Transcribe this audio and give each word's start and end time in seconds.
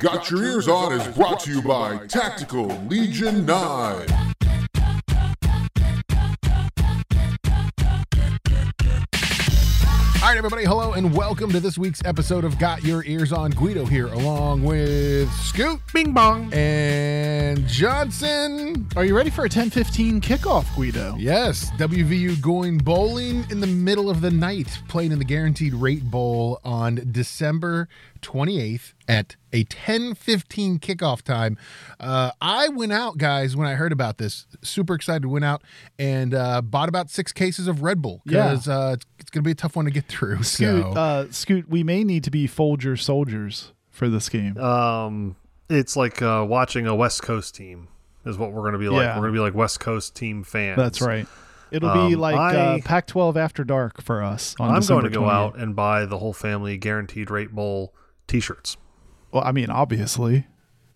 Got 0.00 0.30
Your 0.30 0.42
Ears 0.42 0.66
On 0.66 0.94
is 0.94 1.06
brought 1.08 1.40
to 1.40 1.50
you 1.52 1.60
by 1.60 2.06
Tactical 2.06 2.66
Legion 2.88 3.44
9. 3.44 4.06
All 10.22 10.26
right, 10.26 10.36
everybody, 10.36 10.64
hello 10.64 10.92
and 10.92 11.14
welcome 11.14 11.50
to 11.50 11.60
this 11.60 11.76
week's 11.78 12.02
episode 12.04 12.44
of 12.44 12.58
Got 12.58 12.84
Your 12.84 13.04
Ears 13.04 13.32
On. 13.32 13.50
Guido 13.50 13.84
here, 13.84 14.06
along 14.08 14.62
with 14.62 15.30
Scoot, 15.32 15.80
Bing 15.92 16.12
bong. 16.12 16.52
and 16.52 17.66
Johnson. 17.66 18.86
Are 18.96 19.04
you 19.04 19.16
ready 19.16 19.30
for 19.30 19.44
a 19.44 19.48
10:15 19.48 20.20
kickoff, 20.20 20.66
Guido? 20.76 21.16
Yes, 21.18 21.70
WVU 21.78 22.36
going 22.36 22.78
bowling 22.78 23.44
in 23.50 23.60
the 23.60 23.66
middle 23.66 24.08
of 24.10 24.20
the 24.20 24.30
night, 24.30 24.80
playing 24.88 25.12
in 25.12 25.18
the 25.18 25.24
Guaranteed 25.24 25.74
Rate 25.74 26.10
Bowl 26.10 26.60
on 26.64 27.00
December 27.10 27.88
28th 28.20 28.94
at 29.08 29.36
a 29.52 29.64
10:15 29.64 30.78
kickoff 30.80 31.22
time. 31.22 31.56
Uh, 31.98 32.30
I 32.40 32.68
went 32.68 32.92
out, 32.92 33.18
guys, 33.18 33.56
when 33.56 33.66
I 33.66 33.74
heard 33.74 33.92
about 33.92 34.18
this. 34.18 34.46
Super 34.62 34.94
excited. 34.94 35.26
Went 35.26 35.44
out 35.44 35.62
and 35.98 36.34
uh, 36.34 36.62
bought 36.62 36.88
about 36.88 37.10
six 37.10 37.32
cases 37.32 37.66
of 37.68 37.82
Red 37.82 38.00
Bull 38.02 38.22
because 38.24 38.68
uh, 38.68 38.92
it's, 38.94 39.06
it's 39.18 39.30
going 39.30 39.42
to 39.42 39.46
be 39.48 39.52
a 39.52 39.54
tough 39.54 39.76
one 39.76 39.84
to 39.84 39.90
get 39.90 40.06
through. 40.06 40.42
Scoot, 40.42 40.82
So. 40.84 40.90
uh, 40.92 41.26
Scoot, 41.30 41.68
we 41.68 41.82
may 41.82 42.04
need 42.04 42.24
to 42.24 42.30
be 42.30 42.46
Folger 42.46 42.96
soldiers 42.96 43.72
for 43.90 44.08
this 44.08 44.28
game. 44.28 44.56
Um, 44.58 45.36
it's 45.68 45.96
like 45.96 46.20
uh, 46.22 46.44
watching 46.48 46.86
a 46.86 46.94
West 46.94 47.22
Coast 47.22 47.54
team 47.54 47.88
is 48.24 48.36
what 48.38 48.52
we're 48.52 48.62
going 48.62 48.72
to 48.74 48.78
be 48.78 48.88
like. 48.88 49.02
Yeah. 49.04 49.14
We're 49.16 49.22
going 49.22 49.32
to 49.34 49.36
be 49.38 49.42
like 49.42 49.54
West 49.54 49.80
Coast 49.80 50.14
team 50.14 50.42
fans. 50.44 50.76
That's 50.76 51.00
right. 51.00 51.26
It'll 51.70 51.92
be 52.08 52.14
Um, 52.14 52.20
like 52.20 52.54
uh, 52.56 52.78
Pac-12 52.84 53.36
after 53.36 53.62
dark 53.62 54.02
for 54.02 54.24
us. 54.24 54.56
On 54.58 54.70
I'm 54.70 54.80
December 54.80 55.02
going 55.02 55.12
to 55.12 55.18
go 55.20 55.28
out 55.30 55.56
and 55.56 55.76
buy 55.76 56.04
the 56.04 56.18
whole 56.18 56.32
family 56.32 56.76
guaranteed 56.76 57.30
rate 57.30 57.52
bowl 57.52 57.94
T-shirts. 58.30 58.76
Well, 59.32 59.42
I 59.44 59.52
mean, 59.52 59.70
obviously. 59.70 60.46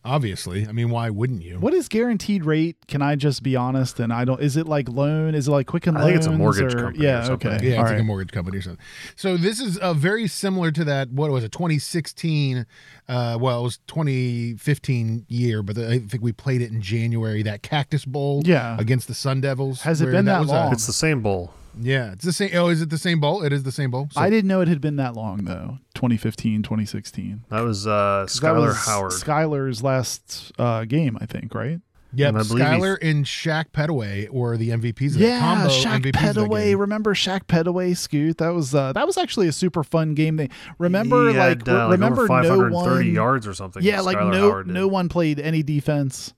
Obviously, 0.06 0.66
I 0.69 0.73
mean, 0.73 0.91
why 0.91 1.09
wouldn't 1.09 1.42
you? 1.42 1.59
What 1.59 1.73
is 1.73 1.88
guaranteed 1.88 2.45
rate? 2.45 2.77
Can 2.89 3.00
I 3.00 3.17
just 3.17 3.42
be 3.42 3.56
honest? 3.56 3.98
And 3.98 4.12
I 4.12 4.27
don't. 4.27 4.39
Is 4.39 4.55
it 4.59 4.67
like 4.69 4.86
loan? 4.86 5.34
Is 5.34 5.48
it 5.48 5.50
like 5.50 5.67
Quicken 5.67 5.97
I 5.97 6.00
Loans? 6.00 6.09
think 6.11 6.17
it's 6.19 6.27
a 6.27 6.33
mortgage 6.33 6.75
or, 6.75 6.78
company 6.83 7.05
Yeah. 7.06 7.25
something. 7.25 7.50
okay. 7.53 7.70
Yeah, 7.70 7.77
All 7.77 7.83
it's 7.84 7.92
like 7.92 8.00
a 8.00 8.05
mortgage 8.05 8.31
company 8.31 8.59
or 8.59 8.61
something. 8.61 8.84
So 9.17 9.39
this 9.39 9.61
is 9.61 9.78
uh, 9.78 9.94
very 9.94 10.27
similar 10.28 10.70
to 10.72 10.84
that. 10.84 11.09
What 11.11 11.31
was 11.31 11.42
it? 11.42 11.53
2016. 11.53 12.67
Uh, 13.09 13.39
well, 13.41 13.61
it 13.61 13.62
was 13.62 13.78
2015 13.87 15.25
year, 15.28 15.62
but 15.62 15.78
I 15.78 16.00
think 16.00 16.22
we 16.22 16.33
played 16.33 16.61
it 16.61 16.70
in 16.70 16.81
January. 16.83 17.42
That 17.42 17.62
Cactus 17.62 18.05
Bowl. 18.05 18.42
Yeah. 18.44 18.77
Against 18.78 19.09
the 19.09 19.14
Sun 19.14 19.41
Devils. 19.41 19.83
Has 19.83 20.03
it 20.03 20.11
been 20.11 20.27
that 20.27 20.41
was 20.41 20.50
a- 20.50 20.53
long? 20.53 20.72
It's 20.72 20.87
the 20.87 20.92
same 20.92 21.22
bowl. 21.22 21.53
Yeah, 21.80 22.12
it's 22.12 22.25
the 22.25 22.33
same. 22.33 22.50
Oh, 22.55 22.69
is 22.69 22.80
it 22.83 22.91
the 22.91 22.98
same 22.98 23.20
bowl? 23.20 23.42
It 23.42 23.53
is 23.53 23.62
the 23.64 23.72
same 23.72 23.91
bowl. 23.91 24.08
So- 24.12 24.20
I 24.20 24.30
didn't 24.30 24.48
know 24.48 24.61
it 24.61 24.69
had 24.69 24.80
been 24.80 24.97
that 24.97 25.14
long 25.14 25.44
though. 25.44 25.78
2015, 25.94 26.62
2016. 26.62 27.44
That 27.50 27.62
was 27.62 27.86
uh, 27.86 28.25
'Cause 28.28 28.41
that 28.41 28.47
Skyler 28.55 28.66
was 28.69 28.86
Howard. 28.86 29.12
Skyler's 29.12 29.83
last 29.83 30.53
uh, 30.58 30.84
game, 30.84 31.19
I 31.20 31.27
think. 31.27 31.55
Right. 31.55 31.81
Yep. 32.16 32.28
and 32.28 32.39
I 32.39 32.42
believe 32.44 32.58
he- 32.64 32.70
Skyler 32.70 32.98
and 33.03 33.25
Shaq 33.25 33.64
Petteway 33.72 34.31
were 34.31 34.56
the 34.56 34.70
MVPs. 34.70 35.14
Of 35.14 35.19
that 35.19 35.27
Yeah, 35.27 35.41
combo 35.41 35.69
Shaq 35.69 36.00
MVPs 36.00 36.06
of 36.06 36.12
that 36.12 36.20
Petteway. 36.48 36.78
Remember 36.78 37.12
Shaq 37.12 37.47
Petteway, 37.48 37.97
Scoot? 37.97 38.38
That 38.38 38.50
was 38.50 38.72
uh, 38.72 38.92
that 38.92 39.05
was 39.05 39.19
actually 39.19 39.48
a 39.48 39.53
super 39.53 39.83
fun 39.83 40.14
game. 40.14 40.36
They 40.36 40.48
remember 40.78 41.31
he 41.33 41.36
like, 41.36 41.69
uh, 41.69 41.72
re- 41.86 41.91
remember 41.92 42.22
over 42.22 42.28
no 42.42 42.50
530 42.70 42.75
one. 43.09 43.14
yards 43.14 43.48
or 43.48 43.55
something. 43.55 43.83
Yeah, 43.83 44.00
like 44.00 44.16
Skyler 44.16 44.31
no 44.31 44.50
Howard 44.50 44.66
did. 44.69 44.75
no 44.75 44.86
one 44.86 45.09
played 45.09 45.41
any 45.41 45.64
defense. 45.64 46.34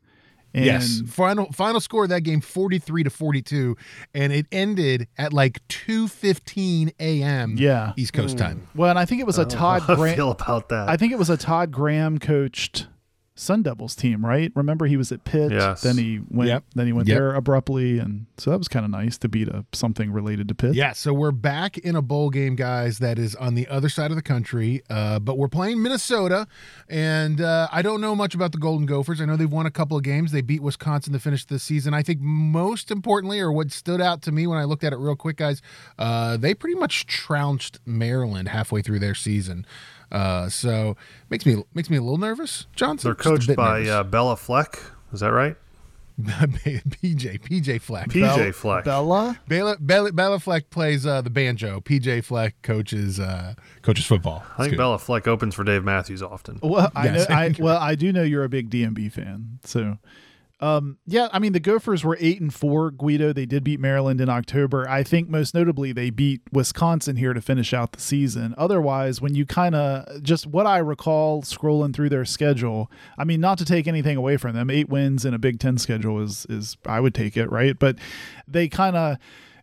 And 0.57 0.65
Yes. 0.65 1.03
Final 1.07 1.53
final 1.53 1.81
score 1.81 2.05
of 2.05 2.11
that 2.11 2.23
game 2.23 2.41
43 2.41 3.05
to 3.05 3.11
42 3.11 3.77
and 4.15 4.33
it 4.33 4.47
ended 4.51 5.07
at 5.19 5.33
like 5.33 5.67
2:15 5.69 6.93
a.m. 6.99 7.57
Yeah. 7.59 7.93
East 7.97 8.15
Coast 8.15 8.35
hmm. 8.35 8.45
time. 8.45 8.69
Well, 8.75 8.91
and 8.91 8.99
I 8.99 9.05
think 9.05 9.21
it 9.21 9.27
was 9.27 9.39
a 9.39 9.43
oh, 9.43 9.49
Todd 9.49 9.83
How 9.83 9.93
I 9.93 9.97
Graham. 9.97 10.17
feel 10.17 10.31
about 10.31 10.71
that. 10.71 10.89
I 10.89 10.97
think 10.97 11.13
it 11.13 11.19
was 11.19 11.31
a 11.31 11.37
Todd 11.37 11.71
Graham 11.71 12.19
coached 12.19 12.87
Sun 13.39 13.63
Devils 13.63 13.95
team, 13.95 14.25
right? 14.25 14.51
Remember 14.55 14.87
he 14.87 14.97
was 14.97 15.13
at 15.13 15.25
Pitt, 15.25 15.53
Yes. 15.53 15.83
then 15.83 15.99
he 15.99 16.21
went 16.31 16.49
Yep. 16.49 16.65
then 16.75 16.87
he 16.87 16.93
went 16.93 17.07
Yep. 17.07 17.17
there 17.17 17.35
abruptly 17.35 17.99
and 17.99 18.27
so 18.39 18.51
that 18.51 18.59
was 18.59 18.67
kind 18.69 18.85
of 18.85 18.91
nice 18.91 19.19
to 19.19 19.29
beat 19.29 19.47
a 19.49 19.65
something 19.73 20.11
related 20.11 20.49
to 20.49 20.55
Pitt. 20.55 20.75
Yeah, 20.75 20.93
so 20.93 21.13
we're 21.13 21.33
back 21.33 21.77
in 21.79 21.95
a 21.97 22.03
bowl 22.03 22.31
game, 22.31 22.57
guys, 22.57 22.99
that 22.99 23.19
is 23.19 23.35
on 23.37 23.55
the 23.55 23.69
other 23.69 23.89
side 23.91 24.11
of 24.11 24.17
the 24.17 24.23
country. 24.23 24.83
Uh, 24.91 25.19
but 25.19 25.37
we're 25.39 25.49
playing 25.49 25.83
Minnesota, 25.83 26.47
and 26.89 27.41
uh, 27.41 27.69
I 27.71 27.83
don't 27.83 28.01
know 28.01 28.15
much 28.17 28.35
about 28.35 28.53
the 28.53 28.59
Golden 28.59 28.87
Gophers. 28.87 29.21
I 29.21 29.25
know 29.27 29.37
they've 29.37 29.51
won 29.51 29.67
a 29.67 29.71
couple 29.71 29.97
of 29.97 30.03
games. 30.03 30.33
They 30.33 30.41
beat 30.41 30.63
Wisconsin 30.63 31.13
to 31.13 31.19
finish 31.19 31.45
the 31.45 31.59
season. 31.59 31.95
I 31.95 32.03
think 32.03 32.21
most 32.21 32.91
importantly, 32.91 33.39
or 33.41 33.53
what 33.53 33.71
stood 33.73 34.01
out 34.01 34.23
to 34.23 34.33
me 34.33 34.47
when 34.47 34.59
I 34.59 34.65
looked 34.65 34.85
at 34.85 34.93
it 34.93 34.97
real 34.97 35.17
quick, 35.17 35.37
guys, 35.37 35.61
uh, 35.99 36.37
they 36.37 36.55
pretty 36.55 36.77
much 36.79 37.07
trounced 37.07 37.81
Maryland 37.85 38.49
halfway 38.49 38.83
through 38.83 38.99
their 39.01 39.15
season. 39.15 39.67
Uh, 40.13 40.49
so 40.49 40.97
makes 41.31 41.45
me 41.47 41.63
makes 41.75 41.91
me 41.91 41.97
a 41.97 42.01
little 42.03 42.19
nervous. 42.19 42.67
Johnson. 42.77 43.09
They're 43.09 43.15
coached 43.15 43.55
by 43.57 43.87
uh, 43.87 44.03
Bella 44.05 44.37
Fleck. 44.37 44.79
Is 45.13 45.21
that 45.21 45.33
right? 45.33 45.57
PJ 46.23 47.41
PJ 47.43 47.81
Fleck. 47.81 48.09
PJ 48.09 48.21
Bell- 48.37 48.53
Fleck. 48.53 48.85
Bella? 48.85 49.39
Bella 49.49 49.77
Bella 49.79 50.13
Bela 50.13 50.39
Fleck 50.41 50.71
plays 50.71 51.05
uh, 51.05 51.21
the 51.21 51.29
banjo. 51.31 51.81
PJ 51.81 52.25
Fleck 52.25 52.55
coaches 52.63 53.21
uh, 53.21 53.55
coaches 53.83 54.07
football. 54.07 54.43
I 54.57 54.63
think 54.63 54.71
good. 54.73 54.79
Bella 54.79 54.99
Fleck 54.99 55.29
opens 55.29 55.55
for 55.55 55.65
Dave 55.65 55.85
Matthews 55.85 56.23
often. 56.23 56.59
Well, 56.63 56.91
I 56.97 57.05
Yes. 57.07 57.29
know. 57.29 57.35
I, 57.35 57.55
well, 57.59 57.79
I 57.79 57.95
do 57.97 58.13
know 58.13 58.23
you're 58.23 58.45
a 58.45 58.49
big 58.49 58.71
DMB 58.71 59.13
fan, 59.13 59.59
so 59.65 59.99
um, 60.61 60.99
yeah. 61.07 61.29
I 61.33 61.39
mean, 61.39 61.53
the 61.53 61.61
Gophers 61.61 62.03
were 62.03 62.17
eight 62.19 62.41
and 62.41 62.53
four. 62.53 62.91
Guido, 62.91 63.33
they 63.33 63.45
did 63.45 63.63
beat 63.63 63.79
Maryland 63.79 64.21
in 64.21 64.29
October. 64.29 64.89
I 64.89 65.03
think 65.03 65.29
most 65.29 65.55
notably 65.55 65.93
they 65.93 66.11
beat 66.11 66.41
Wisconsin 66.51 67.17
here 67.17 67.35
to 67.35 67.41
finish 67.43 67.75
out 67.75 67.93
the 67.93 68.01
season. 68.01 68.55
Otherwise, 68.57 69.21
when 69.21 69.35
you 69.35 69.45
kind 69.45 69.75
of 69.75 70.23
just 70.23 70.47
what 70.47 70.67
I 70.67 70.79
recall 70.79 71.43
scrolling 71.43 71.95
through 71.95 72.09
their 72.09 72.25
schedule, 72.25 72.91
I 73.19 73.25
mean, 73.25 73.41
not 73.41 73.59
to 73.59 73.65
take 73.67 73.87
anything 73.87 74.17
away 74.17 74.39
from 74.39 74.55
them, 74.55 74.71
eight 74.71 74.89
wins 74.89 75.25
in 75.25 75.35
a 75.35 75.39
Big 75.39 75.61
Ten 75.61 75.77
schedule 75.77 76.23
is 76.23 76.47
is 76.49 76.77
I 76.87 77.01
would 77.01 77.15
take 77.15 77.37
it 77.37 77.51
right, 77.51 77.79
but 77.79 77.97
they 78.49 78.69
kind 78.69 78.97
of 78.97 79.19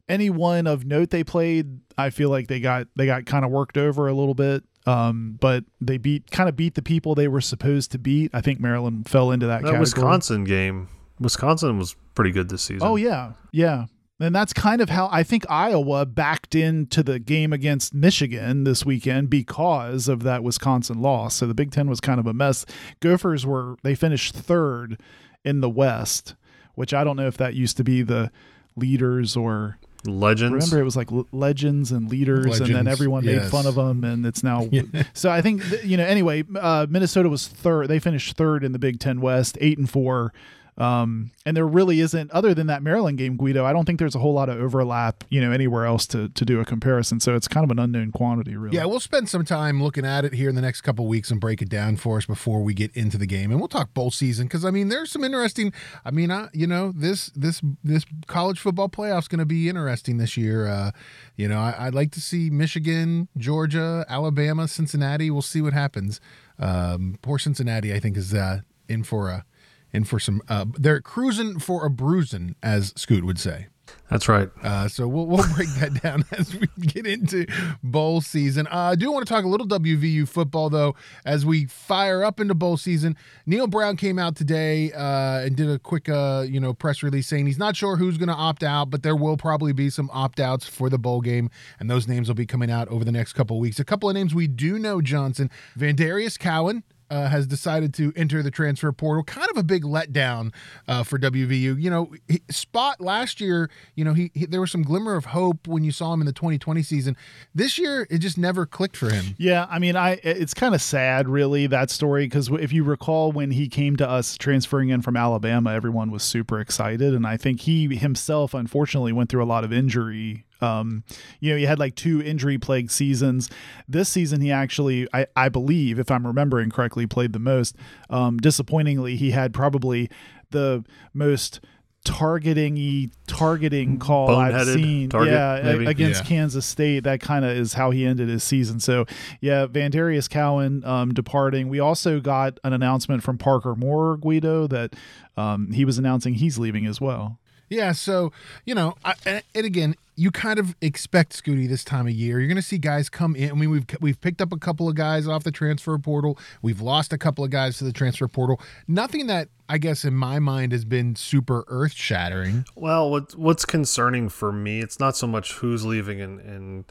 any 0.07 0.29
one 0.29 0.67
of 0.67 0.85
note 0.85 1.09
they 1.09 1.23
played, 1.23 1.79
I 1.97 2.09
feel 2.09 2.29
like 2.29 2.47
they 2.47 2.59
got 2.59 2.87
they 2.95 3.05
got 3.05 3.25
kind 3.25 3.45
of 3.45 3.51
worked 3.51 3.77
over 3.77 4.07
a 4.07 4.13
little 4.13 4.35
bit. 4.35 4.63
Um, 4.85 5.37
but 5.39 5.63
they 5.79 5.97
beat 5.97 6.29
kind 6.31 6.49
of 6.49 6.55
beat 6.55 6.75
the 6.75 6.81
people 6.81 7.15
they 7.15 7.27
were 7.27 7.41
supposed 7.41 7.91
to 7.93 7.97
beat. 7.99 8.31
I 8.33 8.41
think 8.41 8.59
Maryland 8.59 9.07
fell 9.07 9.31
into 9.31 9.45
that, 9.47 9.61
That 9.61 9.67
category. 9.67 9.79
Wisconsin 9.79 10.43
game, 10.43 10.89
Wisconsin 11.19 11.77
was 11.77 11.95
pretty 12.15 12.31
good 12.31 12.49
this 12.49 12.63
season. 12.63 12.85
Oh 12.87 12.95
yeah, 12.95 13.33
yeah. 13.51 13.85
And 14.19 14.33
that's 14.33 14.53
kind 14.53 14.79
of 14.79 14.89
how 14.89 15.09
I 15.11 15.23
think 15.23 15.45
Iowa 15.49 16.05
backed 16.05 16.53
into 16.55 17.01
the 17.03 17.19
game 17.19 17.51
against 17.51 17.93
Michigan 17.93 18.63
this 18.63 18.85
weekend 18.85 19.29
because 19.29 20.07
of 20.07 20.23
that 20.23 20.43
Wisconsin 20.43 21.01
loss. 21.01 21.35
So 21.35 21.47
the 21.47 21.53
Big 21.53 21.71
Ten 21.71 21.89
was 21.89 21.99
kind 21.99 22.19
of 22.19 22.27
a 22.27 22.33
mess. 22.33 22.65
Gophers 22.99 23.45
were 23.45 23.75
they 23.83 23.95
finished 23.95 24.35
third 24.35 25.01
in 25.43 25.61
the 25.61 25.69
West, 25.69 26.35
which 26.75 26.93
I 26.93 27.03
don't 27.03 27.17
know 27.17 27.27
if 27.27 27.37
that 27.37 27.53
used 27.55 27.75
to 27.77 27.83
be 27.83 28.01
the 28.01 28.31
leaders 28.75 29.35
or 29.35 29.77
Legends. 30.05 30.51
Remember, 30.53 30.79
it 30.79 30.83
was 30.83 30.95
like 30.95 31.11
l- 31.11 31.27
legends 31.31 31.91
and 31.91 32.09
leaders, 32.09 32.45
and 32.45 32.53
then 32.67 32.73
Legends, 32.85 32.91
everyone 32.91 33.25
made 33.25 33.43
fun 33.49 33.65
of 33.65 33.75
them, 33.75 34.03
and 34.03 34.25
it's 34.25 34.43
now. 34.43 34.67
So 35.13 35.29
I 35.29 35.41
think 35.41 35.63
th- 35.63 35.83
you 35.85 35.95
know. 35.97 36.05
Anyway, 36.05 36.43
uh, 36.59 36.87
Minnesota 36.89 37.29
was 37.29 37.47
third. 37.47 37.87
They 37.87 37.99
finished 37.99 38.35
third 38.35 38.63
in 38.63 38.71
the 38.73 38.79
Big 38.79 38.99
Ten 38.99 39.21
West, 39.21 39.57
eight 39.61 39.77
and 39.77 39.89
four. 39.89 40.33
Um, 40.77 41.31
and 41.45 41.55
there 41.55 41.67
really 41.67 41.99
isn't, 41.99 42.31
other 42.31 42.53
than 42.53 42.67
that 42.67 42.81
Maryland 42.81 43.17
game, 43.17 43.37
Guido. 43.37 43.63
I 43.63 43.73
don't 43.73 43.85
think 43.85 43.99
there's 43.99 44.15
a 44.15 44.19
whole 44.19 44.33
lot 44.33 44.49
of 44.49 44.59
overlap, 44.59 45.23
you 45.29 45.39
know, 45.39 45.51
anywhere 45.51 45.85
else 45.85 46.07
to 46.07 46.29
to 46.29 46.45
do 46.45 46.59
a 46.59 46.65
comparison. 46.65 47.19
So 47.19 47.35
it's 47.35 47.47
kind 47.47 47.63
of 47.63 47.71
an 47.71 47.79
unknown 47.79 48.11
quantity, 48.11 48.55
really. 48.55 48.77
Yeah, 48.77 48.85
we'll 48.85 48.99
spend 48.99 49.29
some 49.29 49.45
time 49.45 49.83
looking 49.83 50.05
at 50.05 50.25
it 50.25 50.33
here 50.33 50.49
in 50.49 50.55
the 50.55 50.61
next 50.61 50.81
couple 50.81 51.05
weeks 51.07 51.29
and 51.29 51.39
break 51.39 51.61
it 51.61 51.69
down 51.69 51.97
for 51.97 52.17
us 52.17 52.25
before 52.25 52.63
we 52.63 52.73
get 52.73 52.95
into 52.95 53.17
the 53.17 53.27
game, 53.27 53.51
and 53.51 53.59
we'll 53.59 53.67
talk 53.67 53.93
bowl 53.93 54.09
season 54.09 54.47
because 54.47 54.65
I 54.65 54.71
mean 54.71 54.89
there's 54.89 55.11
some 55.11 55.23
interesting. 55.23 55.73
I 56.03 56.11
mean, 56.11 56.31
I, 56.31 56.49
you 56.53 56.65
know 56.65 56.91
this 56.95 57.27
this 57.35 57.61
this 57.83 58.05
college 58.27 58.59
football 58.59 58.89
playoff's 58.89 59.27
going 59.27 59.39
to 59.39 59.45
be 59.45 59.69
interesting 59.69 60.17
this 60.17 60.37
year. 60.37 60.67
Uh, 60.67 60.91
you 61.35 61.47
know, 61.47 61.59
I, 61.59 61.87
I'd 61.87 61.95
like 61.95 62.11
to 62.11 62.21
see 62.21 62.49
Michigan, 62.49 63.27
Georgia, 63.37 64.05
Alabama, 64.09 64.67
Cincinnati. 64.67 65.29
We'll 65.29 65.41
see 65.41 65.61
what 65.61 65.73
happens. 65.73 66.19
Um, 66.57 67.17
poor 67.21 67.37
Cincinnati, 67.37 67.93
I 67.93 67.99
think, 67.99 68.17
is 68.17 68.33
uh, 68.33 68.61
in 68.87 69.03
for 69.03 69.29
a 69.29 69.45
in 69.93 70.03
for 70.03 70.19
some. 70.19 70.41
Uh, 70.49 70.65
they're 70.77 71.01
cruising 71.01 71.59
for 71.59 71.85
a 71.85 71.89
bruising, 71.89 72.55
as 72.61 72.93
Scoot 72.95 73.23
would 73.23 73.39
say. 73.39 73.67
That's 74.09 74.29
right. 74.29 74.49
Uh, 74.61 74.87
so 74.87 75.07
we'll, 75.07 75.25
we'll 75.25 75.47
break 75.55 75.69
that 75.79 75.93
down 76.03 76.23
as 76.31 76.53
we 76.55 76.67
get 76.85 77.07
into 77.07 77.47
bowl 77.81 78.21
season. 78.21 78.67
Uh, 78.67 78.91
I 78.91 78.95
do 78.95 79.11
want 79.11 79.25
to 79.25 79.33
talk 79.33 79.43
a 79.43 79.47
little 79.47 79.67
WVU 79.67 80.27
football, 80.27 80.69
though, 80.69 80.95
as 81.25 81.45
we 81.45 81.65
fire 81.65 82.23
up 82.23 82.39
into 82.39 82.53
bowl 82.53 82.77
season. 82.77 83.17
Neal 83.45 83.65
Brown 83.65 83.97
came 83.97 84.19
out 84.19 84.35
today 84.35 84.91
uh, 84.91 85.39
and 85.39 85.55
did 85.55 85.69
a 85.69 85.79
quick, 85.79 86.09
uh, 86.09 86.45
you 86.47 86.59
know, 86.59 86.73
press 86.73 87.01
release 87.01 87.27
saying 87.27 87.47
he's 87.47 87.57
not 87.57 87.75
sure 87.75 87.95
who's 87.95 88.17
going 88.17 88.29
to 88.29 88.35
opt 88.35 88.61
out, 88.61 88.89
but 88.89 89.03
there 89.03 89.15
will 89.15 89.37
probably 89.37 89.73
be 89.73 89.89
some 89.89 90.09
opt 90.13 90.39
outs 90.39 90.67
for 90.67 90.89
the 90.89 90.99
bowl 90.99 91.21
game, 91.21 91.49
and 91.79 91.89
those 91.89 92.07
names 92.07 92.27
will 92.27 92.35
be 92.35 92.45
coming 92.45 92.69
out 92.69 92.87
over 92.89 93.03
the 93.03 93.11
next 93.11 93.33
couple 93.33 93.57
of 93.57 93.61
weeks. 93.61 93.79
A 93.79 93.85
couple 93.85 94.09
of 94.09 94.15
names 94.15 94.35
we 94.35 94.47
do 94.47 94.77
know, 94.77 95.01
Johnson, 95.01 95.49
Vandarius 95.77 96.37
Cowan 96.37 96.83
uh, 97.09 97.27
has 97.27 97.47
decided 97.47 97.93
to 97.95 98.13
enter 98.15 98.41
the 98.43 98.51
transfer 98.51 98.91
portal. 98.91 99.23
Kind 99.23 99.49
of 99.51 99.57
a 99.57 99.63
big 99.63 99.83
letdown 99.83 100.53
uh, 100.87 101.03
for 101.03 101.19
WVU. 101.19 101.81
You 101.81 101.89
know, 101.89 102.13
he, 102.27 102.41
Spot 102.49 102.99
last 103.01 103.41
year, 103.41 103.69
you 103.95 104.03
know, 104.03 104.13
he, 104.13 104.31
he, 104.33 104.45
there 104.45 104.61
was 104.61 104.71
some 104.71 104.83
glimmer 104.83 105.15
of 105.15 105.25
hope 105.25 105.67
when 105.67 105.83
you 105.83 105.91
saw 105.91 106.13
him 106.13 106.21
in 106.21 106.25
the 106.25 106.33
2020 106.33 106.81
season. 106.83 107.17
This 107.53 107.77
year, 107.77 108.07
it 108.09 108.19
just 108.19 108.37
never 108.37 108.65
clicked 108.65 108.97
for 108.97 109.09
him. 109.09 109.35
Yeah, 109.37 109.67
I 109.69 109.79
mean, 109.79 109.95
I 109.95 110.19
it's 110.23 110.53
kind 110.53 110.73
of 110.73 110.81
sad, 110.81 111.27
really, 111.27 111.67
that 111.67 111.89
story 111.89 112.25
because 112.25 112.49
if 112.49 112.71
you 112.71 112.83
recall 112.83 113.31
when 113.31 113.51
he 113.51 113.67
came 113.67 113.95
to 113.97 114.09
us 114.09 114.37
transferring 114.37 114.89
in 114.89 115.01
from 115.01 115.17
Alabama, 115.17 115.73
everyone 115.73 116.11
was 116.11 116.23
super 116.23 116.59
excited, 116.59 117.13
and 117.13 117.25
I 117.27 117.37
think 117.37 117.61
he 117.61 117.95
himself, 117.95 118.53
unfortunately, 118.53 119.11
went 119.11 119.29
through 119.29 119.43
a 119.43 119.45
lot 119.45 119.63
of 119.63 119.73
injury 119.73 120.45
um, 120.63 121.03
you 121.39 121.51
know, 121.51 121.57
he 121.57 121.65
had 121.65 121.79
like 121.79 121.95
two 121.95 122.21
injury 122.21 122.57
plagued 122.57 122.91
seasons. 122.91 123.49
This 123.87 124.09
season, 124.09 124.41
he 124.41 124.51
actually, 124.51 125.07
I, 125.13 125.27
I 125.35 125.49
believe, 125.49 125.99
if 125.99 126.09
I'm 126.09 126.25
remembering 126.25 126.69
correctly, 126.69 127.05
played 127.07 127.33
the 127.33 127.39
most. 127.39 127.75
Um, 128.09 128.37
disappointingly, 128.37 129.15
he 129.15 129.31
had 129.31 129.53
probably 129.53 130.09
the 130.51 130.83
most 131.13 131.59
targeting 132.05 133.11
targeting 133.27 133.97
call 133.97 134.35
I've 134.35 134.67
seen. 134.67 135.09
Target, 135.09 135.33
yeah, 135.33 135.61
maybe? 135.63 135.85
against 135.85 136.23
Yeah. 136.23 136.27
Kansas 136.27 136.65
State. 136.65 137.03
That 137.03 137.21
kind 137.21 137.45
of 137.45 137.51
is 137.51 137.73
how 137.73 137.91
he 137.91 138.05
ended 138.05 138.29
his 138.29 138.43
season. 138.43 138.79
So 138.79 139.05
yeah, 139.41 139.67
Vandarius 139.67 140.29
Cowan 140.29 140.83
um, 140.85 141.13
departing. 141.13 141.69
We 141.69 141.79
also 141.79 142.19
got 142.19 142.59
an 142.63 142.73
announcement 142.73 143.23
from 143.23 143.37
Parker 143.37 143.75
Moore 143.75 144.17
Guido 144.17 144.67
that 144.67 144.95
um, 145.37 145.71
he 145.71 145.85
was 145.85 145.97
announcing 145.97 146.35
he's 146.35 146.57
leaving 146.57 146.85
as 146.85 146.99
well. 146.99 147.39
Yeah, 147.73 147.91
so 147.91 148.31
you 148.65 148.75
know, 148.75 148.95
I, 149.03 149.15
and 149.25 149.65
again, 149.65 149.95
you 150.15 150.29
kind 150.29 150.59
of 150.59 150.75
expect 150.79 151.43
Scooty 151.43 151.67
this 151.67 151.83
time 151.83 152.05
of 152.05 152.13
year. 152.13 152.39
You're 152.39 152.47
going 152.47 152.55
to 152.55 152.61
see 152.61 152.77
guys 152.77 153.09
come 153.09 153.35
in. 153.35 153.49
I 153.49 153.53
mean, 153.53 153.71
we've 153.71 153.85
we've 153.99 154.21
picked 154.21 154.41
up 154.41 154.51
a 154.51 154.57
couple 154.57 154.87
of 154.87 154.95
guys 154.95 155.27
off 155.27 155.43
the 155.43 155.51
transfer 155.51 155.97
portal. 155.97 156.37
We've 156.61 156.81
lost 156.81 157.13
a 157.13 157.17
couple 157.17 157.43
of 157.43 157.49
guys 157.49 157.79
to 157.79 157.83
the 157.83 157.91
transfer 157.91 158.27
portal. 158.27 158.61
Nothing 158.87 159.25
that 159.27 159.49
I 159.67 159.79
guess 159.79 160.05
in 160.05 160.13
my 160.13 160.37
mind 160.37 160.71
has 160.71 160.85
been 160.85 161.15
super 161.15 161.65
earth 161.67 161.93
shattering. 161.93 162.65
Well, 162.75 163.09
what 163.09 163.35
what's 163.35 163.65
concerning 163.65 164.29
for 164.29 164.51
me, 164.51 164.79
it's 164.79 164.99
not 164.99 165.17
so 165.17 165.25
much 165.25 165.53
who's 165.53 165.83
leaving 165.83 166.21
and 166.21 166.39
and 166.41 166.85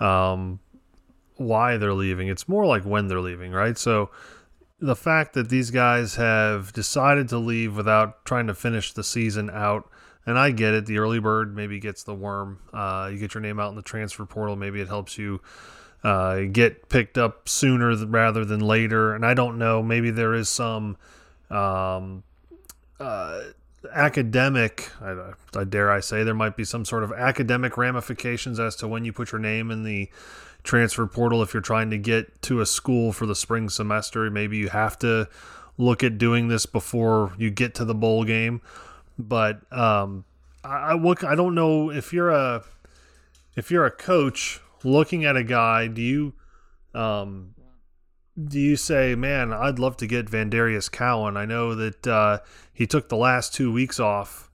um, 0.00 0.58
why 1.36 1.76
they're 1.76 1.94
leaving. 1.94 2.26
It's 2.26 2.48
more 2.48 2.66
like 2.66 2.82
when 2.82 3.06
they're 3.06 3.20
leaving, 3.20 3.52
right? 3.52 3.78
So 3.78 4.10
the 4.80 4.96
fact 4.96 5.34
that 5.34 5.48
these 5.48 5.70
guys 5.70 6.16
have 6.16 6.72
decided 6.72 7.28
to 7.28 7.38
leave 7.38 7.76
without 7.76 8.24
trying 8.24 8.48
to 8.48 8.54
finish 8.54 8.92
the 8.92 9.04
season 9.04 9.48
out, 9.48 9.88
and 10.26 10.38
I 10.38 10.50
get 10.50 10.74
it. 10.74 10.86
The 10.86 10.98
early 10.98 11.18
bird 11.18 11.54
maybe 11.54 11.78
gets 11.80 12.02
the 12.02 12.14
worm. 12.14 12.60
Uh, 12.72 13.10
you 13.12 13.18
get 13.18 13.34
your 13.34 13.40
name 13.40 13.60
out 13.60 13.70
in 13.70 13.76
the 13.76 13.82
transfer 13.82 14.24
portal. 14.24 14.56
Maybe 14.56 14.80
it 14.80 14.88
helps 14.88 15.18
you 15.18 15.40
uh, 16.02 16.42
get 16.52 16.88
picked 16.88 17.18
up 17.18 17.48
sooner 17.48 17.94
rather 18.06 18.44
than 18.44 18.60
later. 18.60 19.14
And 19.14 19.24
I 19.24 19.34
don't 19.34 19.58
know. 19.58 19.82
Maybe 19.82 20.10
there 20.10 20.34
is 20.34 20.48
some. 20.48 20.96
Um, 21.50 22.24
uh, 22.98 23.42
academic, 23.92 24.90
I, 25.00 25.32
I 25.56 25.64
dare 25.64 25.90
I 25.90 26.00
say, 26.00 26.24
there 26.24 26.34
might 26.34 26.56
be 26.56 26.64
some 26.64 26.84
sort 26.84 27.04
of 27.04 27.12
academic 27.12 27.76
ramifications 27.76 28.58
as 28.58 28.76
to 28.76 28.88
when 28.88 29.04
you 29.04 29.12
put 29.12 29.32
your 29.32 29.40
name 29.40 29.70
in 29.70 29.84
the 29.84 30.08
transfer 30.62 31.06
portal. 31.06 31.42
If 31.42 31.52
you're 31.52 31.60
trying 31.60 31.90
to 31.90 31.98
get 31.98 32.40
to 32.42 32.60
a 32.60 32.66
school 32.66 33.12
for 33.12 33.26
the 33.26 33.34
spring 33.34 33.68
semester, 33.68 34.30
maybe 34.30 34.56
you 34.56 34.68
have 34.68 34.98
to 35.00 35.28
look 35.76 36.02
at 36.02 36.18
doing 36.18 36.48
this 36.48 36.66
before 36.66 37.32
you 37.36 37.50
get 37.50 37.74
to 37.76 37.84
the 37.84 37.94
bowl 37.94 38.24
game. 38.24 38.60
But 39.18 39.60
um, 39.72 40.24
I, 40.64 40.76
I 40.76 40.94
look, 40.94 41.24
I 41.24 41.34
don't 41.34 41.54
know 41.54 41.90
if 41.90 42.12
you're 42.12 42.30
a 42.30 42.64
if 43.56 43.70
you're 43.70 43.86
a 43.86 43.90
coach 43.90 44.60
looking 44.82 45.24
at 45.24 45.36
a 45.36 45.44
guy, 45.44 45.86
do 45.86 46.02
you 46.02 46.32
um, 46.94 47.54
do 48.42 48.58
you 48.58 48.76
say, 48.76 49.14
man, 49.14 49.52
I'd 49.52 49.78
love 49.78 49.96
to 49.98 50.06
get 50.06 50.26
Vandarius 50.26 50.90
Cowan? 50.90 51.36
I 51.36 51.44
know 51.44 51.74
that 51.74 52.06
uh, 52.06 52.38
he 52.72 52.86
took 52.86 53.08
the 53.08 53.16
last 53.16 53.54
two 53.54 53.72
weeks 53.72 54.00
off, 54.00 54.50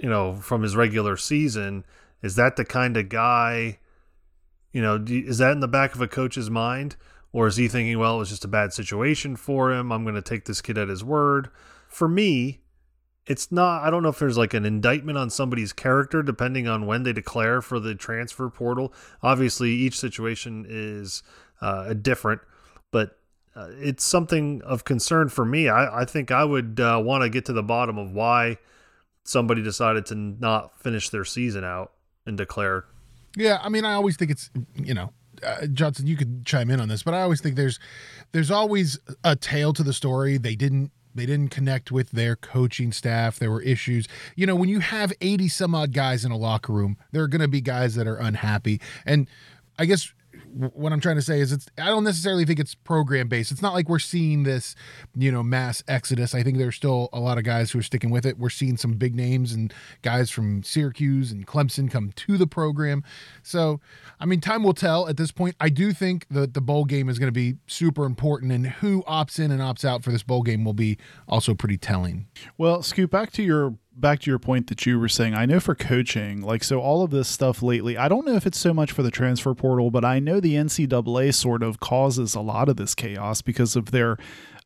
you 0.00 0.08
know, 0.08 0.36
from 0.36 0.62
his 0.62 0.74
regular 0.74 1.16
season. 1.16 1.84
Is 2.22 2.36
that 2.36 2.56
the 2.56 2.64
kind 2.64 2.96
of 2.96 3.10
guy, 3.10 3.78
you 4.72 4.80
know, 4.80 4.96
do, 4.96 5.22
is 5.26 5.38
that 5.38 5.52
in 5.52 5.60
the 5.60 5.68
back 5.68 5.94
of 5.94 6.00
a 6.00 6.08
coach's 6.08 6.48
mind? 6.48 6.96
Or 7.32 7.48
is 7.48 7.56
he 7.56 7.66
thinking, 7.66 7.98
well, 7.98 8.14
it 8.16 8.20
was 8.20 8.30
just 8.30 8.44
a 8.44 8.48
bad 8.48 8.72
situation 8.72 9.34
for 9.34 9.72
him. 9.72 9.90
I'm 9.90 10.04
going 10.04 10.14
to 10.14 10.22
take 10.22 10.44
this 10.44 10.62
kid 10.62 10.78
at 10.78 10.88
his 10.88 11.02
word. 11.02 11.48
For 11.88 12.06
me, 12.08 12.60
it's 13.26 13.50
not, 13.50 13.82
I 13.82 13.90
don't 13.90 14.02
know 14.02 14.10
if 14.10 14.18
there's 14.18 14.36
like 14.36 14.54
an 14.54 14.64
indictment 14.64 15.16
on 15.16 15.30
somebody's 15.30 15.72
character 15.72 16.22
depending 16.22 16.68
on 16.68 16.86
when 16.86 17.04
they 17.04 17.12
declare 17.12 17.62
for 17.62 17.80
the 17.80 17.94
transfer 17.94 18.48
portal. 18.50 18.92
Obviously, 19.22 19.70
each 19.70 19.98
situation 19.98 20.66
is 20.68 21.22
uh, 21.60 21.94
different, 21.94 22.42
but 22.90 23.18
uh, 23.56 23.68
it's 23.78 24.04
something 24.04 24.60
of 24.62 24.84
concern 24.84 25.28
for 25.28 25.44
me. 25.44 25.68
I, 25.68 26.02
I 26.02 26.04
think 26.04 26.30
I 26.30 26.44
would 26.44 26.80
uh, 26.80 27.00
want 27.02 27.22
to 27.22 27.30
get 27.30 27.46
to 27.46 27.52
the 27.52 27.62
bottom 27.62 27.96
of 27.98 28.12
why 28.12 28.58
somebody 29.24 29.62
decided 29.62 30.06
to 30.06 30.14
not 30.14 30.78
finish 30.80 31.08
their 31.08 31.24
season 31.24 31.64
out 31.64 31.92
and 32.26 32.36
declare. 32.36 32.84
Yeah, 33.36 33.58
I 33.62 33.68
mean, 33.68 33.84
I 33.84 33.94
always 33.94 34.16
think 34.16 34.30
it's 34.30 34.50
you 34.74 34.94
know, 34.94 35.12
uh, 35.42 35.66
Johnson, 35.66 36.06
you 36.06 36.16
could 36.16 36.44
chime 36.44 36.70
in 36.70 36.80
on 36.80 36.88
this, 36.88 37.02
but 37.02 37.14
I 37.14 37.22
always 37.22 37.40
think 37.40 37.56
there's 37.56 37.78
there's 38.32 38.50
always 38.50 38.98
a 39.24 39.34
tail 39.34 39.72
to 39.72 39.82
the 39.82 39.92
story. 39.92 40.36
They 40.36 40.56
didn't 40.56 40.90
they 41.14 41.26
didn't 41.26 41.50
connect 41.50 41.92
with 41.92 42.10
their 42.10 42.36
coaching 42.36 42.92
staff. 42.92 43.38
There 43.38 43.50
were 43.50 43.62
issues. 43.62 44.06
You 44.36 44.46
know, 44.46 44.56
when 44.56 44.68
you 44.68 44.80
have 44.80 45.12
80 45.20 45.48
some 45.48 45.74
odd 45.74 45.92
guys 45.92 46.24
in 46.24 46.32
a 46.32 46.36
locker 46.36 46.72
room, 46.72 46.96
there 47.12 47.22
are 47.22 47.28
going 47.28 47.40
to 47.40 47.48
be 47.48 47.60
guys 47.60 47.94
that 47.94 48.06
are 48.06 48.16
unhappy. 48.16 48.80
And 49.06 49.28
I 49.78 49.84
guess 49.84 50.12
what 50.54 50.92
I'm 50.92 51.00
trying 51.00 51.16
to 51.16 51.22
say 51.22 51.40
is 51.40 51.52
it's 51.52 51.66
I 51.78 51.86
don't 51.86 52.04
necessarily 52.04 52.44
think 52.44 52.60
it's 52.60 52.74
program 52.74 53.28
based. 53.28 53.50
It's 53.50 53.62
not 53.62 53.74
like 53.74 53.88
we're 53.88 53.98
seeing 53.98 54.44
this, 54.44 54.76
you 55.16 55.32
know, 55.32 55.42
mass 55.42 55.82
exodus. 55.88 56.34
I 56.34 56.42
think 56.42 56.58
there's 56.58 56.76
still 56.76 57.08
a 57.12 57.20
lot 57.20 57.38
of 57.38 57.44
guys 57.44 57.72
who 57.72 57.80
are 57.80 57.82
sticking 57.82 58.10
with 58.10 58.24
it. 58.24 58.38
We're 58.38 58.50
seeing 58.50 58.76
some 58.76 58.94
big 58.94 59.14
names 59.14 59.52
and 59.52 59.72
guys 60.02 60.30
from 60.30 60.62
Syracuse 60.62 61.32
and 61.32 61.46
Clemson 61.46 61.90
come 61.90 62.12
to 62.12 62.38
the 62.38 62.46
program. 62.46 63.02
So, 63.42 63.80
I 64.20 64.26
mean, 64.26 64.40
time 64.40 64.62
will 64.62 64.74
tell 64.74 65.08
at 65.08 65.16
this 65.16 65.32
point. 65.32 65.56
I 65.58 65.68
do 65.68 65.92
think 65.92 66.26
that 66.30 66.54
the 66.54 66.60
bowl 66.60 66.84
game 66.84 67.08
is 67.08 67.18
going 67.18 67.28
to 67.28 67.32
be 67.32 67.56
super 67.66 68.04
important 68.04 68.52
and 68.52 68.66
who 68.66 69.02
opts 69.02 69.38
in 69.38 69.50
and 69.50 69.60
opts 69.60 69.84
out 69.84 70.04
for 70.04 70.12
this 70.12 70.22
bowl 70.22 70.42
game 70.42 70.64
will 70.64 70.72
be 70.72 70.98
also 71.28 71.54
pretty 71.54 71.78
telling. 71.78 72.26
Well, 72.56 72.82
Scoop, 72.82 73.10
back 73.10 73.32
to 73.32 73.42
your 73.42 73.76
back 73.96 74.20
to 74.20 74.30
your 74.30 74.38
point 74.38 74.68
that 74.68 74.86
you 74.86 74.98
were 74.98 75.08
saying. 75.08 75.34
I 75.34 75.46
know 75.46 75.60
for 75.60 75.74
coaching, 75.74 76.40
like 76.42 76.64
so 76.64 76.80
all 76.80 77.02
of 77.02 77.10
this 77.10 77.28
stuff 77.28 77.62
lately, 77.62 77.96
I 77.96 78.08
don't 78.08 78.26
know 78.26 78.34
if 78.34 78.46
it's 78.46 78.58
so 78.58 78.74
much 78.74 78.92
for 78.92 79.02
the 79.02 79.10
transfer 79.10 79.54
portal, 79.54 79.90
but 79.90 80.04
I 80.04 80.18
know 80.18 80.40
the 80.40 80.54
NCAA 80.54 81.34
sort 81.34 81.62
of 81.62 81.80
causes 81.80 82.34
a 82.34 82.40
lot 82.40 82.68
of 82.68 82.76
this 82.76 82.94
chaos 82.94 83.42
because 83.42 83.76
of 83.76 83.90
their 83.90 84.18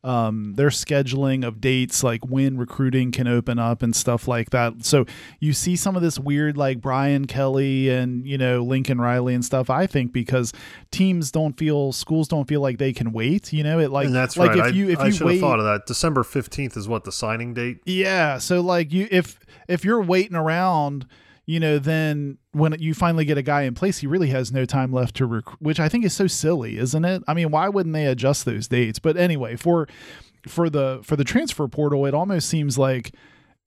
um, 0.03 0.53
their 0.55 0.69
scheduling 0.69 1.45
of 1.45 1.59
dates, 1.59 2.03
like 2.03 2.25
when 2.25 2.57
recruiting 2.57 3.11
can 3.11 3.27
open 3.27 3.59
up 3.59 3.83
and 3.83 3.95
stuff 3.95 4.27
like 4.27 4.51
that. 4.51 4.85
So 4.85 5.05
you 5.39 5.51
see 5.51 5.75
some 5.75 5.95
of 5.95 6.01
this 6.01 6.17
weird, 6.17 6.57
like 6.57 6.79
Brian 6.79 7.25
Kelly 7.25 7.89
and 7.89 8.25
you 8.25 8.37
know 8.37 8.63
Lincoln 8.63 8.99
Riley 9.01 9.33
and 9.33 9.43
stuff. 9.43 9.69
I 9.69 9.87
think 9.87 10.13
because 10.13 10.53
teams 10.91 11.31
don't 11.31 11.57
feel, 11.57 11.91
schools 11.91 12.27
don't 12.27 12.47
feel 12.47 12.61
like 12.61 12.77
they 12.77 12.93
can 12.93 13.11
wait. 13.11 13.51
You 13.51 13.63
know, 13.63 13.79
it 13.79 13.91
like 13.91 14.07
and 14.07 14.15
that's 14.15 14.37
like 14.37 14.51
right. 14.51 14.69
if 14.69 14.75
you 14.75 14.89
I, 14.89 14.91
if 14.91 14.99
I 14.99 15.05
you 15.07 15.11
should 15.11 15.27
wait, 15.27 15.33
have 15.35 15.41
thought 15.41 15.59
of 15.59 15.65
that. 15.65 15.85
December 15.85 16.23
15th 16.23 16.77
is 16.77 16.87
what 16.87 17.03
the 17.03 17.11
signing 17.11 17.53
date. 17.53 17.79
yeah. 17.85 18.37
So 18.37 18.61
like 18.61 18.93
you 18.93 19.07
if 19.11 19.39
if 19.67 19.83
you're 19.83 20.01
waiting 20.01 20.35
around, 20.37 21.07
you 21.49 21.59
know, 21.59 21.79
then 21.79 22.37
when 22.51 22.75
you 22.77 22.93
finally 22.93 23.25
get 23.25 23.35
a 23.39 23.41
guy 23.41 23.63
in 23.63 23.73
place, 23.73 23.97
he 23.97 24.05
really 24.05 24.27
has 24.27 24.51
no 24.51 24.65
time 24.65 24.93
left 24.93 25.15
to 25.15 25.25
recruit, 25.25 25.57
which 25.59 25.79
I 25.79 25.89
think 25.89 26.05
is 26.05 26.13
so 26.13 26.27
silly, 26.27 26.77
isn't 26.77 27.03
it? 27.03 27.23
I 27.27 27.33
mean, 27.33 27.49
why 27.49 27.69
wouldn't 27.69 27.93
they 27.93 28.05
adjust 28.05 28.45
those 28.45 28.67
dates? 28.67 28.99
But 28.99 29.17
anyway, 29.17 29.55
for 29.55 29.87
for 30.47 30.69
the 30.69 30.99
for 31.01 31.15
the 31.15 31.23
transfer 31.23 31.67
portal, 31.67 32.05
it 32.05 32.13
almost 32.13 32.47
seems 32.49 32.77
like 32.77 33.15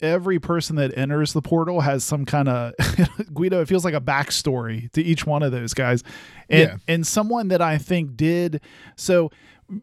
every 0.00 0.38
person 0.38 0.76
that 0.76 0.96
enters 0.96 1.32
the 1.32 1.42
portal 1.42 1.80
has 1.80 2.04
some 2.04 2.24
kind 2.24 2.48
of 2.48 2.72
Guido. 3.34 3.60
It 3.62 3.66
feels 3.66 3.84
like 3.84 3.94
a 3.94 4.00
backstory 4.00 4.88
to 4.92 5.02
each 5.02 5.26
one 5.26 5.42
of 5.42 5.50
those 5.50 5.74
guys, 5.74 6.04
and 6.48 6.60
Yeah. 6.68 6.76
and 6.86 7.04
someone 7.04 7.48
that 7.48 7.60
I 7.60 7.78
think 7.78 8.16
did 8.16 8.60
so. 8.94 9.32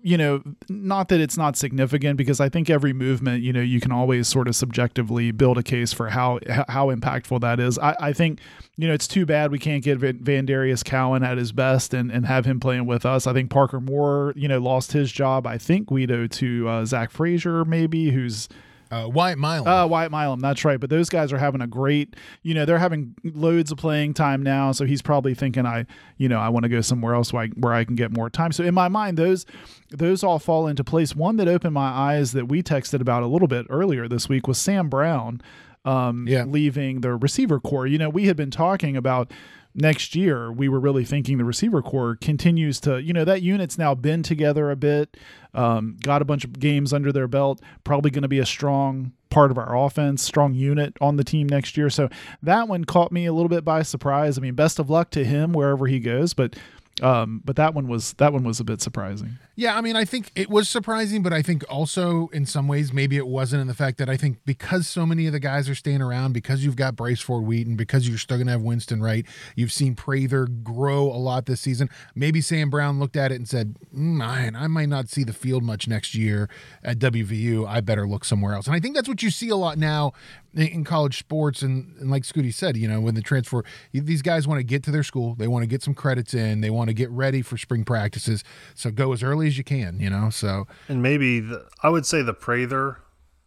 You 0.04 0.18
know, 0.18 0.44
not 0.68 1.10
that 1.10 1.20
it's 1.20 1.38
not 1.38 1.58
significant 1.58 2.18
because 2.18 2.40
I 2.40 2.48
think 2.48 2.70
every 2.70 2.94
movement, 2.94 3.42
you 3.42 3.52
know, 3.52 3.62
you 3.62 3.80
can 3.80 3.92
always 3.92 4.28
sort 4.28 4.48
of 4.48 4.56
subjectively 4.56 5.32
build 5.32 5.58
a 5.58 5.64
case 5.64 5.94
for 5.94 6.10
how 6.10 6.40
how 6.68 6.94
impactful 6.94 7.42
that 7.42 7.60
is. 7.60 7.80
I, 7.80 7.96
I 8.00 8.14
think, 8.14 8.40
you 8.78 8.88
know, 8.88 8.94
it's 8.94 9.08
too 9.08 9.26
bad 9.26 9.52
we 9.52 9.58
can't 9.58 9.84
get 9.84 9.98
Van 9.98 10.20
Vandarius 10.20 10.86
Cowan 10.86 11.24
at 11.24 11.38
his 11.38 11.52
best 11.52 11.94
and, 11.94 12.12
and 12.12 12.26
have 12.28 12.46
him 12.46 12.60
playing 12.60 12.86
with 12.86 13.06
us. 13.06 13.26
I 13.26 13.34
think 13.34 13.50
Parker 13.50 13.80
Moore, 13.80 14.34
you 14.36 14.48
know, 14.48 14.60
lost 14.60 14.92
his 14.92 15.12
job. 15.12 15.48
I 15.48 15.58
think 15.58 15.88
Guido 15.88 16.28
to 16.28 16.70
uh, 16.70 16.86
Zach 16.86 17.10
Frazier, 17.10 17.66
maybe, 17.66 18.12
who's 18.12 18.48
Uh, 18.92 19.08
Wyatt 19.08 19.38
Milum. 19.38 19.68
uh, 19.68 19.88
Wyatt 19.88 20.12
Milum, 20.12 20.42
that's 20.42 20.66
right. 20.66 20.80
But 20.80 20.90
those 20.90 21.10
guys 21.10 21.32
are 21.32 21.38
having 21.38 21.62
a 21.62 21.68
great, 21.68 22.16
you 22.42 22.54
know, 22.56 22.66
they're 22.66 22.80
having 22.80 23.16
loads 23.24 23.72
of 23.72 23.78
playing 23.78 24.16
time 24.16 24.42
now. 24.42 24.72
So 24.72 24.86
he's 24.86 25.02
probably 25.04 25.36
thinking, 25.36 25.66
I, 25.66 25.86
you 26.18 26.28
know, 26.28 26.40
I 26.40 26.50
want 26.50 26.64
to 26.64 26.70
go 26.70 26.82
somewhere 26.82 27.14
else 27.14 27.32
where 27.32 27.44
I, 27.44 27.48
where 27.50 27.74
I 27.74 27.84
can 27.84 27.96
get 27.96 28.12
more 28.12 28.30
time. 28.32 28.52
So 28.52 28.64
in 28.64 28.74
my 28.74 28.88
mind, 28.88 29.18
those 29.18 29.46
those 29.92 30.24
all 30.24 30.40
fall 30.40 30.68
into 30.68 30.84
place. 30.84 31.16
One 31.16 31.36
that 31.38 31.48
opened 31.48 31.74
my 31.74 31.90
eyes 31.90 32.32
that 32.32 32.48
we 32.48 32.64
texted 32.64 33.02
about 33.02 33.22
a 33.24 33.28
little 33.28 33.48
bit 33.48 33.66
earlier 33.70 34.08
this 34.08 34.28
week 34.28 34.48
was 34.48 34.58
Sam 34.58 34.90
Brown 34.90 35.42
um, 35.86 36.28
Yeah. 36.28 36.44
leaving 36.46 37.02
the 37.02 37.16
receiver 37.16 37.60
core. 37.60 37.88
You 37.88 37.98
know, 37.98 38.10
we 38.10 38.26
had 38.28 38.36
been 38.36 38.52
talking 38.52 38.98
about 38.98 39.32
next 39.76 40.16
year, 40.16 40.52
we 40.52 40.68
were 40.68 40.80
really 40.80 41.06
thinking 41.06 41.38
the 41.38 41.46
receiver 41.46 41.82
core 41.82 42.16
continues 42.16 42.80
to, 42.82 43.02
you 43.02 43.14
know, 43.14 43.26
that 43.26 43.42
unit's 43.42 43.78
now 43.78 43.96
been 43.96 44.24
together 44.24 44.72
a 44.72 44.76
bit, 44.76 45.18
um, 45.54 45.98
got 46.02 46.22
a 46.22 46.26
bunch 46.26 46.44
of 46.44 46.60
games 46.60 46.94
under 46.94 47.12
their 47.12 47.28
belt, 47.28 47.62
probably 47.84 48.12
going 48.12 48.24
to 48.24 48.28
be 48.28 48.40
a 48.40 48.46
strong 48.46 49.14
part 49.30 49.52
of 49.52 49.58
our 49.58 49.78
offense, 49.78 50.24
strong 50.24 50.54
unit 50.54 50.98
on 51.00 51.16
the 51.16 51.24
team 51.24 51.48
next 51.48 51.78
year. 51.78 51.90
So 51.90 52.10
that 52.42 52.68
one 52.68 52.86
caught 52.86 53.12
me 53.12 53.26
a 53.26 53.34
little 53.34 53.50
bit 53.50 53.64
by 53.64 53.84
surprise. 53.84 54.38
I 54.38 54.42
mean, 54.42 54.56
best 54.56 54.80
of 54.80 54.90
luck 54.90 55.12
to 55.12 55.24
him 55.24 55.54
wherever 55.54 55.88
he 55.88 56.00
goes, 56.00 56.34
but 56.34 56.56
um, 57.02 57.42
but 57.44 57.56
that 57.56 57.74
one 57.74 57.88
was 57.88 58.14
that 58.14 58.34
one 58.34 58.44
was 58.44 58.60
a 58.60 58.64
bit 58.64 58.82
surprising. 58.82 59.38
Yeah, 59.56 59.78
I 59.78 59.82
mean, 59.82 59.98
I 59.98 60.06
think 60.06 60.32
it 60.36 60.50
was 60.50 60.70
surprising, 60.70 61.22
but 61.22 61.34
I 61.34 61.42
think 61.42 61.66
also 61.70 62.30
in 62.32 62.46
some 62.46 62.68
ways 62.68 62.94
maybe 62.94 63.18
it 63.18 63.28
wasn't 63.28 63.62
in 63.62 63.68
the 63.68 63.74
fact 63.74 63.98
that 63.98 64.10
I 64.10 64.16
think 64.16 64.38
because 64.46 64.88
so 64.88 65.06
many 65.06 65.28
of 65.28 65.34
the 65.34 65.40
guys 65.40 65.68
are 65.68 65.76
staying 65.76 66.02
around, 66.02 66.32
because 66.34 66.64
you've 66.64 66.78
got 66.78 66.96
Brace 66.96 67.20
Braceford 67.20 67.44
Wheaton, 67.44 67.76
because 67.76 68.08
you're 68.08 68.18
still 68.18 68.38
gonna 68.38 68.52
have 68.52 68.62
Winston 68.62 69.02
Wright, 69.02 69.26
you've 69.56 69.74
seen 69.74 69.96
Prather 69.96 70.48
grow 70.48 71.04
a 71.04 71.18
lot 71.18 71.46
this 71.46 71.62
season. 71.62 71.90
Maybe 72.16 72.40
Sam 72.40 72.70
Brown 72.70 73.00
looked 73.00 73.18
at 73.18 73.32
it 73.32 73.36
and 73.36 73.48
said, 73.48 73.76
mm, 73.94 74.18
"Man, 74.18 74.56
I 74.56 74.68
might 74.68 74.90
not 74.90 75.10
see 75.10 75.24
the 75.24 75.34
field 75.34 75.64
much 75.64 75.88
next 75.88 76.16
year 76.16 76.50
at 76.84 77.00
WVU. 77.00 77.68
I 77.68 77.82
better 77.82 78.08
look 78.08 78.24
somewhere 78.24 78.54
else." 78.54 78.68
And 78.68 78.76
I 78.76 78.80
think 78.80 78.96
that's 78.96 79.10
what 79.10 79.22
you 79.22 79.30
see 79.30 79.50
a 79.50 79.56
lot 79.56 79.78
now 79.78 80.14
in 80.56 80.84
college 80.84 81.20
sports 81.20 81.62
and, 81.62 81.96
and 82.00 82.10
like 82.10 82.24
Scooty 82.24 82.54
said, 82.54 82.76
you 82.76 82.88
know, 82.88 83.00
when 83.00 83.16
the 83.16 83.22
transfer 83.22 83.64
these 83.94 84.22
guys 84.22 84.48
want 84.48 84.60
to 84.60 84.64
get 84.64 84.84
to 84.84 84.92
their 84.92 85.04
school, 85.04 85.36
they 85.36 85.48
want 85.48 85.64
to 85.64 85.68
get 85.68 85.84
some 85.84 85.94
credits 85.94 86.34
in, 86.34 86.62
they 86.62 86.70
want 86.70 86.90
to 86.90 86.94
get 86.94 87.10
ready 87.12 87.42
for 87.42 87.58
spring 87.58 87.84
practices. 87.86 88.44
So 88.76 88.90
go 88.92 89.14
as 89.14 89.22
early 89.24 89.48
as 89.48 89.58
you 89.58 89.64
can, 89.64 90.00
you 90.00 90.10
know. 90.10 90.30
So 90.30 90.66
and 90.88 91.02
maybe 91.04 91.40
the, 91.40 91.68
I 91.84 91.90
would 91.90 92.06
say 92.06 92.22
the 92.24 92.34
Prather 92.34 92.98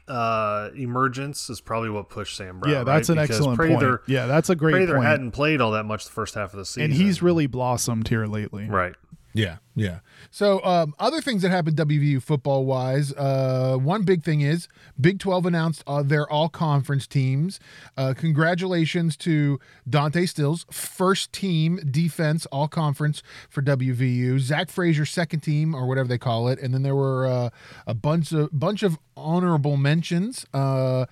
uh, 0.09 0.71
emergence 0.77 1.49
is 1.51 1.61
probably 1.61 1.91
what 1.91 2.09
pushed 2.09 2.37
Sam 2.37 2.61
Brown. 2.61 2.73
Yeah, 2.75 2.85
that's 2.85 3.09
right? 3.09 3.19
an 3.19 3.23
Because 3.25 3.37
excellent 3.37 3.57
Prather, 3.57 3.99
point. 3.99 4.09
Yeah, 4.09 4.27
that's 4.27 4.51
a 4.51 4.57
great 4.57 4.73
Prather 4.73 4.95
point. 4.95 5.07
hadn't 5.07 5.31
played 5.33 5.61
all 5.61 5.73
that 5.73 5.85
much 5.85 6.05
the 6.05 6.13
first 6.13 6.35
half 6.35 6.53
of 6.53 6.59
the 6.59 6.65
season, 6.65 6.85
and 6.85 6.93
he's 6.95 7.23
really 7.23 7.47
blossomed 7.47 8.09
here 8.09 8.27
lately. 8.27 8.67
right. 8.69 8.95
Yeah, 9.35 9.57
yeah. 9.75 10.01
So 10.31 10.63
um, 10.65 10.95
other 10.99 11.21
things 11.23 11.43
that 11.43 11.51
happened 11.51 11.77
WVU 11.77 12.23
football 12.23 12.67
wise, 12.67 13.13
uh, 13.15 13.77
one 13.81 14.03
big 14.03 14.23
thing 14.23 14.43
is 14.43 14.69
Big 15.01 15.19
Twelve 15.19 15.47
announced 15.47 15.83
uh, 15.87 16.03
their 16.03 16.31
all 16.31 16.49
conference 16.49 17.07
teams. 17.07 17.59
Uh, 17.97 18.13
congratulations 18.15 19.17
to 19.19 19.59
Dante 19.89 20.27
Stills, 20.27 20.67
first 20.71 21.33
team 21.33 21.81
defense 21.91 22.45
all 22.47 22.69
conference 22.69 23.23
for 23.49 23.63
WVU. 23.63 24.39
Zach 24.39 24.71
Frazier, 24.71 25.07
second 25.07 25.41
team 25.41 25.75
or 25.75 25.87
whatever 25.87 26.09
they 26.09 26.19
call 26.19 26.49
it, 26.49 26.59
and 26.59 26.75
then 26.75 26.83
there 26.83 26.97
were 26.97 27.27
uh, 27.27 27.51
a 27.87 27.95
bunch 27.95 28.33
of 28.33 28.51
bunch 28.53 28.83
of 28.83 28.99
honorable 29.17 29.79
mentions. 29.79 30.45
Uh, 30.53 31.07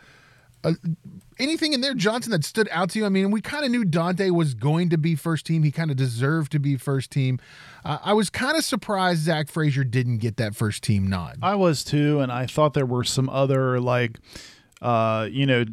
uh, 0.63 0.75
anything 1.41 1.73
in 1.73 1.81
there, 1.81 1.95
Johnson, 1.95 2.31
that 2.33 2.45
stood 2.45 2.69
out 2.71 2.91
to 2.91 2.99
you? 2.99 3.07
I 3.07 3.09
mean, 3.09 3.31
we 3.31 3.41
kind 3.41 3.65
of 3.65 3.71
knew 3.71 3.85
Dante 3.85 4.31
was 4.31 4.55
going 4.55 4.91
to 4.91 4.99
be 4.99 5.17
first 5.17 5.47
team. 5.47 5.63
He 5.63 5.71
kind 5.71 5.91
of 5.91 5.97
deserved 5.97 6.53
to 6.53 6.59
be 6.59 6.77
first 6.77 7.11
team. 7.11 7.41
Uh, 7.85 7.99
I 8.03 8.13
was 8.13 8.31
kind 8.31 8.57
of 8.57 8.65
surprised 8.65 9.23
Zach 9.23 9.49
Frazier 9.49 9.85
didn't 9.85 10.19
get 10.19 10.37
that 10.37 10.55
first 10.55 10.83
team 10.83 11.09
nod. 11.09 11.39
I 11.43 11.55
was 11.55 11.83
too, 11.83 12.21
and 12.21 12.31
I 12.31 12.47
thought 12.47 12.75
there 12.75 12.87
were 12.87 13.05
some 13.05 13.29
other 13.29 13.81
like, 13.81 14.19
uh, 14.83 15.29
you 15.31 15.47
know, 15.47 15.65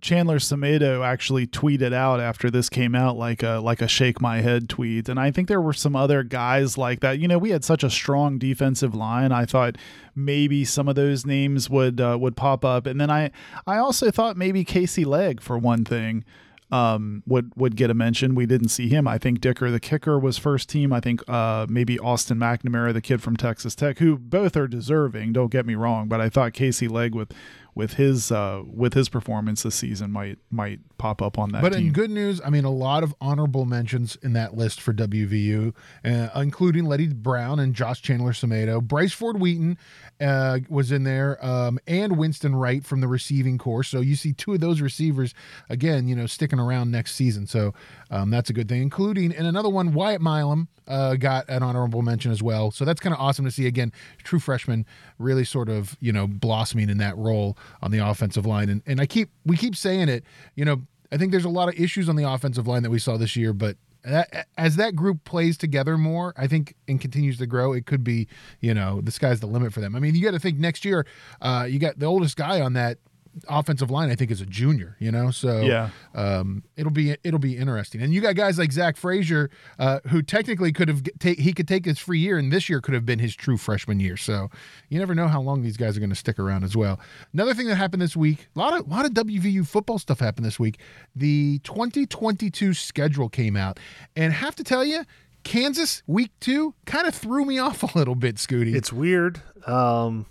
Chandler 0.00 0.38
Semedo 0.38 1.04
actually 1.04 1.46
tweeted 1.46 1.92
out 1.92 2.20
after 2.20 2.50
this 2.50 2.68
came 2.68 2.94
out 2.94 3.16
like 3.16 3.42
a 3.42 3.58
like 3.58 3.82
a 3.82 3.88
shake 3.88 4.20
my 4.20 4.40
head 4.40 4.68
tweet, 4.68 5.08
and 5.08 5.18
I 5.18 5.30
think 5.30 5.48
there 5.48 5.60
were 5.60 5.72
some 5.72 5.96
other 5.96 6.22
guys 6.22 6.78
like 6.78 7.00
that. 7.00 7.18
You 7.18 7.26
know, 7.26 7.38
we 7.38 7.50
had 7.50 7.64
such 7.64 7.82
a 7.82 7.90
strong 7.90 8.38
defensive 8.38 8.94
line. 8.94 9.32
I 9.32 9.44
thought 9.44 9.76
maybe 10.14 10.64
some 10.64 10.88
of 10.88 10.94
those 10.94 11.26
names 11.26 11.68
would 11.68 12.00
uh, 12.00 12.16
would 12.20 12.36
pop 12.36 12.64
up, 12.64 12.86
and 12.86 13.00
then 13.00 13.10
I 13.10 13.32
I 13.66 13.78
also 13.78 14.10
thought 14.10 14.36
maybe 14.36 14.64
Casey 14.64 15.04
Legg 15.04 15.40
for 15.40 15.58
one 15.58 15.84
thing 15.84 16.24
um, 16.70 17.22
would 17.26 17.52
would 17.56 17.76
get 17.76 17.90
a 17.90 17.94
mention. 17.94 18.34
We 18.34 18.46
didn't 18.46 18.68
see 18.68 18.88
him. 18.88 19.06
I 19.06 19.18
think 19.18 19.40
Dicker, 19.40 19.70
the 19.70 19.80
kicker, 19.80 20.18
was 20.18 20.38
first 20.38 20.68
team. 20.68 20.92
I 20.92 21.00
think 21.00 21.22
uh, 21.28 21.66
maybe 21.68 21.98
Austin 21.98 22.38
McNamara, 22.38 22.92
the 22.92 23.00
kid 23.00 23.22
from 23.22 23.36
Texas 23.36 23.74
Tech, 23.74 23.98
who 23.98 24.16
both 24.18 24.56
are 24.56 24.66
deserving. 24.66 25.34
Don't 25.34 25.50
get 25.50 25.66
me 25.66 25.74
wrong, 25.74 26.08
but 26.08 26.20
I 26.20 26.28
thought 26.28 26.52
Casey 26.52 26.88
Legg 26.88 27.14
with 27.14 27.32
with 27.74 27.94
his 27.94 28.30
uh, 28.30 28.62
with 28.66 28.94
his 28.94 29.08
performance 29.08 29.62
this 29.64 29.74
season 29.74 30.12
might 30.12 30.38
might 30.50 30.80
pop 30.98 31.20
up 31.20 31.38
on 31.38 31.50
that. 31.50 31.62
But 31.62 31.72
team. 31.72 31.88
in 31.88 31.92
good 31.92 32.10
news, 32.10 32.40
I 32.44 32.50
mean, 32.50 32.64
a 32.64 32.70
lot 32.70 33.02
of 33.02 33.14
honorable 33.20 33.64
mentions 33.64 34.16
in 34.16 34.32
that 34.34 34.56
list 34.56 34.80
for 34.80 34.92
WVU, 34.92 35.74
uh, 36.04 36.28
including 36.36 36.84
Letty 36.84 37.08
Brown 37.08 37.58
and 37.58 37.74
Josh 37.74 38.00
Chandler 38.00 38.32
Semedo. 38.32 38.80
Bryce 38.80 39.12
Ford 39.12 39.40
Wheaton 39.40 39.76
uh, 40.20 40.60
was 40.68 40.92
in 40.92 41.02
there, 41.04 41.44
um, 41.44 41.78
and 41.86 42.16
Winston 42.16 42.54
Wright 42.54 42.84
from 42.84 43.00
the 43.00 43.08
receiving 43.08 43.58
corps. 43.58 43.82
So 43.82 44.00
you 44.00 44.14
see 44.14 44.32
two 44.32 44.52
of 44.54 44.60
those 44.60 44.80
receivers 44.80 45.34
again, 45.68 46.06
you 46.06 46.14
know, 46.14 46.26
sticking 46.26 46.60
around 46.60 46.90
next 46.90 47.14
season. 47.14 47.46
So 47.46 47.74
um, 48.14 48.30
that's 48.30 48.48
a 48.48 48.52
good 48.52 48.68
thing. 48.68 48.80
Including 48.80 49.34
and 49.34 49.46
another 49.46 49.68
one, 49.68 49.92
Wyatt 49.92 50.20
Milum 50.20 50.68
uh, 50.86 51.16
got 51.16 51.48
an 51.48 51.64
honorable 51.64 52.00
mention 52.00 52.30
as 52.30 52.42
well. 52.42 52.70
So 52.70 52.84
that's 52.84 53.00
kind 53.00 53.12
of 53.12 53.20
awesome 53.20 53.44
to 53.44 53.50
see 53.50 53.66
again. 53.66 53.92
True 54.22 54.38
freshman 54.38 54.86
really 55.18 55.44
sort 55.44 55.68
of 55.68 55.96
you 56.00 56.12
know 56.12 56.28
blossoming 56.28 56.88
in 56.88 56.98
that 56.98 57.16
role 57.16 57.58
on 57.82 57.90
the 57.90 57.98
offensive 57.98 58.46
line. 58.46 58.68
And 58.68 58.82
and 58.86 59.00
I 59.00 59.06
keep 59.06 59.30
we 59.44 59.56
keep 59.56 59.74
saying 59.76 60.08
it, 60.08 60.24
you 60.54 60.64
know. 60.64 60.82
I 61.12 61.16
think 61.16 61.30
there's 61.30 61.44
a 61.44 61.50
lot 61.50 61.68
of 61.68 61.78
issues 61.78 62.08
on 62.08 62.16
the 62.16 62.28
offensive 62.28 62.66
line 62.66 62.82
that 62.82 62.90
we 62.90 62.98
saw 62.98 63.16
this 63.16 63.36
year, 63.36 63.52
but 63.52 63.76
that, 64.04 64.48
as 64.58 64.76
that 64.76 64.96
group 64.96 65.22
plays 65.24 65.56
together 65.56 65.96
more, 65.96 66.34
I 66.36 66.48
think, 66.48 66.74
and 66.88 67.00
continues 67.00 67.38
to 67.38 67.46
grow, 67.46 67.72
it 67.72 67.86
could 67.86 68.02
be, 68.02 68.26
you 68.60 68.74
know, 68.74 69.00
the 69.00 69.12
sky's 69.12 69.38
the 69.38 69.46
limit 69.46 69.72
for 69.72 69.80
them. 69.80 69.94
I 69.94 70.00
mean, 70.00 70.16
you 70.16 70.22
got 70.24 70.32
to 70.32 70.40
think 70.40 70.58
next 70.58 70.84
year, 70.84 71.06
uh, 71.40 71.66
you 71.68 71.78
got 71.78 72.00
the 72.00 72.06
oldest 72.06 72.36
guy 72.36 72.60
on 72.60 72.72
that 72.72 72.98
offensive 73.48 73.90
line, 73.90 74.10
I 74.10 74.14
think, 74.14 74.30
is 74.30 74.40
a 74.40 74.46
junior. 74.46 74.96
You 75.00 75.10
know, 75.12 75.30
so 75.30 75.60
Yeah. 75.62 75.90
um, 76.14 76.62
it'll 76.76 76.92
be 76.92 77.16
it'll 77.24 77.38
be 77.38 77.56
interesting. 77.56 78.00
And 78.02 78.12
you 78.14 78.20
got 78.20 78.34
guys 78.36 78.58
like 78.58 78.72
Zach 78.72 78.96
Frazier, 78.96 79.50
uh, 79.78 80.00
who 80.08 80.22
technically 80.22 80.72
could 80.72 80.88
have 80.88 81.02
take 81.18 81.38
he 81.38 81.52
could 81.52 81.66
take 81.68 81.84
his 81.84 81.98
free 81.98 82.18
year, 82.20 82.38
and 82.38 82.52
this 82.52 82.68
year 82.68 82.80
could 82.80 82.94
have 82.94 83.04
been 83.06 83.18
his 83.18 83.34
true 83.34 83.56
freshman 83.56 84.00
year. 84.00 84.16
So 84.16 84.48
you 84.88 84.98
never 84.98 85.14
know 85.14 85.28
how 85.28 85.40
long 85.40 85.62
these 85.62 85.76
guys 85.76 85.96
are 85.96 86.00
going 86.00 86.10
to 86.10 86.16
stick 86.16 86.38
around 86.38 86.64
as 86.64 86.76
well. 86.76 87.00
Another 87.32 87.54
thing 87.54 87.66
that 87.68 87.76
happened 87.76 88.02
this 88.02 88.16
week, 88.16 88.46
a 88.54 88.58
lot 88.58 88.78
of 88.78 88.88
lot 88.88 89.04
of 89.04 89.12
WVU 89.12 89.66
football 89.66 89.98
stuff 89.98 90.20
happened 90.20 90.46
this 90.46 90.58
week. 90.60 90.78
The 91.16 91.58
2022 91.64 92.74
schedule 92.74 93.28
came 93.28 93.56
out, 93.56 93.78
and 94.16 94.32
have 94.32 94.54
to 94.56 94.64
tell 94.64 94.84
you. 94.84 95.04
Kansas 95.42 96.02
week 96.06 96.30
two 96.40 96.72
kind 96.86 97.06
of 97.06 97.14
threw 97.14 97.44
me 97.44 97.58
off 97.58 97.82
a 97.82 97.98
little 97.98 98.14
bit, 98.14 98.36
Scooty. 98.36 98.74
It's 98.74 98.90
weird. 98.90 99.42
Um, 99.66 100.24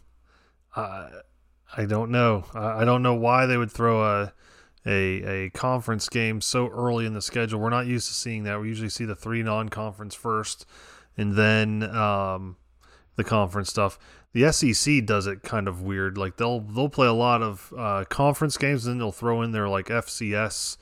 I 0.75 1.10
I 1.75 1.86
don't 1.86 2.12
know. 2.12 2.46
I 2.53 2.86
don't 2.86 3.01
know 3.01 3.15
why 3.15 3.46
they 3.46 3.58
would 3.58 3.72
throw 3.72 4.03
a 4.03 4.34
a 4.86 5.46
a 5.46 5.50
conference 5.51 6.10
game 6.10 6.42
so 6.42 6.68
early 6.68 7.06
in 7.06 7.13
the 7.13 7.22
schedule. 7.22 7.60
We're 7.60 7.70
not 7.70 7.88
used 7.88 8.08
to 8.08 8.13
seeing 8.13 8.44
that. 8.44 8.60
We 8.62 8.68
usually 8.68 8.89
see 8.89 9.06
the 9.06 9.15
three 9.15 9.44
non-conference 9.44 10.15
first, 10.15 10.65
and 11.18 11.36
then 11.36 11.84
um, 11.96 12.58
the 13.15 13.24
conference 13.24 13.70
stuff. 13.70 13.98
The 14.34 14.51
SEC 14.51 15.06
does 15.06 15.27
it 15.27 15.44
kind 15.44 15.68
of 15.68 15.82
weird. 15.84 16.18
Like 16.18 16.38
they'll 16.38 16.60
they'll 16.60 16.89
play 16.89 17.08
a 17.08 17.13
lot 17.13 17.42
of 17.42 17.74
uh, 17.77 18.06
conference 18.10 18.58
games, 18.58 18.86
and 18.86 18.94
then 18.94 19.00
they'll 19.00 19.12
throw 19.12 19.42
in 19.42 19.51
their 19.51 19.70
like 19.70 19.88
FCS, 19.88 20.77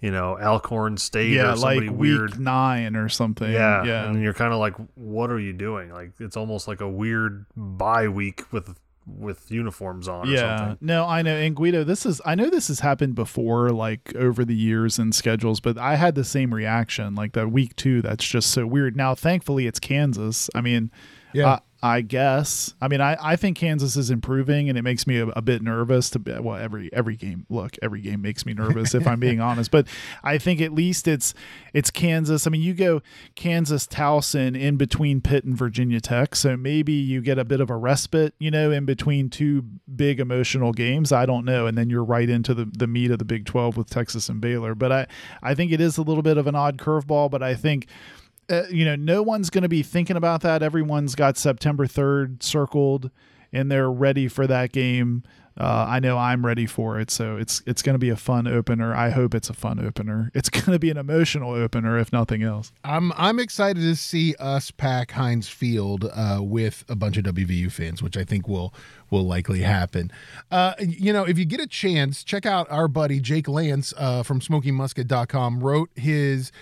you 0.00 0.10
know, 0.10 0.38
Alcorn 0.38 0.96
State 0.96 1.32
yeah, 1.32 1.52
or 1.52 1.56
somebody 1.56 1.88
like 1.88 1.98
weird. 1.98 2.30
week 2.32 2.40
nine 2.40 2.96
or 2.96 3.08
something. 3.08 3.52
Yeah, 3.52 3.84
yeah. 3.84 4.08
and 4.08 4.22
you're 4.22 4.34
kind 4.34 4.52
of 4.52 4.58
like, 4.58 4.74
what 4.94 5.30
are 5.30 5.38
you 5.38 5.52
doing? 5.52 5.90
Like 5.92 6.12
it's 6.20 6.36
almost 6.36 6.68
like 6.68 6.80
a 6.80 6.88
weird 6.88 7.44
bye 7.54 8.08
week 8.08 8.50
with 8.50 8.74
with 9.06 9.50
uniforms 9.50 10.08
on. 10.08 10.28
Or 10.28 10.32
yeah 10.32 10.56
something. 10.58 10.78
no 10.86 11.06
i 11.06 11.22
know 11.22 11.36
and 11.36 11.54
guido 11.54 11.84
this 11.84 12.04
is 12.04 12.20
i 12.26 12.34
know 12.34 12.50
this 12.50 12.68
has 12.68 12.80
happened 12.80 13.14
before 13.14 13.70
like 13.70 14.14
over 14.16 14.44
the 14.44 14.54
years 14.54 14.98
and 14.98 15.14
schedules 15.14 15.60
but 15.60 15.78
i 15.78 15.94
had 15.94 16.14
the 16.16 16.24
same 16.24 16.52
reaction 16.52 17.14
like 17.14 17.32
that 17.34 17.52
week 17.52 17.76
two 17.76 18.02
that's 18.02 18.26
just 18.26 18.50
so 18.50 18.66
weird 18.66 18.96
now 18.96 19.14
thankfully 19.14 19.66
it's 19.68 19.78
kansas 19.78 20.50
i 20.56 20.60
mean 20.60 20.90
Yeah. 21.32 21.46
I, 21.48 21.60
I 21.86 22.00
guess. 22.00 22.74
I 22.80 22.88
mean 22.88 23.00
I, 23.00 23.16
I 23.20 23.36
think 23.36 23.56
kansas 23.56 23.96
is 23.96 24.10
improving 24.10 24.68
and 24.68 24.76
it 24.76 24.82
makes 24.82 25.06
me 25.06 25.18
a, 25.18 25.28
a 25.28 25.42
bit 25.42 25.62
nervous 25.62 26.10
to 26.10 26.18
be 26.18 26.38
well 26.38 26.56
every 26.56 26.92
every 26.92 27.16
game 27.16 27.46
look 27.48 27.76
every 27.80 28.00
game 28.00 28.22
makes 28.22 28.44
me 28.44 28.54
nervous 28.54 28.94
if 28.94 29.06
i'm 29.06 29.20
being 29.20 29.40
honest 29.48 29.70
but 29.70 29.86
i 30.22 30.38
think 30.38 30.60
at 30.60 30.72
least 30.72 31.06
it's 31.08 31.32
it's 31.72 31.90
kansas. 31.90 32.46
I 32.46 32.50
mean 32.50 32.62
you 32.62 32.74
go 32.74 33.02
kansas 33.34 33.86
towson 33.86 34.58
in 34.58 34.76
between 34.76 35.20
pitt 35.20 35.44
and 35.44 35.56
virginia 35.56 36.00
tech 36.00 36.34
so 36.34 36.56
maybe 36.56 36.92
you 36.92 37.20
get 37.20 37.38
a 37.38 37.44
bit 37.44 37.60
of 37.60 37.70
a 37.70 37.76
respite 37.76 38.34
you 38.38 38.50
know 38.50 38.70
in 38.70 38.84
between 38.84 39.30
two 39.30 39.64
big 39.94 40.20
emotional 40.20 40.72
games. 40.72 41.12
I 41.12 41.26
don't 41.26 41.44
know. 41.44 41.66
And 41.66 41.76
then 41.78 41.90
you're 41.90 42.04
right 42.04 42.28
into 42.28 42.54
the, 42.54 42.64
the 42.64 42.86
meat 42.86 43.10
of 43.10 43.18
the 43.18 43.24
big 43.24 43.46
12 43.46 43.76
with 43.76 43.88
texas 43.88 44.28
and 44.28 44.40
baylor 44.40 44.74
but 44.74 44.92
i 44.92 45.06
i 45.42 45.54
think 45.54 45.72
it 45.72 45.80
is 45.80 45.98
a 45.98 46.02
little 46.02 46.22
bit 46.22 46.38
of 46.38 46.46
an 46.46 46.54
odd 46.54 46.78
curveball 46.78 47.30
but 47.30 47.42
i 47.42 47.54
think 47.54 47.86
uh, 48.50 48.62
you 48.70 48.84
know, 48.84 48.96
no 48.96 49.22
one's 49.22 49.50
going 49.50 49.62
to 49.62 49.68
be 49.68 49.82
thinking 49.82 50.16
about 50.16 50.40
that. 50.42 50.62
Everyone's 50.62 51.14
got 51.14 51.36
September 51.36 51.86
3rd 51.86 52.42
circled 52.42 53.10
and 53.52 53.70
they're 53.70 53.90
ready 53.90 54.28
for 54.28 54.46
that 54.46 54.72
game. 54.72 55.22
uh, 55.58 55.86
I 55.88 56.00
know 56.00 56.18
I'm 56.18 56.44
ready 56.44 56.66
for 56.66 57.00
it. 57.00 57.10
So 57.10 57.36
it's 57.36 57.62
it's 57.66 57.80
going 57.80 57.94
to 57.94 57.98
be 57.98 58.10
a 58.10 58.16
fun 58.16 58.46
opener. 58.46 58.94
I 58.94 59.08
hope 59.10 59.34
it's 59.34 59.48
a 59.48 59.54
fun 59.54 59.78
opener. 59.84 60.30
It's 60.34 60.50
going 60.50 60.72
to 60.72 60.78
be 60.78 60.90
an 60.90 60.98
emotional 60.98 61.52
opener, 61.52 61.98
if 61.98 62.12
nothing 62.12 62.42
else. 62.42 62.72
I'm 62.84 63.10
I'm 63.16 63.38
excited 63.38 63.80
to 63.80 63.96
see 63.96 64.34
us 64.38 64.70
pack 64.70 65.12
Heinz 65.12 65.48
Field 65.48 66.10
uh, 66.14 66.40
with 66.42 66.84
a 66.88 66.94
bunch 66.96 67.16
of 67.16 67.24
WVU 67.24 67.72
fans, 67.72 68.02
which 68.02 68.16
I 68.18 68.24
think 68.24 68.46
will 68.48 68.74
will 69.10 69.24
likely 69.24 69.60
happen. 69.60 70.10
Uh, 70.50 70.74
you 70.78 71.12
know, 71.12 71.24
if 71.24 71.38
you 71.38 71.44
get 71.44 71.60
a 71.60 71.66
chance, 71.66 72.24
check 72.24 72.46
out 72.46 72.70
our 72.70 72.88
buddy 72.88 73.20
Jake 73.20 73.48
Lance 73.48 73.92
uh, 73.96 74.22
from 74.22 74.40
SmokingMusket.com. 74.40 75.60
Wrote 75.60 75.90
his 75.94 76.52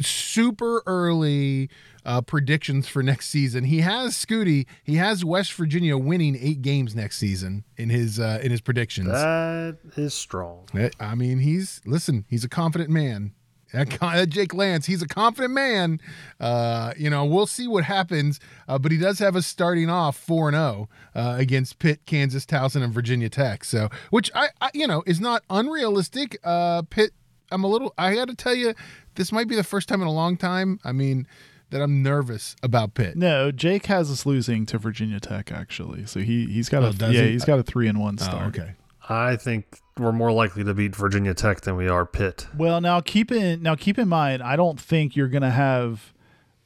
super 0.00 0.82
early 0.86 1.70
uh, 2.04 2.20
predictions 2.22 2.88
for 2.88 3.02
next 3.02 3.28
season. 3.28 3.64
He 3.64 3.80
has 3.80 4.14
Scooty. 4.14 4.66
He 4.82 4.96
has 4.96 5.24
West 5.24 5.52
Virginia 5.52 5.96
winning 5.96 6.36
eight 6.40 6.62
games 6.62 6.94
next 6.94 7.18
season 7.18 7.64
in 7.76 7.90
his 7.90 8.18
uh, 8.18 8.40
in 8.42 8.50
his 8.50 8.60
predictions. 8.60 9.08
That 9.10 9.78
is 9.96 10.14
strong. 10.14 10.66
I 10.98 11.14
mean, 11.14 11.38
he's 11.40 11.80
listen. 11.84 12.24
He's 12.28 12.44
a 12.44 12.48
confident 12.48 12.90
man. 12.90 13.32
That 13.72 14.28
Jake 14.30 14.54
Lance, 14.54 14.86
he's 14.86 15.02
a 15.02 15.06
confident 15.08 15.52
man. 15.54 16.00
Uh, 16.40 16.92
you 16.96 17.10
know, 17.10 17.24
we'll 17.24 17.46
see 17.46 17.68
what 17.68 17.84
happens, 17.84 18.40
uh, 18.66 18.78
but 18.78 18.90
he 18.92 18.98
does 18.98 19.18
have 19.18 19.36
us 19.36 19.46
starting 19.46 19.90
off 19.90 20.16
four 20.16 20.48
and 20.48 20.54
zero 20.56 20.88
uh, 21.14 21.36
against 21.38 21.78
Pitt, 21.78 22.00
Kansas, 22.06 22.46
Towson, 22.46 22.82
and 22.82 22.92
Virginia 22.94 23.28
Tech. 23.28 23.64
So, 23.64 23.88
which 24.10 24.30
I, 24.34 24.48
I 24.60 24.70
you 24.74 24.86
know, 24.86 25.02
is 25.06 25.20
not 25.20 25.42
unrealistic. 25.50 26.38
Uh, 26.42 26.82
Pitt, 26.88 27.12
I'm 27.50 27.62
a 27.64 27.68
little. 27.68 27.92
I 27.98 28.14
got 28.14 28.28
to 28.28 28.34
tell 28.34 28.54
you, 28.54 28.74
this 29.16 29.32
might 29.32 29.48
be 29.48 29.56
the 29.56 29.64
first 29.64 29.88
time 29.88 30.00
in 30.00 30.08
a 30.08 30.12
long 30.12 30.36
time. 30.36 30.80
I 30.84 30.92
mean, 30.92 31.26
that 31.70 31.82
I'm 31.82 32.02
nervous 32.02 32.56
about 32.62 32.94
Pitt. 32.94 33.16
No, 33.16 33.50
Jake 33.52 33.86
has 33.86 34.10
us 34.10 34.24
losing 34.24 34.64
to 34.66 34.78
Virginia 34.78 35.20
Tech 35.20 35.52
actually. 35.52 36.06
So 36.06 36.20
he 36.20 36.46
he's 36.46 36.68
got 36.70 36.82
Oh, 36.82 37.06
a 37.06 37.12
yeah 37.12 37.24
he? 37.24 37.32
he's 37.32 37.44
got 37.44 37.58
a 37.58 37.62
three 37.62 37.88
and 37.88 38.00
one 38.00 38.16
start. 38.18 38.56
okay. 38.58 38.72
I 39.10 39.36
think 39.36 39.80
we're 39.98 40.12
more 40.12 40.32
likely 40.32 40.64
to 40.64 40.74
beat 40.74 40.94
Virginia 40.96 41.34
Tech 41.34 41.60
than 41.62 41.76
we 41.76 41.88
are 41.88 42.04
Pitt. 42.06 42.46
Well, 42.56 42.80
now 42.80 43.00
keep 43.00 43.30
in 43.32 43.62
now 43.62 43.74
keep 43.74 43.98
in 43.98 44.08
mind, 44.08 44.42
I 44.42 44.56
don't 44.56 44.80
think 44.80 45.16
you're 45.16 45.28
gonna 45.28 45.50
have 45.50 46.12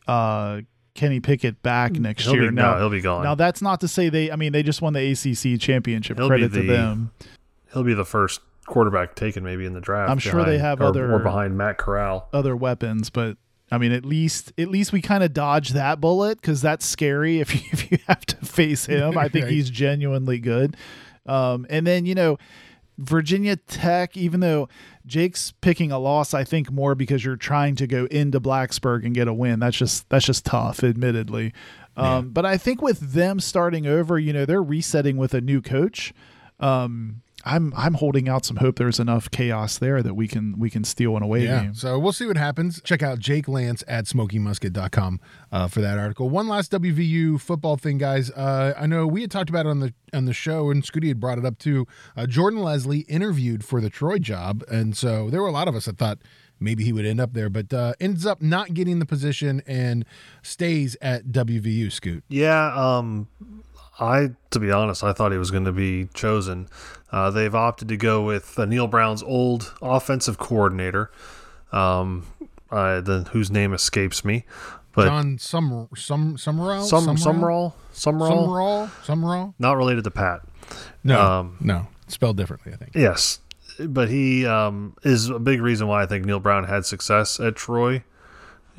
uh, 0.07 0.61
Kenny 0.95 1.21
Pickett 1.21 1.63
back 1.63 1.93
next 1.93 2.25
He'll 2.25 2.35
year. 2.35 2.51
be, 2.51 2.55
now, 2.55 2.73
no, 2.75 2.79
he'll 2.81 2.91
be 2.91 3.01
gone. 3.01 3.25
now 3.25 3.35
that's 3.35 3.63
not 3.63 3.81
to 3.81 3.89
say 3.89 4.09
they. 4.09 4.31
I 4.31 4.37
mean, 4.37 4.53
they 4.53 4.63
just 4.63 4.83
won 4.83 4.93
the 4.93 5.01
ACC 5.13 5.61
championship. 5.61 6.19
He'll 6.19 6.27
be 6.29 6.39
Credit 6.39 6.53
to 6.53 6.63
them. 6.67 7.13
he'll 7.73 7.85
be 7.85 7.95
the 7.95 8.05
first 8.05 8.41
quarterback 8.67 9.15
taken 9.17 9.43
maybe 9.43 9.65
in 9.67 9.73
the 9.73 9.81
draft. 9.81 10.11
I'm 10.11 10.19
sure 10.19 10.45
they 10.45 10.59
have 10.59 10.81
or, 10.81 10.85
other- 10.85 11.13
or 11.13 11.19
behind 11.19 11.57
Matt 11.57 11.79
Corral. 11.79 12.29
Other 12.33 12.55
weapons, 12.55 13.11
but 13.11 13.37
I 13.71 13.79
mean, 13.79 13.93
at 13.93 14.05
least 14.05 14.53
at 14.59 14.69
least 14.69 14.93
we 14.93 15.01
kind 15.01 15.25
of 15.25 15.33
dodge 15.33 15.71
that 15.71 16.01
bullet 16.01 16.41
because 16.41 16.61
that's 16.61 16.85
scary 16.85 17.41
if 17.41 17.55
you, 17.55 17.61
if 17.73 17.91
you 17.91 17.99
have 18.07 18.27
to 18.27 18.37
face 18.45 18.85
him. 18.87 19.17
I 19.17 19.29
think 19.29 19.45
Right. 19.47 19.53
he's 19.55 19.71
genuinely 19.71 20.39
good. 20.39 20.77
Um, 21.25 21.67
and 21.71 21.87
then 21.87 22.05
you 22.05 22.15
know, 22.15 22.37
Virginia 23.03 23.57
Tech, 23.57 24.17
even 24.17 24.41
though 24.41 24.69
Jake's 25.05 25.53
picking 25.61 25.91
a 25.91 25.99
loss, 25.99 26.33
I 26.33 26.45
think 26.45 26.71
more 26.71 26.95
because 26.95 27.25
you're 27.25 27.37
trying 27.37 27.75
to 27.77 27.87
go 27.87 28.05
into 28.07 28.41
Blacksburg 28.41 29.05
and 29.05 29.15
get 29.15 29.27
a 29.29 29.35
win. 29.35 29.59
That's 29.61 29.77
just 29.77 30.09
that's 30.09 30.25
just 30.25 30.45
tough, 30.47 30.85
admittedly. 30.85 31.53
Um, 31.97 32.31
But 32.31 32.47
I 32.47 32.57
think 32.57 32.81
with 32.81 33.01
them 33.13 33.41
starting 33.41 33.87
over, 33.87 34.19
you 34.19 34.33
know, 34.33 34.47
they're 34.47 34.63
resetting 34.63 35.17
with 35.17 35.35
a 35.35 35.41
new 35.41 35.61
coach. 35.61 36.15
Um, 36.61 37.23
I'm 37.45 37.73
I'm 37.77 37.95
holding 37.95 38.29
out 38.29 38.45
some 38.45 38.57
hope. 38.57 38.77
There's 38.77 39.01
enough 39.01 39.31
chaos 39.31 39.79
there 39.79 40.03
that 40.03 40.15
we 40.15 40.29
can 40.29 40.59
we 40.59 40.71
can 40.71 40.85
steal 40.85 41.17
an 41.17 41.23
away 41.23 41.45
Yeah. 41.45 41.63
game. 41.65 41.75
So 41.75 41.99
we'll 41.99 42.13
see 42.13 42.27
what 42.27 42.37
happens. 42.37 42.81
Check 42.83 43.03
out 43.03 43.19
Jake 43.19 43.49
Lance 43.49 43.83
at 43.89 44.05
smokingmusket.com 44.07 45.21
uh, 45.51 45.69
for 45.69 45.81
that 45.81 45.99
article. 45.99 46.29
One 46.31 46.49
last 46.49 46.73
WVU 46.73 47.41
football 47.41 47.77
thing, 47.77 47.99
guys. 47.99 48.31
Uh, 48.31 48.75
I 48.79 48.87
know 48.87 49.07
we 49.07 49.23
had 49.23 49.31
talked 49.31 49.51
about 49.51 49.67
it 49.67 49.71
on 49.71 49.81
the 49.81 49.93
on 50.13 50.25
the 50.27 50.33
show, 50.35 50.71
and 50.71 50.83
Scooty 50.83 51.09
had 51.09 51.21
brought 51.21 51.39
it 51.39 51.45
up 51.45 51.59
too. 51.59 51.87
Uh, 52.17 52.27
Jordan 52.27 52.61
Lesley 52.63 53.01
interviewed 53.01 53.65
for 53.65 53.81
the 53.81 53.91
Troy 53.91 54.19
job, 54.19 54.63
and 54.71 54.97
so 54.97 55.31
there 55.31 55.41
were 55.43 55.49
a 55.49 55.53
lot 55.53 55.69
of 55.69 55.75
us 55.75 55.87
that 55.87 55.99
thought 55.99 56.19
maybe 56.61 56.85
he 56.85 56.93
would 56.93 57.05
end 57.05 57.21
up 57.21 57.33
there, 57.33 57.51
but 57.51 57.73
uh, 57.75 57.93
ends 57.99 58.25
up 58.25 58.41
not 58.41 58.73
getting 58.73 59.01
the 59.01 59.07
position 59.07 59.63
and 59.67 60.05
stays 60.43 60.97
at 61.03 61.25
WVU. 61.27 61.91
Scoot. 61.91 62.23
Yeah, 62.29 62.73
um, 62.75 63.27
I 64.01 64.31
to 64.51 64.59
be 64.59 64.71
honest, 64.71 65.05
I 65.05 65.13
thought 65.13 65.33
he 65.33 65.39
was 65.39 65.51
going 65.51 65.65
to 65.65 65.73
be 65.73 66.09
chosen. 66.15 66.69
Uh, 67.11 67.31
they've 67.31 67.55
opted 67.55 67.89
to 67.89 67.97
go 67.97 68.23
with 68.23 68.59
uh, 68.59 68.65
Neal 68.65 68.87
Brown's 68.87 69.23
old 69.23 69.75
offensive 69.83 70.39
coordinator, 70.39 71.11
um, 71.73 72.27
uh, 72.71 73.01
the, 73.03 73.25
whose 73.33 73.51
name 73.51 73.75
escapes 73.75 74.25
me, 74.25 74.45
but 74.95 75.07
John 75.07 75.39
Sum 75.39 75.89
Sum 75.95 76.37
Sumrall 76.37 76.83
Sumrall, 76.91 77.19
Sumrall, 77.19 77.73
Sumrall 77.95 78.91
Sumrall. 79.05 79.55
not 79.59 79.77
related 79.77 80.05
to 80.05 80.11
Pat. 80.11 80.41
No, 81.05 81.21
Um, 81.21 81.57
no, 81.61 81.87
spelled 82.09 82.37
differently. 82.39 82.73
I 82.73 82.77
think. 82.77 82.93
Yes, 82.95 83.41
but 83.79 84.09
he 84.09 84.47
um, 84.47 84.97
is 85.03 85.29
a 85.29 85.39
big 85.39 85.61
reason 85.61 85.87
why 85.87 86.03
I 86.03 86.07
think 86.07 86.25
Neal 86.25 86.41
Brown 86.41 86.65
had 86.65 86.87
success 86.87 87.39
at 87.41 87.57
Troy. 87.57 88.05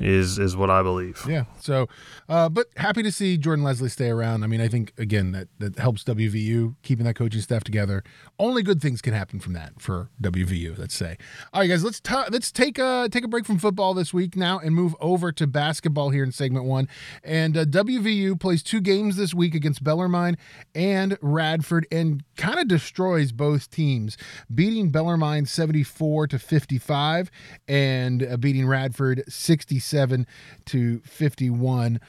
Is 0.00 0.40
is 0.40 0.56
what 0.56 0.70
I 0.70 0.82
believe. 0.82 1.24
Yeah. 1.28 1.44
So, 1.60 1.88
uh, 2.28 2.48
but 2.48 2.66
happy 2.76 3.04
to 3.04 3.12
see 3.12 3.38
Jordan 3.38 3.64
Lesley 3.64 3.88
stay 3.88 4.08
around. 4.08 4.42
I 4.42 4.48
mean, 4.48 4.60
I 4.60 4.66
think 4.66 4.92
again 4.98 5.30
that 5.32 5.46
that 5.60 5.78
helps 5.78 6.02
WVU 6.02 6.74
keeping 6.82 7.04
that 7.06 7.14
coaching 7.14 7.40
staff 7.40 7.62
together. 7.62 8.02
Only 8.36 8.64
good 8.64 8.82
things 8.82 9.00
can 9.00 9.14
happen 9.14 9.38
from 9.38 9.52
that 9.52 9.80
for 9.80 10.10
WVU. 10.20 10.76
Let's 10.76 10.96
say. 10.96 11.16
All 11.52 11.60
right, 11.60 11.68
guys. 11.68 11.84
Let's 11.84 12.00
let's 12.30 12.50
take 12.50 12.76
a 12.78 13.08
take 13.08 13.24
a 13.24 13.28
break 13.28 13.46
from 13.46 13.58
football 13.58 13.94
this 13.94 14.12
week 14.12 14.34
now 14.34 14.58
and 14.58 14.74
move 14.74 14.96
over 14.98 15.30
to 15.30 15.46
basketball 15.46 16.10
here 16.10 16.24
in 16.24 16.32
segment 16.32 16.64
one. 16.64 16.88
And 17.22 17.56
uh, 17.56 17.64
WVU 17.64 18.40
plays 18.40 18.64
two 18.64 18.80
games 18.80 19.14
this 19.14 19.32
week 19.32 19.54
against 19.54 19.84
Bellarmine 19.84 20.36
and 20.74 21.16
Radford, 21.22 21.86
and 21.92 22.24
kind 22.36 22.58
of 22.58 22.66
destroys 22.66 23.30
both 23.30 23.70
teams, 23.70 24.16
beating 24.52 24.90
Bellarmine 24.90 25.46
seventy 25.46 25.84
four 25.84 26.26
to 26.26 26.38
fifty 26.40 26.78
five, 26.78 27.30
and 27.68 28.24
uh, 28.24 28.36
beating 28.36 28.66
Radford 28.66 29.22
sixty 29.28 29.78
seven 29.84 30.26
to 30.66 31.00
fifty 31.00 31.50
one. 31.50 32.00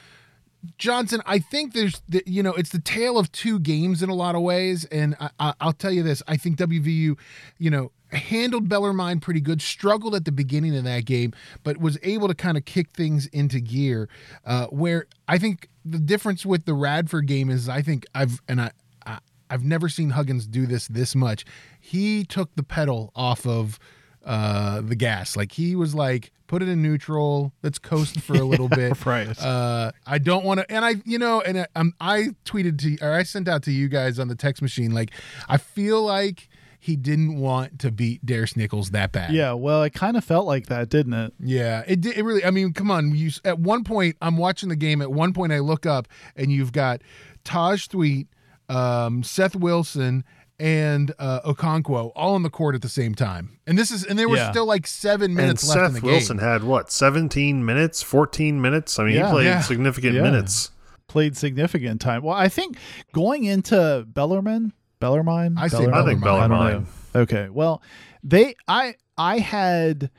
Johnson, 0.78 1.22
I 1.26 1.38
think 1.38 1.74
there's, 1.74 2.02
the, 2.08 2.22
you 2.26 2.42
know, 2.42 2.52
it's 2.54 2.70
the 2.70 2.80
tale 2.80 3.18
of 3.18 3.30
two 3.30 3.60
games 3.60 4.02
in 4.02 4.08
a 4.08 4.14
lot 4.14 4.34
of 4.34 4.42
ways, 4.42 4.84
and 4.86 5.14
I, 5.20 5.30
I, 5.38 5.54
I'll 5.60 5.72
tell 5.72 5.92
you 5.92 6.02
this: 6.02 6.22
I 6.26 6.36
think 6.36 6.58
WVU, 6.58 7.16
you 7.58 7.70
know, 7.70 7.92
handled 8.10 8.68
Bellarmine 8.68 9.20
pretty 9.20 9.40
good. 9.40 9.62
Struggled 9.62 10.14
at 10.14 10.24
the 10.24 10.32
beginning 10.32 10.76
of 10.76 10.84
that 10.84 11.04
game, 11.04 11.32
but 11.62 11.78
was 11.78 11.98
able 12.02 12.28
to 12.28 12.34
kind 12.34 12.56
of 12.56 12.64
kick 12.64 12.90
things 12.90 13.26
into 13.28 13.60
gear. 13.60 14.08
Uh, 14.44 14.66
where 14.66 15.06
I 15.28 15.38
think 15.38 15.68
the 15.84 15.98
difference 15.98 16.44
with 16.44 16.64
the 16.64 16.74
Radford 16.74 17.26
game 17.26 17.50
is, 17.50 17.68
I 17.68 17.82
think 17.82 18.06
I've 18.14 18.40
and 18.48 18.60
I, 18.60 18.70
I 19.04 19.18
I've 19.50 19.64
never 19.64 19.88
seen 19.88 20.10
Huggins 20.10 20.46
do 20.46 20.66
this 20.66 20.88
this 20.88 21.14
much. 21.14 21.44
He 21.80 22.24
took 22.24 22.54
the 22.56 22.62
pedal 22.62 23.12
off 23.14 23.46
of 23.46 23.78
uh 24.26 24.80
the 24.80 24.96
gas 24.96 25.36
like 25.36 25.52
he 25.52 25.74
was 25.74 25.94
like 25.94 26.32
put 26.48 26.62
it 26.62 26.68
in 26.68 26.82
neutral 26.82 27.52
let's 27.62 27.78
coast 27.78 28.20
for 28.20 28.34
a 28.34 28.44
little 28.44 28.68
bit 28.82 29.06
right. 29.06 29.40
uh 29.40 29.90
i 30.06 30.18
don't 30.18 30.44
want 30.44 30.60
to 30.60 30.70
and 30.70 30.84
i 30.84 30.94
you 31.04 31.18
know 31.18 31.40
and 31.40 31.60
I, 31.60 31.66
um, 31.74 31.94
I 32.00 32.28
tweeted 32.44 32.78
to 32.80 32.98
or 33.04 33.12
i 33.12 33.22
sent 33.22 33.48
out 33.48 33.62
to 33.64 33.72
you 33.72 33.88
guys 33.88 34.18
on 34.18 34.28
the 34.28 34.34
text 34.34 34.62
machine 34.62 34.92
like 34.92 35.12
i 35.48 35.56
feel 35.56 36.02
like 36.02 36.48
he 36.86 36.94
didn't 36.94 37.40
want 37.40 37.80
to 37.80 37.90
beat 37.90 38.24
Darris 38.24 38.56
Nichols 38.56 38.90
that 38.90 39.10
bad. 39.10 39.32
Yeah, 39.32 39.54
well, 39.54 39.82
it 39.82 39.92
kind 39.92 40.16
of 40.16 40.24
felt 40.24 40.46
like 40.46 40.66
that, 40.66 40.88
didn't 40.88 41.14
it? 41.14 41.34
Yeah, 41.40 41.82
it 41.84 42.00
did. 42.00 42.16
It 42.16 42.22
really. 42.22 42.44
I 42.44 42.52
mean, 42.52 42.72
come 42.72 42.92
on. 42.92 43.12
You 43.12 43.30
at 43.44 43.58
one 43.58 43.82
point, 43.82 44.16
I'm 44.22 44.36
watching 44.36 44.68
the 44.68 44.76
game. 44.76 45.02
At 45.02 45.10
one 45.10 45.32
point, 45.32 45.52
I 45.52 45.58
look 45.58 45.84
up 45.84 46.06
and 46.36 46.52
you've 46.52 46.70
got 46.70 47.02
Taj 47.42 47.88
Thweatt, 47.88 48.28
um, 48.68 49.24
Seth 49.24 49.56
Wilson, 49.56 50.22
and 50.58 51.12
uh, 51.18 51.40
Okonkwo 51.42 52.12
all 52.16 52.34
on 52.34 52.42
the 52.42 52.50
court 52.50 52.74
at 52.74 52.82
the 52.82 52.88
same 52.88 53.14
time. 53.14 53.58
And 53.66 53.76
this 53.78 53.90
is 53.90 54.04
and 54.04 54.18
there 54.18 54.28
was 54.28 54.38
Yeah. 54.40 54.50
still 54.50 54.66
like 54.66 54.86
seven 54.86 55.26
And 55.32 55.34
minutes 55.36 55.68
left 55.68 55.80
in 55.80 55.92
Seth 55.94 56.00
the 56.02 56.06
Wilson 56.06 56.36
game. 56.38 56.46
had 56.46 56.64
what, 56.64 56.90
17 56.90 57.64
minutes, 57.64 58.02
14 58.02 58.60
minutes? 58.60 58.98
I 58.98 59.04
mean, 59.04 59.14
Yeah. 59.16 59.26
he 59.26 59.32
played 59.32 59.44
Yeah. 59.46 59.60
significant 59.60 60.14
Yeah. 60.14 60.22
minutes. 60.22 60.70
Played 61.08 61.36
significant 61.36 62.00
time. 62.00 62.22
Well, 62.22 62.34
I 62.36 62.48
think 62.48 62.76
going 63.12 63.44
into 63.44 64.04
Bellarmine, 64.08 64.72
Bellarmine, 65.00 65.56
I 65.58 65.68
say 65.68 65.78
Bellarmine? 65.86 65.94
I 65.94 66.04
think 66.06 66.24
Bellarmine. 66.24 66.52
I 66.52 66.70
don't 66.72 66.84
Bellarmine. 66.84 66.86
know. 67.14 67.20
Okay. 67.20 67.48
Well, 67.50 67.82
they 68.24 68.54
I 68.66 68.94
I 69.18 69.38
had 69.38 70.10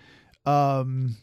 um 0.45 1.17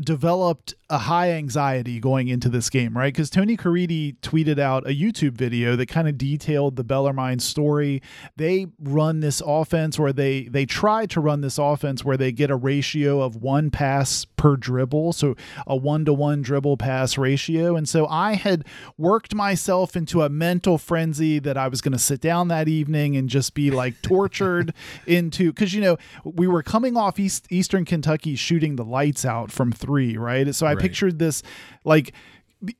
developed 0.00 0.74
a 0.90 0.98
high 0.98 1.32
anxiety 1.32 2.00
going 2.00 2.28
into 2.28 2.48
this 2.48 2.70
game, 2.70 2.96
right? 2.96 3.12
Because 3.12 3.28
Tony 3.28 3.58
Caridi 3.58 4.16
tweeted 4.20 4.58
out 4.58 4.86
a 4.86 4.90
YouTube 4.90 5.32
video 5.32 5.76
that 5.76 5.86
kind 5.86 6.08
of 6.08 6.16
detailed 6.16 6.76
the 6.76 6.84
Bellarmine 6.84 7.40
story. 7.40 8.00
They 8.36 8.68
run 8.80 9.20
this 9.20 9.42
offense 9.44 9.98
where 9.98 10.14
they 10.14 10.44
they 10.44 10.64
try 10.64 11.04
to 11.06 11.20
run 11.20 11.42
this 11.42 11.58
offense 11.58 12.04
where 12.04 12.16
they 12.16 12.32
get 12.32 12.50
a 12.50 12.56
ratio 12.56 13.20
of 13.20 13.36
one 13.36 13.70
pass 13.70 14.24
per 14.24 14.56
dribble, 14.56 15.12
so 15.12 15.34
a 15.66 15.76
one 15.76 16.06
to 16.06 16.14
one 16.14 16.40
dribble 16.40 16.78
pass 16.78 17.18
ratio. 17.18 17.76
And 17.76 17.86
so 17.86 18.06
I 18.06 18.34
had 18.34 18.64
worked 18.96 19.34
myself 19.34 19.94
into 19.94 20.22
a 20.22 20.30
mental 20.30 20.78
frenzy 20.78 21.38
that 21.38 21.58
I 21.58 21.68
was 21.68 21.82
going 21.82 21.92
to 21.92 21.98
sit 21.98 22.22
down 22.22 22.48
that 22.48 22.66
evening 22.66 23.14
and 23.14 23.28
just 23.28 23.52
be 23.52 23.70
like 23.70 24.00
tortured 24.02 24.72
into 25.06 25.52
because 25.52 25.74
you 25.74 25.82
know 25.82 25.98
we 26.24 26.46
were 26.46 26.62
coming 26.62 26.96
off 26.96 27.18
East 27.18 27.46
Eastern 27.50 27.84
Kentucky 27.84 28.36
shooting 28.36 28.76
the 28.76 28.84
lights 28.84 29.26
out 29.26 29.52
from 29.52 29.70
three, 29.70 30.16
right? 30.16 30.54
So 30.54 30.66
I 30.66 30.77
Right. 30.78 30.82
pictured 30.82 31.18
this 31.18 31.42
like 31.84 32.14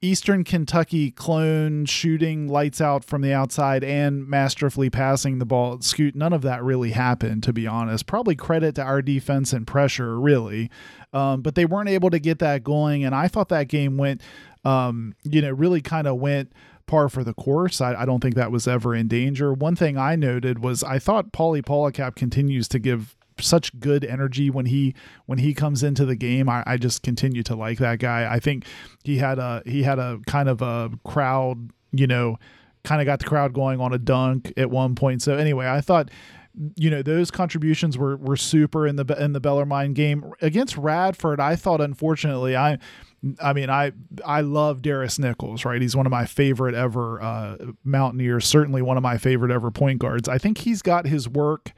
Eastern 0.00 0.42
Kentucky 0.42 1.12
clone 1.12 1.84
shooting 1.84 2.48
lights 2.48 2.80
out 2.80 3.04
from 3.04 3.22
the 3.22 3.32
outside 3.32 3.84
and 3.84 4.26
masterfully 4.26 4.90
passing 4.90 5.38
the 5.38 5.46
ball. 5.46 5.80
Scoot, 5.80 6.16
none 6.16 6.32
of 6.32 6.42
that 6.42 6.64
really 6.64 6.90
happened, 6.90 7.44
to 7.44 7.52
be 7.52 7.66
honest. 7.66 8.06
Probably 8.06 8.34
credit 8.34 8.74
to 8.74 8.82
our 8.82 9.02
defense 9.02 9.52
and 9.52 9.66
pressure, 9.66 10.18
really. 10.18 10.68
Um, 11.12 11.42
but 11.42 11.54
they 11.54 11.64
weren't 11.64 11.88
able 11.88 12.10
to 12.10 12.18
get 12.18 12.40
that 12.40 12.64
going. 12.64 13.04
And 13.04 13.14
I 13.14 13.28
thought 13.28 13.50
that 13.50 13.68
game 13.68 13.96
went, 13.96 14.20
um, 14.64 15.14
you 15.22 15.40
know, 15.40 15.52
really 15.52 15.80
kind 15.80 16.08
of 16.08 16.16
went 16.16 16.52
par 16.88 17.08
for 17.08 17.22
the 17.22 17.34
course. 17.34 17.80
I, 17.80 17.94
I, 17.94 18.04
don't 18.04 18.20
think 18.20 18.34
that 18.34 18.50
was 18.50 18.66
ever 18.66 18.94
in 18.94 19.06
danger. 19.06 19.52
One 19.52 19.76
thing 19.76 19.96
I 19.96 20.16
noted 20.16 20.58
was 20.58 20.82
I 20.82 20.98
thought 20.98 21.32
Pauly 21.32 21.62
Paulicap 21.62 22.16
continues 22.16 22.66
to 22.68 22.80
give 22.80 23.14
such 23.40 23.78
good 23.78 24.04
energy 24.04 24.50
when 24.50 24.66
he 24.66 24.94
when 25.26 25.38
he 25.38 25.54
comes 25.54 25.82
into 25.82 26.04
the 26.04 26.16
game. 26.16 26.48
I, 26.48 26.62
I 26.66 26.76
just 26.76 27.02
continue 27.02 27.42
to 27.44 27.54
like 27.54 27.78
that 27.78 27.98
guy. 27.98 28.32
I 28.32 28.38
think 28.40 28.66
he 29.04 29.18
had 29.18 29.38
a 29.38 29.62
he 29.66 29.82
had 29.82 29.98
a 29.98 30.20
kind 30.26 30.48
of 30.48 30.62
a 30.62 30.90
crowd, 31.04 31.70
you 31.92 32.06
know, 32.06 32.38
kind 32.84 33.00
of 33.00 33.06
got 33.06 33.18
the 33.20 33.26
crowd 33.26 33.52
going 33.52 33.80
on 33.80 33.92
a 33.92 33.98
dunk 33.98 34.52
at 34.56 34.70
one 34.70 34.94
point. 34.94 35.22
So 35.22 35.36
anyway, 35.36 35.68
I 35.68 35.80
thought 35.80 36.10
you 36.76 36.90
know 36.90 37.02
those 37.02 37.30
contributions 37.30 37.96
were 37.96 38.16
were 38.16 38.36
super 38.36 38.86
in 38.86 38.96
the 38.96 39.04
in 39.22 39.32
the 39.32 39.40
Bellarmine 39.40 39.94
game 39.94 40.32
against 40.42 40.76
Radford. 40.76 41.40
I 41.40 41.56
thought 41.56 41.80
unfortunately 41.80 42.56
I 42.56 42.78
I 43.40 43.52
mean, 43.52 43.68
I 43.68 43.92
I 44.24 44.42
love 44.42 44.80
Darris 44.80 45.18
Nichols, 45.18 45.64
right? 45.64 45.82
He's 45.82 45.96
one 45.96 46.06
of 46.06 46.10
my 46.10 46.24
favorite 46.24 46.74
ever 46.74 47.20
uh, 47.20 47.56
Mountaineers, 47.84 48.46
certainly 48.46 48.80
one 48.80 48.96
of 48.96 49.02
my 49.02 49.18
favorite 49.18 49.50
ever 49.50 49.70
point 49.70 49.98
guards. 49.98 50.28
I 50.28 50.38
think 50.38 50.58
he's 50.58 50.82
got 50.82 51.06
his 51.06 51.28
work 51.28 51.72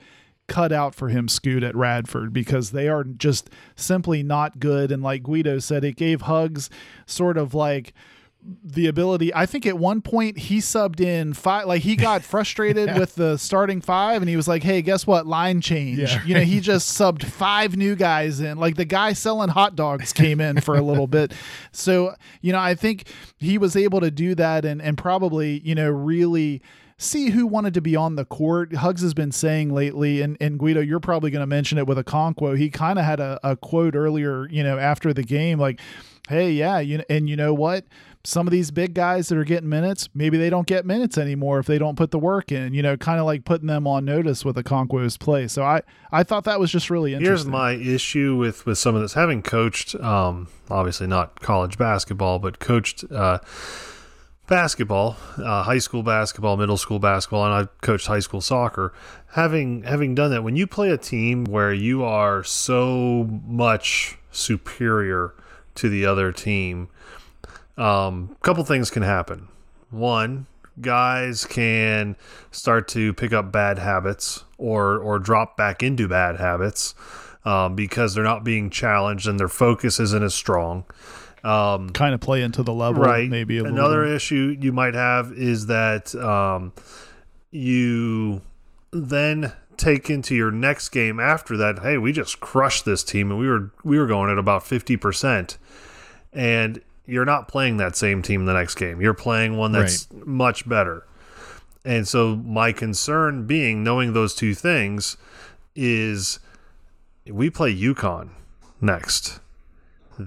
cut 0.51 0.73
out 0.73 0.97
for 0.97 1.09
him, 1.09 1.29
Scoot, 1.29 1.63
at 1.63 1.77
Radford 1.77 2.33
because 2.33 2.73
they 2.73 2.89
are 2.89 3.05
just 3.05 3.49
simply 3.77 4.23
not 4.23 4.59
good. 4.59 4.91
And 4.91 5.01
like 5.03 5.23
Guido 5.23 5.61
said, 5.61 5.85
it 5.85 5.97
gave 5.97 6.23
Hugs 6.23 6.69
sort 7.07 7.39
of 7.39 7.55
like 7.55 7.95
the 8.65 8.89
ability. 8.89 9.33
I 9.33 9.47
think 9.47 9.65
at 9.65 9.79
one 9.79 10.03
point 10.03 10.39
he 10.39 10.59
subbed 10.59 11.01
in 11.01 11.35
five, 11.35 11.67
like 11.67 11.83
he 11.83 11.95
got 11.95 12.23
frustrated 12.25 12.89
yeah. 12.89 12.99
with 12.99 13.15
the 13.15 13.37
starting 13.37 13.81
five, 13.81 14.23
and 14.23 14.29
he 14.29 14.35
was 14.35 14.49
like, 14.49 14.65
"Hey, 14.65 14.83
guess 14.83 15.07
what? 15.07 15.27
Line 15.27 15.61
change." 15.61 15.99
Yeah. 15.99 16.25
You 16.25 16.35
know, 16.35 16.41
he 16.41 16.59
just 16.59 16.99
subbed 16.99 17.23
five 17.23 17.77
new 17.77 17.95
guys 17.95 18.41
in. 18.41 18.59
Like 18.59 18.75
the 18.75 18.85
guy 18.85 19.13
selling 19.13 19.51
hot 19.51 19.77
dogs 19.77 20.13
came 20.13 20.41
in 20.41 20.61
for 20.61 20.75
a 20.75 20.83
little 20.83 21.07
bit. 21.07 21.33
So 21.71 22.15
you 22.41 22.53
know, 22.53 22.59
I 22.59 22.75
think 22.75 23.05
he 23.39 23.57
was 23.57 23.77
able 23.77 24.01
to 24.01 24.11
do 24.11 24.35
that, 24.35 24.65
and 24.65 24.83
and 24.83 24.99
probably 24.99 25.61
you 25.61 25.77
know 25.77 25.91
really 25.91 26.63
see 27.01 27.31
who 27.31 27.47
wanted 27.47 27.73
to 27.73 27.81
be 27.81 27.97
on 27.97 28.17
the 28.17 28.27
court. 28.27 28.75
Hugs 28.75 29.01
has 29.01 29.15
been 29.15 29.33
saying 29.33 29.73
lately, 29.73 30.21
and, 30.21 30.37
and 30.39 30.59
Guido, 30.59 30.81
you're 30.81 31.01
probably 31.01 31.31
going 31.31 31.41
to 31.41 31.47
mention 31.47 31.79
it 31.79 31.87
with 31.87 31.97
Okonkwo. 31.97 32.59
He 32.59 32.69
kind 32.69 32.99
of 32.99 33.07
had 33.07 33.21
a, 33.21 33.41
a 33.43 33.57
quote 33.57 33.97
earlier, 33.97 34.47
you 34.51 34.63
know, 34.63 34.79
after 34.79 35.15
the 35.15 35.23
game, 35.23 35.59
like, 35.59 35.81
hey, 36.29 36.53
yeah, 36.53 36.79
you 36.79 37.03
and 37.09 37.29
you 37.29 37.37
know 37.37 37.55
what? 37.55 37.87
Some 38.23 38.47
of 38.47 38.51
these 38.51 38.71
big 38.71 38.93
guys 38.93 39.29
that 39.29 39.39
are 39.39 39.45
getting 39.45 39.71
minutes, 39.71 40.11
maybe 40.13 40.37
they 40.37 40.51
don't 40.51 40.67
get 40.67 40.85
minutes 40.85 41.17
anymore 41.17 41.59
if 41.59 41.65
they 41.65 41.79
don't 41.79 41.97
put 41.97 42.11
the 42.11 42.19
work 42.19 42.53
in, 42.53 42.75
you 42.75 42.83
know, 42.83 42.99
kind 42.99 43.19
of 43.19 43.25
like 43.25 43.47
putting 43.47 43.67
them 43.67 43.87
on 43.87 44.05
notice 44.05 44.45
with 44.45 44.57
Okonkwo's 44.57 45.17
play. 45.17 45.49
So 45.49 45.65
I, 45.65 45.81
I 46.13 46.23
thought 46.23 46.45
that 46.45 46.61
was 46.61 46.71
just 46.71 46.91
really 46.91 47.15
interesting. 47.15 47.31
Here's 47.31 47.47
my 47.47 47.73
issue 47.73 48.37
with, 48.37 48.67
with 48.67 48.77
some 48.77 48.95
of 48.95 49.01
this. 49.01 49.15
Having 49.15 49.41
coached, 49.41 49.95
um, 49.95 50.49
obviously 50.69 51.07
not 51.07 51.41
college 51.41 51.79
basketball, 51.79 52.39
but 52.39 52.59
coached, 52.59 53.05
uh, 53.11 53.39
basketball, 54.51 55.17
uh, 55.39 55.63
high 55.63 55.79
school 55.79 56.03
basketball, 56.03 56.59
middle 56.59 56.77
school 56.77 56.99
basketball, 56.99 57.47
and 57.47 57.55
I 57.55 57.69
coached 57.81 58.09
high 58.09 58.21
school 58.21 58.43
soccer. 58.43 58.93
Having 59.33 59.85
having 59.85 60.15
done 60.15 60.31
that, 60.33 60.43
when 60.45 60.57
you 60.57 60.67
play 60.67 60.91
a 60.91 60.99
team 60.99 61.45
where 61.45 61.73
you 61.73 62.05
are 62.05 62.45
so 62.45 63.41
much 63.47 64.19
superior 64.31 65.33
to 65.77 65.89
the 65.89 66.05
other 66.05 66.33
team, 66.33 66.89
a 67.79 67.83
um, 67.83 68.37
couple 68.43 68.63
things 68.65 68.91
can 68.91 69.05
happen. 69.05 69.49
One, 69.89 70.47
guys 70.81 71.47
can 71.47 72.17
start 72.51 72.89
to 72.89 73.15
pick 73.15 73.33
up 73.33 73.51
bad 73.51 73.79
habits 73.79 74.45
or 74.59 74.99
or 74.99 75.19
drop 75.19 75.57
back 75.57 75.83
into 75.83 76.09
bad 76.09 76.37
habits 76.37 76.95
um, 77.45 77.75
because 77.75 78.15
they're 78.15 78.25
not 78.25 78.45
being 78.45 78.69
challenged 78.69 79.27
and 79.27 79.39
their 79.39 79.49
focus 79.49 80.01
isn't 80.01 80.23
as 80.23 80.35
strong. 80.35 80.85
Um, 81.43 81.91
kind 81.91 82.15
of 82.15 82.21
play 82.21 82.43
into 82.43 82.63
the 82.63 82.73
level, 82.73 83.03
right? 83.03 83.29
Maybe 83.29 83.59
another 83.59 84.05
issue 84.05 84.57
you 84.61 84.73
might 84.73 84.95
have 84.95 85.33
is 85.33 85.67
that 85.67 86.15
um, 86.15 86.73
you 87.51 88.43
then 88.93 89.53
take 89.77 90.11
into 90.11 90.35
your 90.35 90.51
next 90.51 90.91
game 90.91 91.19
after 91.19 91.57
that. 91.57 91.79
Hey, 91.79 91.97
we 91.97 92.13
just 92.13 92.41
crushed 92.41 92.85
this 92.85 93.03
team, 93.03 93.31
and 93.31 93.41
we 93.41 93.49
were 93.49 93.71
we 93.83 93.99
were 93.99 94.07
going 94.07 94.31
at 94.31 94.39
about 94.39 94.67
fifty 94.67 94.97
percent, 94.97 95.57
and 96.33 96.81
you're 97.07 97.25
not 97.25 97.49
playing 97.49 97.79
that 97.79 97.97
same 97.97 98.23
team 98.23 98.45
the 98.45 98.53
next 98.53 98.75
game. 98.77 99.01
You're 99.01 99.15
playing 99.15 99.57
one 99.57 99.73
that's 99.73 100.07
right. 100.13 100.27
much 100.27 100.69
better. 100.69 101.07
And 101.85 102.07
so 102.07 102.37
my 102.37 102.73
concern 102.73 103.47
being 103.47 103.83
knowing 103.83 104.13
those 104.13 104.35
two 104.35 104.55
things 104.55 105.17
is 105.75 106.39
we 107.27 107.49
play 107.51 107.75
UConn 107.75 108.31
next 108.81 109.41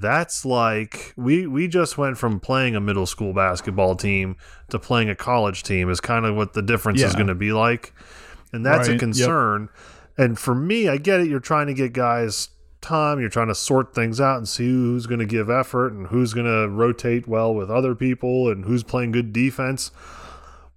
that's 0.01 0.45
like 0.45 1.13
we 1.15 1.47
we 1.47 1.67
just 1.67 1.97
went 1.97 2.17
from 2.17 2.39
playing 2.39 2.75
a 2.75 2.81
middle 2.81 3.05
school 3.05 3.33
basketball 3.33 3.95
team 3.95 4.35
to 4.69 4.79
playing 4.79 5.09
a 5.09 5.15
college 5.15 5.63
team 5.63 5.89
is 5.89 5.99
kind 5.99 6.25
of 6.25 6.35
what 6.35 6.53
the 6.53 6.61
difference 6.61 7.01
yeah. 7.01 7.07
is 7.07 7.15
going 7.15 7.27
to 7.27 7.35
be 7.35 7.51
like 7.51 7.93
and 8.51 8.65
that's 8.65 8.87
right. 8.87 8.95
a 8.95 8.99
concern 8.99 9.69
yep. 9.71 10.25
and 10.25 10.39
for 10.39 10.55
me 10.55 10.87
i 10.87 10.97
get 10.97 11.19
it 11.19 11.27
you're 11.27 11.39
trying 11.39 11.67
to 11.67 11.73
get 11.73 11.93
guys 11.93 12.49
time 12.81 13.19
you're 13.19 13.29
trying 13.29 13.47
to 13.47 13.55
sort 13.55 13.95
things 13.95 14.19
out 14.19 14.37
and 14.37 14.47
see 14.47 14.65
who's 14.65 15.07
going 15.07 15.19
to 15.19 15.25
give 15.25 15.49
effort 15.49 15.93
and 15.93 16.07
who's 16.07 16.33
going 16.33 16.45
to 16.45 16.67
rotate 16.67 17.27
well 17.27 17.53
with 17.53 17.71
other 17.71 17.95
people 17.95 18.49
and 18.49 18.65
who's 18.65 18.83
playing 18.83 19.11
good 19.11 19.31
defense 19.31 19.91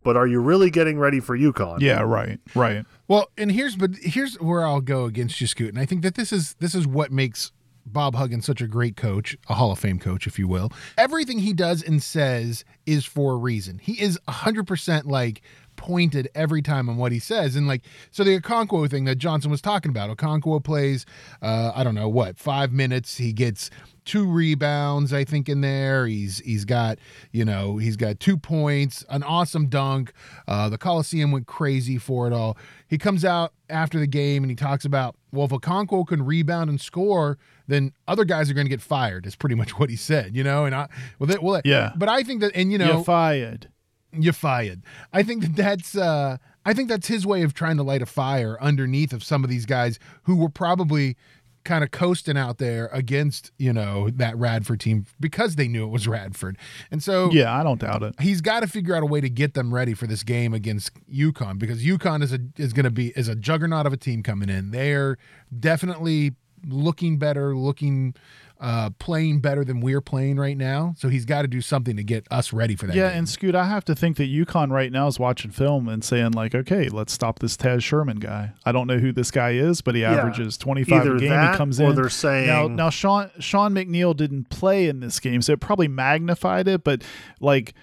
but 0.07 0.16
are 0.16 0.29
you 0.29 0.38
really 0.38 0.70
getting 0.70 1.00
ready 1.00 1.18
for 1.18 1.37
UConn? 1.37 1.81
Yeah, 1.81 2.02
right, 2.02 2.38
right. 2.55 2.87
Well, 3.09 3.29
and 3.37 3.50
here's 3.50 3.74
but 3.74 3.96
here's 3.96 4.37
where 4.37 4.64
I'll 4.64 4.81
go 4.81 5.05
against 5.05 5.40
you, 5.40 5.48
Scoot. 5.48 5.70
And 5.70 5.81
I 5.81 5.85
think 5.85 6.02
that 6.02 6.14
this 6.14 6.33
is 6.33 6.55
this 6.61 6.76
is 6.76 6.87
what 6.87 7.11
makes 7.11 7.50
Bob 7.87 8.14
Huggins 8.14 8.44
such 8.44 8.61
a 8.61 8.66
great 8.66 8.96
coach, 8.96 9.37
a 9.49 9.55
Hall 9.55 9.70
of 9.70 9.79
Fame 9.79 9.99
coach, 9.99 10.27
if 10.27 10.38
you 10.38 10.49
will. 10.49 10.72
Everything 10.99 11.38
he 11.38 11.53
does 11.53 11.83
and 11.83 12.03
says 12.03 12.64
is 12.85 13.05
for 13.05 13.35
a 13.35 13.37
reason. 13.37 13.79
He 13.79 14.01
is 14.01 14.18
100% 14.29 15.07
like 15.07 15.42
pointed 15.77 16.29
every 16.35 16.62
time 16.62 16.88
on 16.88 16.96
what 16.96 17.12
he 17.12 17.18
says. 17.18 17.55
And 17.55 17.68
like, 17.68 17.83
so 18.11 18.25
the 18.25 18.40
Okonkwo 18.40 18.90
thing 18.90 19.05
that 19.05 19.16
Johnson 19.16 19.51
was 19.51 19.61
talking 19.61 19.90
about, 19.90 20.14
Okonkwo 20.16 20.62
plays, 20.64 21.07
uh, 21.42 21.72
I 21.75 21.85
don't 21.85 21.94
know 21.94 22.09
what, 22.09 22.38
five 22.38 22.72
minutes. 22.72 23.16
He 23.16 23.33
gets 23.33 23.70
two 24.07 24.27
rebounds, 24.27 25.12
I 25.12 25.25
think, 25.25 25.49
in 25.49 25.61
there. 25.61 26.07
He's 26.07 26.38
he's 26.38 26.64
got 26.64 26.99
you 27.33 27.44
know 27.44 27.77
he's 27.77 27.96
got 27.96 28.18
two 28.18 28.38
points, 28.38 29.05
an 29.11 29.22
awesome 29.22 29.66
dunk. 29.66 30.12
Uh, 30.49 30.70
the 30.70 30.79
Coliseum 30.79 31.33
went 31.33 31.46
crazy 31.46 31.99
for 31.99 32.27
it 32.27 32.33
all. 32.33 32.57
He 32.88 32.96
comes 32.96 33.25
out 33.25 33.53
after 33.68 33.99
the 33.99 34.07
game 34.07 34.42
and 34.42 34.51
he 34.51 34.57
talks 34.57 34.85
about 34.85 35.16
well, 35.33 35.47
if 35.47 35.51
Okonkwo 35.51 36.07
can 36.07 36.25
rebound 36.25 36.71
and 36.71 36.81
score, 36.81 37.39
then 37.67 37.93
other 38.07 38.25
guys 38.25 38.51
are 38.51 38.55
going 38.55 38.67
to 38.67 38.71
get 38.71 38.81
fired. 38.81 39.27
Is 39.27 39.37
pretty 39.37 39.55
much 39.55 39.71
what 39.79 39.91
he 39.91 39.97
said, 39.97 40.37
you 40.37 40.45
know. 40.45 40.65
And 40.65 40.75
I 40.75 40.89
well, 41.19 41.29
that, 41.29 41.43
well, 41.43 41.61
yeah. 41.65 41.93
But 41.97 42.09
I 42.09 42.23
think 42.23 42.41
that, 42.41 42.53
and 42.55 42.73
you 42.73 42.79
know, 42.79 42.95
you're 42.95 43.05
fired. 43.05 43.69
You're 44.12 44.33
fired. 44.33 44.83
I 45.12 45.23
think 45.23 45.43
that 45.43 45.57
that's. 45.57 45.97
uh 45.97 46.39
I 46.67 46.75
think 46.75 46.89
that's 46.89 47.07
his 47.07 47.25
way 47.25 47.43
of 47.43 47.55
trying 47.55 47.77
to 47.77 47.85
light 47.85 48.03
a 48.03 48.07
fire 48.07 48.59
underneath 48.61 49.12
of 49.12 49.23
some 49.23 49.45
of 49.45 49.51
these 49.51 49.67
guys 49.67 50.01
who 50.25 50.35
were 50.35 50.49
probably 50.49 51.17
kind 51.66 51.85
of 51.85 51.90
coasting 51.90 52.38
out 52.38 52.59
there 52.59 52.88
against 52.92 53.50
you 53.59 53.72
know 53.72 54.09
that 54.11 54.37
Radford 54.38 54.81
team 54.81 55.05
because 55.20 55.57
they 55.57 55.68
knew 55.68 55.85
it 55.85 55.90
was 55.90 56.09
Radford, 56.09 56.57
and 56.90 57.02
so 57.02 57.31
yeah, 57.31 57.55
I 57.55 57.62
don't 57.62 57.81
doubt 57.81 58.02
it. 58.02 58.14
He's 58.20 58.40
got 58.40 58.61
to 58.61 58.66
figure 58.66 58.94
out 58.94 59.02
a 59.02 59.07
way 59.07 59.20
to 59.20 59.29
get 59.29 59.52
them 59.55 59.74
ready 59.74 59.92
for 59.92 60.07
this 60.07 60.22
game 60.22 60.55
against 60.55 60.92
UConn 61.12 61.59
because 61.59 61.85
UConn 61.85 62.22
is 62.22 62.33
a 62.33 62.38
is 62.57 62.72
going 62.72 62.85
to 62.85 62.90
be 62.90 63.09
is 63.09 63.29
a 63.29 63.35
juggernaut 63.35 63.85
of 63.85 63.92
a 63.92 63.98
team 63.98 64.22
coming 64.22 64.48
in. 64.48 64.70
They're 64.70 65.18
definitely 65.59 66.35
looking 66.66 67.18
better, 67.18 67.55
looking 67.55 68.14
uh, 68.59 68.90
playing 68.99 69.40
better 69.40 69.64
than 69.64 69.81
we're 69.81 70.01
playing 70.01 70.37
right 70.37 70.57
now. 70.57 70.95
So 70.97 71.09
he's 71.09 71.25
got 71.25 71.42
to 71.42 71.49
do 71.49 71.61
something 71.61 71.97
to 71.97 72.03
get 72.03 72.27
us 72.31 72.53
ready 72.53 72.75
for 72.77 72.87
that. 72.87 72.97
Yeah, 72.97 73.11
game. 73.11 73.19
and 73.19 73.29
Scoot, 73.29 73.55
I 73.55 73.66
have 73.66 73.85
to 73.87 73.95
think 73.95 74.16
that 74.16 74.31
UConn 74.31 74.71
right 74.71 74.90
now 74.90 75.07
is 75.07 75.19
watching 75.19 75.51
film 75.51 75.88
and 75.88 76.03
saying 76.03 76.33
like, 76.33 76.55
okay, 76.55 76.88
let's 76.88 77.12
stop 77.12 77.38
this 77.40 77.57
Taz 77.57 77.83
Sherman 77.83 78.19
guy. 78.19 78.53
I 78.64 78.73
don't 78.73 78.87
know 78.87 78.99
who 78.99 79.12
this 79.12 79.31
guy 79.31 79.51
is, 79.51 79.83
but 79.83 79.95
he 79.95 80.01
yeah. 80.03 80.12
averages 80.12 80.57
twenty 80.57 80.85
five 80.85 81.07
a 81.07 81.19
game. 81.19 81.53
he 81.53 81.57
comes 81.57 81.81
or 81.81 81.90
in. 81.90 81.97
They're 81.97 82.09
saying 82.09 82.47
now, 82.47 82.66
now 82.66 82.90
Sean 82.90 83.31
Sean 83.38 83.75
McNeil 83.75 84.16
didn't 84.16 84.49
play 84.51 84.88
in 84.88 85.01
this 85.01 85.21
game, 85.21 85.42
so 85.42 85.53
it 85.53 85.61
probably 85.61 85.88
magnified 85.88 86.69
it. 86.69 86.85
But 86.85 87.03
like. 87.40 87.75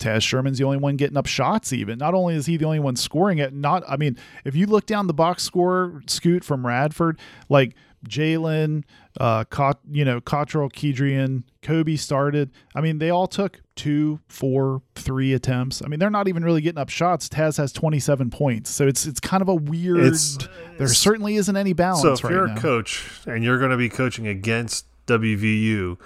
Taz 0.00 0.22
Sherman's 0.22 0.58
the 0.58 0.64
only 0.64 0.78
one 0.78 0.96
getting 0.96 1.16
up 1.16 1.26
shots. 1.26 1.72
Even 1.72 1.98
not 1.98 2.14
only 2.14 2.34
is 2.34 2.46
he 2.46 2.56
the 2.56 2.64
only 2.64 2.80
one 2.80 2.96
scoring 2.96 3.38
it, 3.38 3.52
not 3.52 3.84
I 3.86 3.96
mean, 3.96 4.16
if 4.42 4.56
you 4.56 4.66
look 4.66 4.86
down 4.86 5.06
the 5.06 5.14
box 5.14 5.44
score, 5.44 6.02
Scoot 6.06 6.42
from 6.42 6.66
Radford, 6.66 7.20
like 7.48 7.74
Jalen, 8.08 8.84
uh, 9.20 9.44
Cot, 9.44 9.78
you 9.90 10.04
know, 10.04 10.20
Cottrell, 10.20 10.70
Kedrian, 10.70 11.44
Kobe 11.60 11.96
started. 11.96 12.50
I 12.74 12.80
mean, 12.80 12.98
they 12.98 13.10
all 13.10 13.26
took 13.26 13.60
two, 13.76 14.20
four, 14.28 14.82
three 14.94 15.32
attempts. 15.34 15.82
I 15.82 15.88
mean, 15.88 15.98
they're 15.98 16.10
not 16.10 16.28
even 16.28 16.44
really 16.44 16.60
getting 16.60 16.80
up 16.80 16.88
shots. 16.88 17.28
Taz 17.28 17.58
has 17.58 17.72
27 17.72 18.30
points. 18.30 18.70
So 18.70 18.86
it's 18.86 19.06
it's 19.06 19.20
kind 19.20 19.42
of 19.42 19.48
a 19.48 19.54
weird 19.54 20.00
it's, 20.00 20.36
there 20.78 20.86
it's, 20.86 20.98
certainly 20.98 21.36
isn't 21.36 21.56
any 21.56 21.72
balance. 21.72 22.02
So 22.02 22.12
if 22.12 22.24
right 22.24 22.32
you're 22.32 22.48
now. 22.48 22.56
a 22.56 22.60
coach 22.60 23.08
and 23.26 23.44
you're 23.44 23.58
going 23.58 23.70
to 23.70 23.76
be 23.76 23.88
coaching 23.88 24.26
against 24.26 24.86
WVU, 25.06 25.98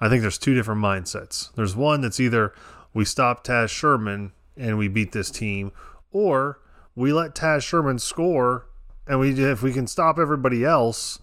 I 0.00 0.08
think 0.08 0.22
there's 0.22 0.38
two 0.38 0.54
different 0.54 0.82
mindsets. 0.82 1.52
There's 1.54 1.76
one 1.76 2.00
that's 2.00 2.20
either 2.20 2.52
we 2.92 3.04
stop 3.04 3.44
Taz 3.44 3.68
Sherman 3.70 4.32
and 4.56 4.76
we 4.76 4.88
beat 4.88 5.12
this 5.12 5.30
team, 5.30 5.72
or 6.12 6.60
we 6.94 7.12
let 7.12 7.34
Taz 7.34 7.62
Sherman 7.62 7.98
score 7.98 8.66
and 9.06 9.18
we 9.18 9.32
if 9.42 9.62
we 9.62 9.72
can 9.72 9.86
stop 9.86 10.18
everybody 10.18 10.64
else, 10.64 11.18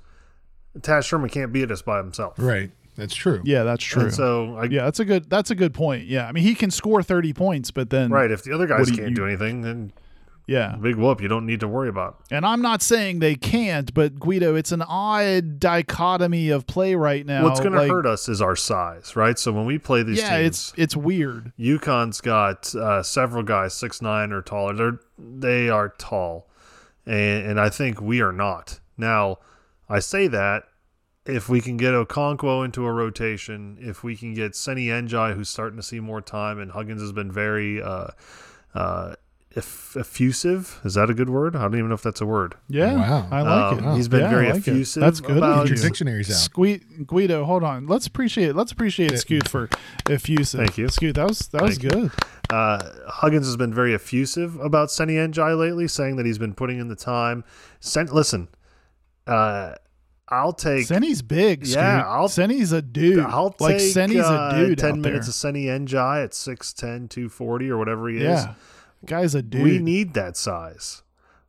Taz 0.82 1.06
Sherman 1.06 1.30
can't 1.30 1.52
beat 1.54 1.72
us 1.72 1.82
by 1.82 1.98
himself. 1.98 2.36
Right. 2.38 2.72
That's 2.96 3.14
true. 3.14 3.42
Yeah, 3.46 3.64
that's 3.64 3.84
true. 3.84 4.04
And 4.04 4.14
so 4.14 4.56
I, 4.56 4.64
yeah, 4.66 4.86
that's 4.86 5.00
a 5.00 5.06
good 5.06 5.30
that's 5.30 5.52
a 5.52 5.56
good 5.56 5.74
point. 5.74 6.06
Yeah, 6.08 6.28
I 6.28 6.32
mean 6.32 6.44
he 6.44 6.56
can 6.56 6.72
score 6.72 7.04
thirty 7.04 7.32
points, 7.32 7.70
but 7.70 7.90
then 7.92 8.10
right, 8.10 8.32
if 8.32 8.44
the 8.44 8.54
other 8.54 8.66
guys 8.66 8.90
do 8.90 8.98
can't 8.98 9.16
do 9.16 9.24
anything, 9.26 9.62
then 9.62 9.94
yeah, 10.48 10.78
big 10.82 10.96
whoop, 10.96 11.22
you 11.22 11.28
don't 11.28 11.46
need 11.46 11.60
to 11.60 11.68
worry 11.68 11.90
about. 11.90 12.24
and 12.32 12.44
I'm 12.46 12.62
not 12.62 12.82
saying 12.82 13.20
they 13.20 13.36
can't, 13.36 13.94
but 13.94 14.18
Guido, 14.18 14.56
it's 14.56 14.72
an 14.72 14.82
odd 14.82 15.60
dichotomy 15.60 16.50
of 16.50 16.66
play 16.66 16.96
right 16.96 17.26
now. 17.26 17.44
What's 17.44 17.60
going 17.60 17.74
to 17.74 17.86
hurt 17.88 18.06
us 18.06 18.30
is 18.30 18.42
our 18.42 18.56
size, 18.56 19.16
right? 19.16 19.38
So 19.38 19.52
when 19.52 19.66
we 19.66 19.78
play 19.78 20.04
these 20.04 20.20
Yeah, 20.20 20.38
teams, 20.38 20.48
it's 20.48 20.74
it's 20.78 20.96
weird. 20.96 21.52
UConn's 21.60 22.22
got 22.22 22.74
uh, 22.74 23.04
several 23.04 23.44
guys 23.44 23.74
six 23.76 24.02
nine 24.02 24.32
or 24.32 24.42
taller. 24.42 24.74
They're 24.74 25.00
they 25.20 25.70
are 25.70 25.90
tall, 26.00 26.48
and 27.06 27.46
and 27.46 27.60
I 27.60 27.70
think 27.70 28.02
we 28.02 28.22
are 28.22 28.34
not. 28.34 28.80
Now, 28.98 29.38
I 29.90 30.00
say 30.00 30.28
that 30.28 30.64
if 31.26 31.50
we 31.50 31.60
can 31.62 31.78
get 31.78 31.94
Okonkwo 31.94 32.64
into 32.66 32.86
a 32.86 32.92
rotation, 32.92 33.78
if 33.82 34.04
we 34.04 34.16
can 34.16 34.34
get 34.34 34.56
Seny 34.56 34.88
Ndiaye, 34.88 35.34
who's 35.36 35.50
starting 35.50 35.78
to 35.78 35.84
see 35.84 36.00
more 36.00 36.22
time, 36.22 36.60
and 36.60 36.72
Huggins 36.72 37.02
has 37.02 37.12
been 37.12 37.32
very 37.32 37.82
uh, 37.82 38.08
uh, 38.74 39.16
eff- 39.56 39.96
effusive. 39.98 40.80
Is 40.86 40.94
that 40.94 41.10
a 41.10 41.14
good 41.14 41.30
word? 41.30 41.56
I 41.56 41.64
don't 41.64 41.76
even 41.76 41.90
know 41.90 41.96
if 41.96 42.02
that's 42.04 42.22
a 42.22 42.26
word. 42.26 42.56
Yeah, 42.70 42.96
Wow. 42.96 43.28
I 43.32 43.42
like 43.42 43.82
Um, 43.84 43.88
it. 43.94 43.96
he's 43.98 44.08
been 44.08 44.22
Yeah, 44.22 44.30
very 44.30 44.46
like 44.48 44.56
it. 44.56 44.68
effusive 44.70 45.02
That's 45.02 45.20
good. 45.20 45.38
about- 45.38 45.64
of 45.64 45.68
Get 45.68 45.70
you. 45.78 45.82
your 45.82 45.90
dictionaries 45.90 46.30
out. 46.30 46.50
Sque- 46.52 47.06
Guido, 47.06 47.44
hold 47.46 47.64
on. 47.64 47.88
Let's 47.88 48.08
appreciate 48.08 48.56
let's 48.56 48.72
appreciate 48.72 49.18
Scoot 49.20 49.48
for 49.50 49.70
effusive. 50.10 50.60
Thank 50.60 50.78
you. 50.78 50.88
Scoot. 50.90 51.16
That 51.16 51.28
was 51.28 51.40
that 51.50 51.62
was 51.62 51.78
Thank 51.78 51.84
you. 51.84 51.90
good. 52.02 52.12
Uh, 52.50 52.80
Huggins 53.10 53.46
has 53.48 53.58
been 53.58 53.74
very 53.74 53.94
effusive 53.94 54.58
about 54.62 54.90
Seny 54.92 55.16
Ndiaye 55.16 55.58
lately, 55.60 55.90
saying 55.90 56.16
that 56.16 56.26
he's 56.26 56.38
been 56.38 56.54
putting 56.54 56.80
in 56.80 56.88
the 56.88 56.96
time. 56.96 57.44
Sen- 57.82 58.08
listen, 58.08 58.48
uh, 59.28 59.76
I'll 60.30 60.54
take 60.54 60.86
Senny's 60.88 61.22
big. 61.22 61.66
Scoot. 61.66 61.78
Yeah, 61.78 62.04
I'll- 62.06 62.28
Senny's 62.28 62.72
a 62.72 62.82
dude. 62.82 63.20
I'll 63.20 63.56
like 63.60 63.78
take 63.78 63.94
Senny's 63.94 64.26
uh, 64.26 64.52
a 64.54 64.58
dude. 64.58 64.78
ten 64.78 65.02
minutes 65.02 65.28
there. 65.28 65.32
of 65.52 65.56
Seny 65.56 65.66
Ndiaye 65.68 66.24
at 66.26 66.32
6'10", 66.32 67.10
240 67.10 67.70
or 67.70 67.78
whatever 67.78 68.10
he 68.10 68.18
is. 68.18 68.24
Yeah, 68.24 68.54
guy's 69.06 69.36
a 69.36 69.42
dude. 69.42 69.64
We 69.64 69.80
need 69.80 70.14
that 70.16 70.36
size. 70.36 71.04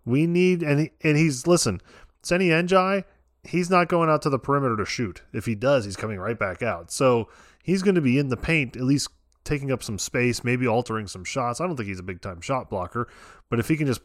We 0.05 0.27
need 0.27 0.63
and 0.63 0.81
he, 0.81 0.91
and 1.03 1.17
he's 1.17 1.47
listen, 1.47 1.81
Seny 2.23 2.49
Ndiaye, 2.51 3.05
he's 3.43 3.69
not 3.69 3.89
going 3.89 4.09
out 4.11 4.23
to 4.23 4.31
the 4.31 4.39
perimeter 4.39 4.77
to 4.77 4.85
shoot. 4.87 5.23
If 5.33 5.47
he 5.47 5.55
does, 5.55 5.85
he's 5.85 5.97
coming 5.97 6.19
right 6.19 6.39
back 6.39 6.63
out. 6.63 6.93
So 6.93 7.29
he's 7.63 7.83
going 7.83 7.97
to 7.97 8.01
be 8.01 8.19
in 8.19 8.29
the 8.29 8.37
paint, 8.37 8.77
at 8.77 8.83
least 8.85 9.09
taking 9.45 9.73
up 9.73 9.83
some 9.83 9.99
space, 9.99 10.45
maybe 10.45 10.69
altering 10.69 11.07
some 11.09 11.25
shots. 11.25 11.61
I 11.61 11.67
don't 11.67 11.77
think 11.77 11.89
he's 11.89 11.99
a 11.99 12.05
big 12.05 12.21
time 12.21 12.41
shot 12.41 12.71
blocker, 12.71 13.09
but 13.51 13.59
if 13.59 13.69
he 13.69 13.77
can 13.77 13.87
just 13.87 14.03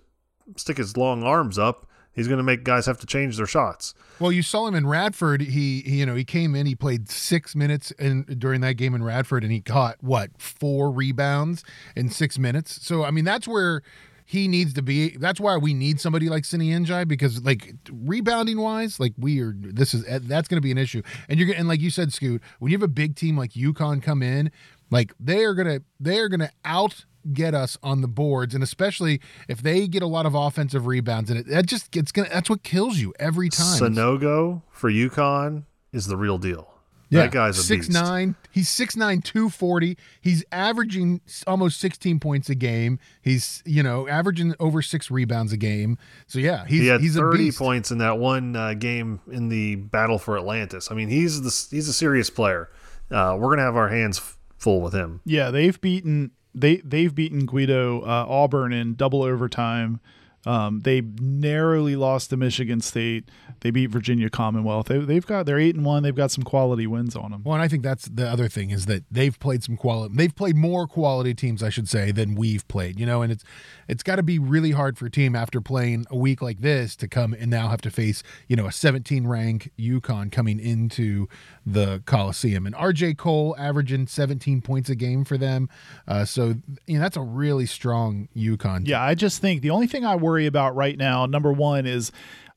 stick 0.56 0.78
his 0.78 0.98
long 0.98 1.24
arms 1.24 1.60
up, 1.60 1.86
he's 2.14 2.28
going 2.28 2.38
to 2.38 2.44
make 2.44 2.64
guys 2.64 2.86
have 2.86 3.00
to 3.00 3.06
change 3.06 3.38
their 3.38 3.46
shots. 3.46 3.94
Well, 4.20 4.32
you 4.32 4.42
saw 4.42 4.68
him 4.68 4.76
in 4.76 4.88
Radford. 4.88 5.42
He, 5.42 5.82
he, 5.82 5.98
you 5.98 6.06
know, 6.06 6.16
he 6.16 6.24
came 6.24 6.56
in. 6.56 6.66
He 6.66 6.76
played 6.76 7.10
six 7.10 7.56
minutes 7.56 7.92
in 7.92 8.24
during 8.24 8.62
that 8.62 8.74
game 8.74 8.96
in 8.96 9.04
Radford, 9.04 9.44
and 9.44 9.52
he 9.52 9.62
caught 9.62 9.98
what 10.02 10.30
four 10.40 10.92
rebounds 10.92 11.64
in 11.96 12.10
six 12.10 12.40
minutes. 12.40 12.86
So, 12.86 13.04
I 13.04 13.12
mean, 13.12 13.26
that's 13.26 13.48
where 13.48 13.82
he 14.26 14.48
needs 14.48 14.74
to 14.74 14.82
be. 14.82 15.18
That's 15.18 15.40
why 15.40 15.58
we 15.58 15.74
need 15.74 16.00
somebody 16.00 16.30
like 16.30 16.46
Seny 16.46 16.70
Ndiaye 16.70 17.08
because, 17.08 17.44
like, 17.44 17.74
rebounding 17.92 18.60
wise, 18.60 19.00
like 19.00 19.14
we 19.18 19.42
are. 19.42 19.54
This 19.56 19.94
is 19.94 20.06
that's 20.06 20.48
going 20.48 20.58
to 20.58 20.62
be 20.62 20.72
an 20.72 20.78
issue. 20.78 21.02
And 21.28 21.40
you're 21.40 21.54
and 21.54 21.68
like 21.68 21.82
you 21.82 21.90
said, 21.90 22.14
Scoot, 22.14 22.42
when 22.60 22.72
you 22.72 22.78
have 22.78 22.84
a 22.84 22.88
big 22.88 23.16
team 23.16 23.38
like 23.38 23.52
UConn 23.52 24.02
come 24.02 24.24
in, 24.24 24.52
like 24.90 25.14
they 25.20 25.44
are 25.44 25.54
gonna 25.54 25.82
they 26.00 26.20
are 26.20 26.30
gonna 26.30 26.52
out 26.64 27.06
get 27.32 27.54
us 27.54 27.78
on 27.82 28.02
the 28.02 28.08
boards 28.08 28.54
and 28.54 28.64
especially 28.64 29.22
if 29.48 29.62
they 29.62 29.88
get 29.88 30.02
a 30.04 30.08
lot 30.08 30.26
of 30.26 30.36
offensive 30.36 30.86
rebounds 30.88 31.30
and 31.30 31.40
it 31.40 31.48
that 31.48 31.66
just 31.66 31.96
it's 31.96 32.12
gonna 32.12 32.28
that's 32.30 32.50
what 32.50 32.64
kills 32.64 32.98
you 32.98 33.14
every 33.20 33.50
time 33.50 33.80
Sanogo 33.80 34.62
for 34.72 34.92
UConn 34.92 35.64
is 35.94 36.08
the 36.08 36.18
real 36.18 36.38
deal. 36.38 36.74
yeah 37.10 37.22
that 37.22 37.32
guy's 37.32 37.58
a 37.58 37.64
six 37.64 37.88
beast. 37.88 38.02
nine 38.02 38.36
he's 38.52 38.68
six 38.68 38.96
nine 38.98 39.22
two 39.22 39.50
forty 39.50 39.98
he's 40.22 40.44
averaging 40.52 41.22
almost 41.48 41.80
16 41.80 42.20
points 42.20 42.50
a 42.50 42.56
game 42.56 43.00
he's 43.22 43.62
you 43.66 43.84
know 43.84 44.08
averaging 44.08 44.54
over 44.60 44.82
six 44.82 45.10
rebounds 45.12 45.54
a 45.54 45.58
game 45.58 45.98
so 46.28 46.40
yeah 46.40 46.66
he's 46.66 46.82
he 46.82 46.88
had 46.88 47.00
he's 47.02 47.16
a 47.16 47.20
30 47.20 47.38
beast 47.38 47.58
points 47.60 47.92
in 47.92 48.00
that 48.00 48.18
one 48.18 48.56
uh, 48.56 48.74
game 48.74 49.20
in 49.32 49.50
the 49.50 49.76
battle 49.76 50.18
for 50.18 50.38
Atlantis. 50.38 50.90
I 50.92 50.96
mean, 50.96 51.08
he's 51.10 51.42
the 51.42 51.76
he's 51.76 51.88
a 51.88 51.94
serious 51.94 52.30
player. 52.30 52.70
Uh, 53.12 53.38
we're 53.40 53.50
gonna 53.52 53.62
have 53.62 53.76
our 53.76 53.90
hands 53.90 54.20
full 54.58 54.82
with 54.82 54.94
him. 54.94 55.20
Yeah, 55.26 55.52
they've 55.52 55.80
beaten 55.80 56.32
they 56.54 56.78
they've 56.78 57.14
beaten 57.14 57.46
Guido 57.46 58.02
uh, 58.02 58.26
Auburn 58.28 58.74
in 58.74 58.96
double 58.96 59.24
overtime. 59.24 60.00
Um, 60.46 60.82
they 60.82 61.02
narrowly 61.02 61.96
lost 61.96 62.30
to 62.32 62.38
Michigan 62.38 62.82
State. 62.82 63.30
They 63.62 63.72
beat 63.72 63.88
Virginia 63.88 64.30
Commonwealth. 64.30 64.88
They, 64.88 64.98
they've 64.98 65.26
got 65.26 65.46
they're 65.46 65.60
eight 65.60 65.76
and 65.76 65.86
one. 65.86 66.04
They've 66.04 66.16
got 66.16 66.32
some 66.32 66.44
quality 66.44 66.86
wins 66.86 67.16
on 67.16 67.32
them. 67.32 67.44
Well, 67.44 67.54
and 67.54 67.64
I 67.64 67.68
think 67.68 67.84
that's 67.84 68.06
the 68.06 68.30
other 68.30 68.50
thing 68.50 68.72
is 68.72 68.86
that 68.88 69.04
they've 69.10 69.40
played 69.40 69.64
some 69.64 69.78
quality. 69.78 70.14
They've 70.18 70.36
played 70.36 70.58
more 70.58 70.86
quality 70.86 71.34
teams, 71.34 71.64
I 71.64 71.70
should 71.70 71.88
say, 71.88 72.12
than 72.12 72.36
we've 72.36 72.68
played. 72.68 73.00
You 73.00 73.06
know, 73.06 73.22
and 73.22 73.32
it's 73.32 73.44
it's 73.88 74.04
got 74.04 74.18
to 74.18 74.24
be 74.24 74.38
really 74.38 74.72
hard 74.72 74.98
for 74.98 75.06
a 75.06 75.12
team 75.12 75.36
after 75.36 75.62
playing 75.62 76.06
a 76.10 76.18
week 76.18 76.42
like 76.42 76.60
this 76.60 76.96
to 76.98 77.08
come 77.08 77.34
and 77.34 77.50
now 77.50 77.70
have 77.70 77.82
to 77.82 77.92
face 77.92 78.24
you 78.48 78.56
know 78.56 78.68
a 78.68 78.72
17 78.72 79.26
rank 79.28 79.72
UConn 79.80 80.32
coming 80.32 80.60
into 80.60 81.28
the 81.66 82.02
Coliseum 82.06 82.66
and 82.66 82.76
RJ 82.76 83.18
Cole 83.18 83.56
averaging 83.58 84.08
17 84.08 84.62
points 84.62 84.90
a 84.90 84.96
game 84.96 85.24
for 85.24 85.38
them. 85.38 85.70
Uh, 86.06 86.26
so 86.26 86.56
you 86.86 86.96
know 86.98 87.00
that's 87.00 87.18
a 87.18 87.22
really 87.22 87.66
strong 87.66 88.28
UConn. 88.36 88.80
team. 88.80 88.88
Yeah, 88.88 89.02
I 89.02 89.16
just 89.16 89.40
think 89.40 89.62
the 89.62 89.70
only 89.70 89.88
thing 89.88 90.06
I 90.06 90.16
worry 90.16 90.33
about 90.46 90.76
right 90.76 90.98
now, 90.98 91.26
number 91.26 91.52
one, 91.52 91.86
is 91.86 92.12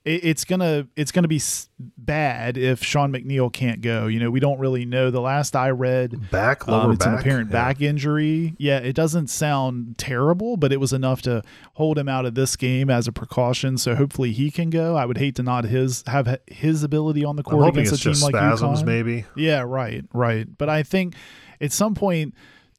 it's 0.04 0.44
gonna 0.44 0.86
it's 0.94 1.10
gonna 1.10 1.26
be 1.26 1.40
bad 1.98 2.56
if 2.56 2.80
Sean 2.82 3.12
McNeil 3.12 3.52
can't 3.52 3.80
go. 3.80 4.06
You 4.06 4.20
know, 4.20 4.30
we 4.30 4.38
don't 4.38 4.58
really 4.60 4.84
know. 4.84 5.10
The 5.10 5.20
last 5.20 5.56
I 5.56 5.70
read, 5.70 6.30
Back, 6.30 6.68
lower 6.68 6.82
um, 6.82 6.92
it's 6.92 7.04
back. 7.04 7.14
an 7.14 7.20
apparent 7.20 7.48
Yeah. 7.50 7.52
back 7.52 7.82
injury. 7.82 8.54
Yeah, 8.58 8.78
it 8.78 8.92
doesn't 8.94 9.28
sound 9.30 9.98
terrible, 9.98 10.56
but 10.56 10.72
it 10.72 10.78
was 10.78 10.92
enough 10.92 11.22
to 11.22 11.42
hold 11.74 11.98
him 11.98 12.08
out 12.08 12.24
of 12.24 12.36
this 12.36 12.54
game 12.54 12.88
as 12.88 13.08
a 13.08 13.12
precaution. 13.12 13.78
So 13.78 13.96
hopefully 13.96 14.30
he 14.32 14.52
can 14.52 14.70
go. 14.70 14.94
I 14.96 15.06
would 15.06 15.18
hate 15.18 15.34
to 15.36 15.42
not 15.42 15.64
his 15.64 16.04
have 16.06 16.38
his 16.46 16.84
ability 16.84 17.24
on 17.24 17.34
the 17.34 17.42
court 17.42 17.70
against 17.70 17.92
it's 17.94 18.00
a 18.00 18.04
team 18.04 18.12
just 18.12 18.22
like 18.22 18.34
spasms, 18.36 18.82
UConn. 18.82 18.86
maybe. 18.86 19.24
Yeah, 19.34 19.62
right, 19.66 20.04
right. 20.14 20.46
But 20.56 20.68
I 20.68 20.84
think 20.84 21.14
at 21.60 21.72
some 21.72 21.96
point, 21.96 22.32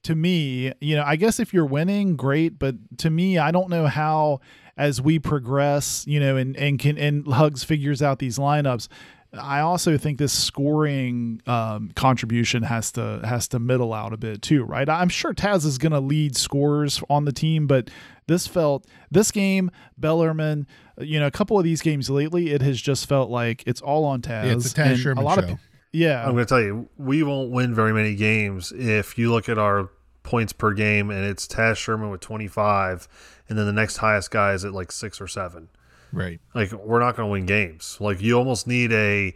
to 0.03 0.15
me, 0.15 0.71
you 0.79 0.95
know, 0.95 1.03
I 1.05 1.17
guess 1.17 1.41
if 1.41 1.53
you're 1.53 1.65
winning, 1.65 2.15
great. 2.15 2.57
But 2.57 2.75
to 2.99 3.09
me, 3.09 3.37
I 3.37 3.51
don't 3.51 3.69
know 3.69 3.87
how 3.87 4.39
as 4.77 5.01
we 5.01 5.19
progress, 5.19 6.05
you 6.07 6.19
know, 6.19 6.37
and 6.37 6.55
and 6.55 6.79
can 6.79 6.97
and 6.97 7.27
Hugs 7.27 7.63
figures 7.63 8.01
out 8.01 8.19
these 8.19 8.37
lineups. 8.37 8.87
I 9.33 9.59
also 9.59 9.97
think 9.97 10.19
this 10.19 10.31
scoring 10.31 11.41
um, 11.45 11.91
contribution 11.95 12.63
has 12.63 12.91
to 12.93 13.21
has 13.23 13.47
to 13.49 13.59
middle 13.59 13.93
out 13.93 14.13
a 14.13 14.17
bit 14.17 14.41
too, 14.41 14.63
right? 14.63 14.87
I'm 14.87 15.09
sure 15.09 15.33
Taz 15.33 15.65
is 15.65 15.77
going 15.77 15.91
to 15.91 15.99
lead 15.99 16.37
scorers 16.37 17.01
on 17.09 17.25
the 17.25 17.33
team, 17.33 17.67
but 17.67 17.89
this 18.27 18.47
felt 18.47 18.85
this 19.11 19.31
game 19.31 19.69
Bellerman, 19.99 20.65
you 20.99 21.19
know, 21.19 21.27
a 21.27 21.31
couple 21.31 21.57
of 21.57 21.65
these 21.65 21.81
games 21.81 22.09
lately, 22.09 22.51
it 22.51 22.61
has 22.61 22.81
just 22.81 23.07
felt 23.07 23.29
like 23.29 23.63
it's 23.67 23.81
all 23.81 24.05
on 24.05 24.21
Taz. 24.21 24.45
Yeah, 24.45 24.53
it's 24.53 24.71
a 24.71 24.75
Taz 24.75 24.97
Sherman 24.97 25.23
a 25.23 25.27
lot 25.27 25.39
show. 25.39 25.53
of 25.53 25.59
yeah, 25.93 26.23
I'm 26.23 26.33
going 26.33 26.45
to 26.45 26.49
tell 26.49 26.61
you, 26.61 26.89
we 26.97 27.23
won't 27.23 27.49
win 27.49 27.73
very 27.73 27.93
many 27.93 28.13
games 28.15 28.71
if 28.75 29.17
you 29.17 29.31
look 29.31 29.49
at 29.49 29.57
our 29.57 29.89
points 30.27 30.51
per 30.53 30.73
game 30.73 31.09
and 31.09 31.25
it's 31.25 31.47
Taz 31.47 31.77
Sherman 31.77 32.09
with 32.09 32.19
25, 32.21 33.07
and 33.47 33.57
then 33.57 33.65
the 33.65 33.73
next 33.73 33.97
highest 33.97 34.29
guy 34.29 34.51
is 34.53 34.65
at 34.65 34.73
like 34.73 34.91
six 34.91 35.21
or 35.21 35.27
seven. 35.27 35.69
right. 36.11 36.39
Like 36.53 36.71
we're 36.73 36.99
not 36.99 37.15
going 37.15 37.27
to 37.27 37.31
win 37.31 37.45
games. 37.45 37.97
Like 37.99 38.21
you 38.21 38.37
almost 38.37 38.67
need 38.67 38.91
a 38.91 39.33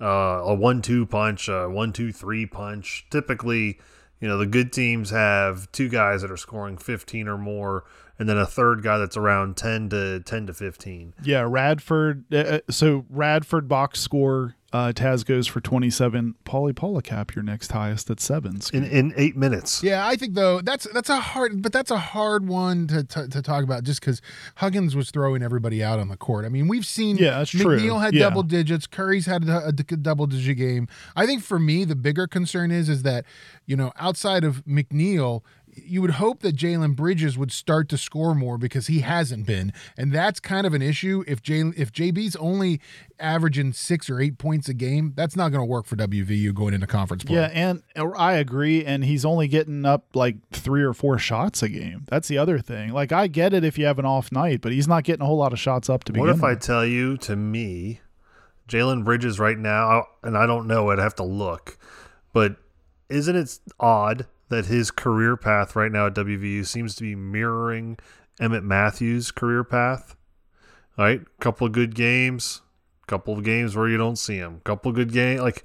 uh, 0.00 0.42
a 0.44 0.54
one-two 0.54 1.06
punch, 1.06 1.48
a 1.48 1.68
one-two-three 1.68 2.46
punch. 2.46 3.06
Typically, 3.10 3.78
you 4.20 4.28
know 4.28 4.36
the 4.36 4.46
good 4.46 4.72
teams 4.72 5.10
have 5.10 5.70
two 5.72 5.88
guys 5.88 6.20
that 6.22 6.30
are 6.30 6.36
scoring 6.36 6.76
15 6.76 7.26
or 7.26 7.38
more, 7.38 7.84
and 8.18 8.28
then 8.28 8.36
a 8.36 8.46
third 8.46 8.82
guy 8.82 8.98
that's 8.98 9.16
around 9.16 9.56
10 9.56 9.88
to 9.90 10.20
10 10.20 10.48
to 10.48 10.54
15. 10.54 11.14
Yeah, 11.22 11.46
Radford. 11.48 12.24
Uh, 12.32 12.36
uh, 12.36 12.58
so 12.70 13.06
Radford 13.08 13.66
box 13.68 14.00
score. 14.00 14.56
Uh, 14.74 14.92
Taz 14.92 15.24
goes 15.24 15.46
for 15.46 15.60
twenty 15.60 15.88
seven. 15.88 16.34
Pauly 16.44 16.72
Paulicap, 16.72 17.36
your 17.36 17.44
next 17.44 17.70
highest 17.70 18.10
at 18.10 18.18
sevens. 18.18 18.70
in 18.70 18.82
in 18.82 19.14
eight 19.16 19.36
minutes. 19.36 19.84
Yeah, 19.84 20.04
I 20.04 20.16
think 20.16 20.34
though 20.34 20.60
that's 20.62 20.88
that's 20.92 21.08
a 21.08 21.20
hard, 21.20 21.62
but 21.62 21.72
that's 21.72 21.92
a 21.92 21.98
hard 21.98 22.48
one 22.48 22.88
to 22.88 23.04
to, 23.04 23.28
to 23.28 23.40
talk 23.40 23.62
about 23.62 23.84
just 23.84 24.00
because 24.00 24.20
Huggins 24.56 24.96
was 24.96 25.12
throwing 25.12 25.44
everybody 25.44 25.80
out 25.80 26.00
on 26.00 26.08
the 26.08 26.16
court. 26.16 26.44
I 26.44 26.48
mean, 26.48 26.66
we've 26.66 26.84
seen 26.84 27.16
Yeah, 27.18 27.38
that's 27.38 27.50
true. 27.52 27.78
McNeil 27.78 28.00
had 28.00 28.14
Yeah. 28.14 28.24
double 28.28 28.42
digits, 28.42 28.88
Curry's 28.88 29.26
had 29.26 29.48
a, 29.48 29.68
a 29.68 29.72
double 29.72 30.26
digit 30.26 30.56
game. 30.56 30.88
I 31.14 31.24
think 31.24 31.44
for 31.44 31.60
me, 31.60 31.84
the 31.84 31.94
bigger 31.94 32.26
concern 32.26 32.72
is 32.72 32.88
is 32.88 33.04
that 33.04 33.24
you 33.66 33.76
know 33.76 33.92
outside 34.00 34.42
of 34.42 34.64
McNeil, 34.64 35.42
you 35.76 36.02
would 36.02 36.12
hope 36.12 36.40
that 36.40 36.56
Jalen 36.56 36.96
Bridges 36.96 37.36
would 37.36 37.52
start 37.52 37.88
to 37.90 37.98
score 37.98 38.34
more 38.34 38.58
because 38.58 38.86
he 38.86 39.00
hasn't 39.00 39.46
been, 39.46 39.72
and 39.96 40.12
that's 40.12 40.40
kind 40.40 40.66
of 40.66 40.74
an 40.74 40.82
issue. 40.82 41.24
If 41.26 41.42
Jalen, 41.42 41.74
if 41.76 41.92
JB's 41.92 42.36
only 42.36 42.80
averaging 43.18 43.72
six 43.72 44.10
or 44.10 44.20
eight 44.20 44.38
points 44.38 44.68
a 44.68 44.74
game, 44.74 45.12
that's 45.16 45.36
not 45.36 45.50
going 45.50 45.60
to 45.60 45.66
work 45.66 45.86
for 45.86 45.96
WVU 45.96 46.54
going 46.54 46.74
into 46.74 46.86
conference 46.86 47.24
play. 47.24 47.36
Yeah, 47.36 47.50
and 47.52 47.82
uh, 47.96 48.10
I 48.10 48.34
agree. 48.34 48.84
And 48.84 49.04
he's 49.04 49.24
only 49.24 49.48
getting 49.48 49.84
up 49.84 50.06
like 50.14 50.36
three 50.50 50.82
or 50.82 50.92
four 50.92 51.18
shots 51.18 51.62
a 51.62 51.68
game. 51.68 52.04
That's 52.08 52.28
the 52.28 52.38
other 52.38 52.58
thing. 52.58 52.92
Like 52.92 53.12
I 53.12 53.26
get 53.26 53.52
it 53.52 53.64
if 53.64 53.78
you 53.78 53.86
have 53.86 53.98
an 53.98 54.06
off 54.06 54.32
night, 54.32 54.60
but 54.60 54.72
he's 54.72 54.88
not 54.88 55.04
getting 55.04 55.22
a 55.22 55.26
whole 55.26 55.38
lot 55.38 55.52
of 55.52 55.58
shots 55.58 55.88
up 55.88 56.04
to 56.04 56.12
begin. 56.12 56.26
What 56.26 56.30
if 56.30 56.42
with. 56.42 56.44
I 56.44 56.54
tell 56.54 56.84
you 56.84 57.16
to 57.18 57.36
me, 57.36 58.00
Jalen 58.68 59.04
Bridges 59.04 59.38
right 59.38 59.58
now, 59.58 60.06
and 60.22 60.36
I 60.36 60.46
don't 60.46 60.66
know, 60.66 60.90
I'd 60.90 60.98
have 60.98 61.14
to 61.16 61.24
look, 61.24 61.78
but 62.32 62.56
isn't 63.08 63.36
it 63.36 63.58
odd 63.78 64.26
that 64.54 64.66
his 64.66 64.90
career 64.90 65.36
path 65.36 65.76
right 65.76 65.92
now 65.92 66.06
at 66.06 66.14
WVU 66.14 66.66
seems 66.66 66.94
to 66.96 67.02
be 67.02 67.14
mirroring 67.14 67.98
Emmitt 68.40 68.62
Matthews' 68.62 69.30
career 69.30 69.64
path? 69.64 70.16
Right, 70.96 71.22
couple 71.40 71.66
of 71.66 71.72
good 71.72 71.94
games, 71.94 72.62
a 73.02 73.06
couple 73.06 73.36
of 73.36 73.42
games 73.42 73.74
where 73.74 73.88
you 73.88 73.96
don't 73.96 74.16
see 74.16 74.36
him, 74.36 74.56
A 74.58 74.60
couple 74.60 74.90
of 74.90 74.94
good 74.94 75.12
game 75.12 75.38
like 75.38 75.64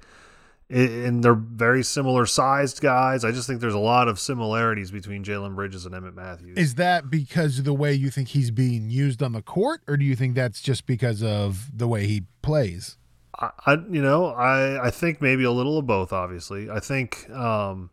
and 0.70 1.24
they're 1.24 1.34
very 1.34 1.82
similar 1.82 2.26
sized 2.26 2.80
guys. 2.80 3.24
I 3.24 3.32
just 3.32 3.48
think 3.48 3.60
there's 3.60 3.74
a 3.74 3.78
lot 3.78 4.06
of 4.06 4.20
similarities 4.20 4.90
between 4.90 5.24
Jalen 5.24 5.56
Bridges 5.56 5.84
and 5.84 5.94
Emmitt 5.94 6.14
Matthews. 6.14 6.56
Is 6.56 6.76
that 6.76 7.10
because 7.10 7.58
of 7.58 7.64
the 7.64 7.74
way 7.74 7.92
you 7.92 8.08
think 8.08 8.28
he's 8.28 8.52
being 8.52 8.88
used 8.88 9.22
on 9.22 9.32
the 9.32 9.42
court, 9.42 9.82
or 9.88 9.96
do 9.96 10.04
you 10.04 10.14
think 10.14 10.36
that's 10.36 10.60
just 10.60 10.86
because 10.86 11.22
of 11.22 11.76
the 11.76 11.88
way 11.88 12.06
he 12.06 12.22
plays? 12.42 12.98
I, 13.38 13.50
I 13.66 13.72
you 13.90 14.00
know, 14.00 14.26
I 14.26 14.86
I 14.86 14.90
think 14.90 15.20
maybe 15.20 15.42
a 15.42 15.50
little 15.50 15.76
of 15.76 15.86
both. 15.86 16.12
Obviously, 16.12 16.70
I 16.70 16.78
think 16.78 17.28
um, 17.30 17.90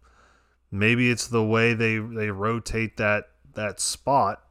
maybe 0.72 1.10
it's 1.10 1.28
the 1.28 1.44
way 1.44 1.74
they 1.74 1.98
they 1.98 2.30
rotate 2.30 2.98
that 2.98 3.30
that 3.54 3.80
spot. 3.80 4.44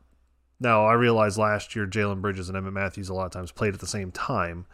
Now 0.59 0.87
I 0.87 0.95
realized 0.95 1.39
last 1.39 1.77
year 1.77 1.87
Jalen 1.87 2.21
Bridges 2.21 2.49
and 2.49 2.57
Emmitt 2.57 2.73
Matthews 2.73 3.09
a 3.09 3.15
lot 3.15 3.27
of 3.27 3.33
times 3.33 3.53
played 3.53 3.75
at 3.75 3.81
the 3.81 3.87
same 3.87 4.11
time, 4.11 4.67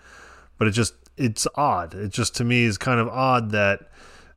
but 0.59 0.69
it 0.69 0.73
just 0.73 0.95
it's 1.17 1.47
odd. 1.55 1.95
It 1.95 2.11
just 2.11 2.37
to 2.37 2.45
me 2.45 2.65
is 2.65 2.79
kind 2.79 3.01
of 3.01 3.09
odd 3.09 3.51
that, 3.51 3.91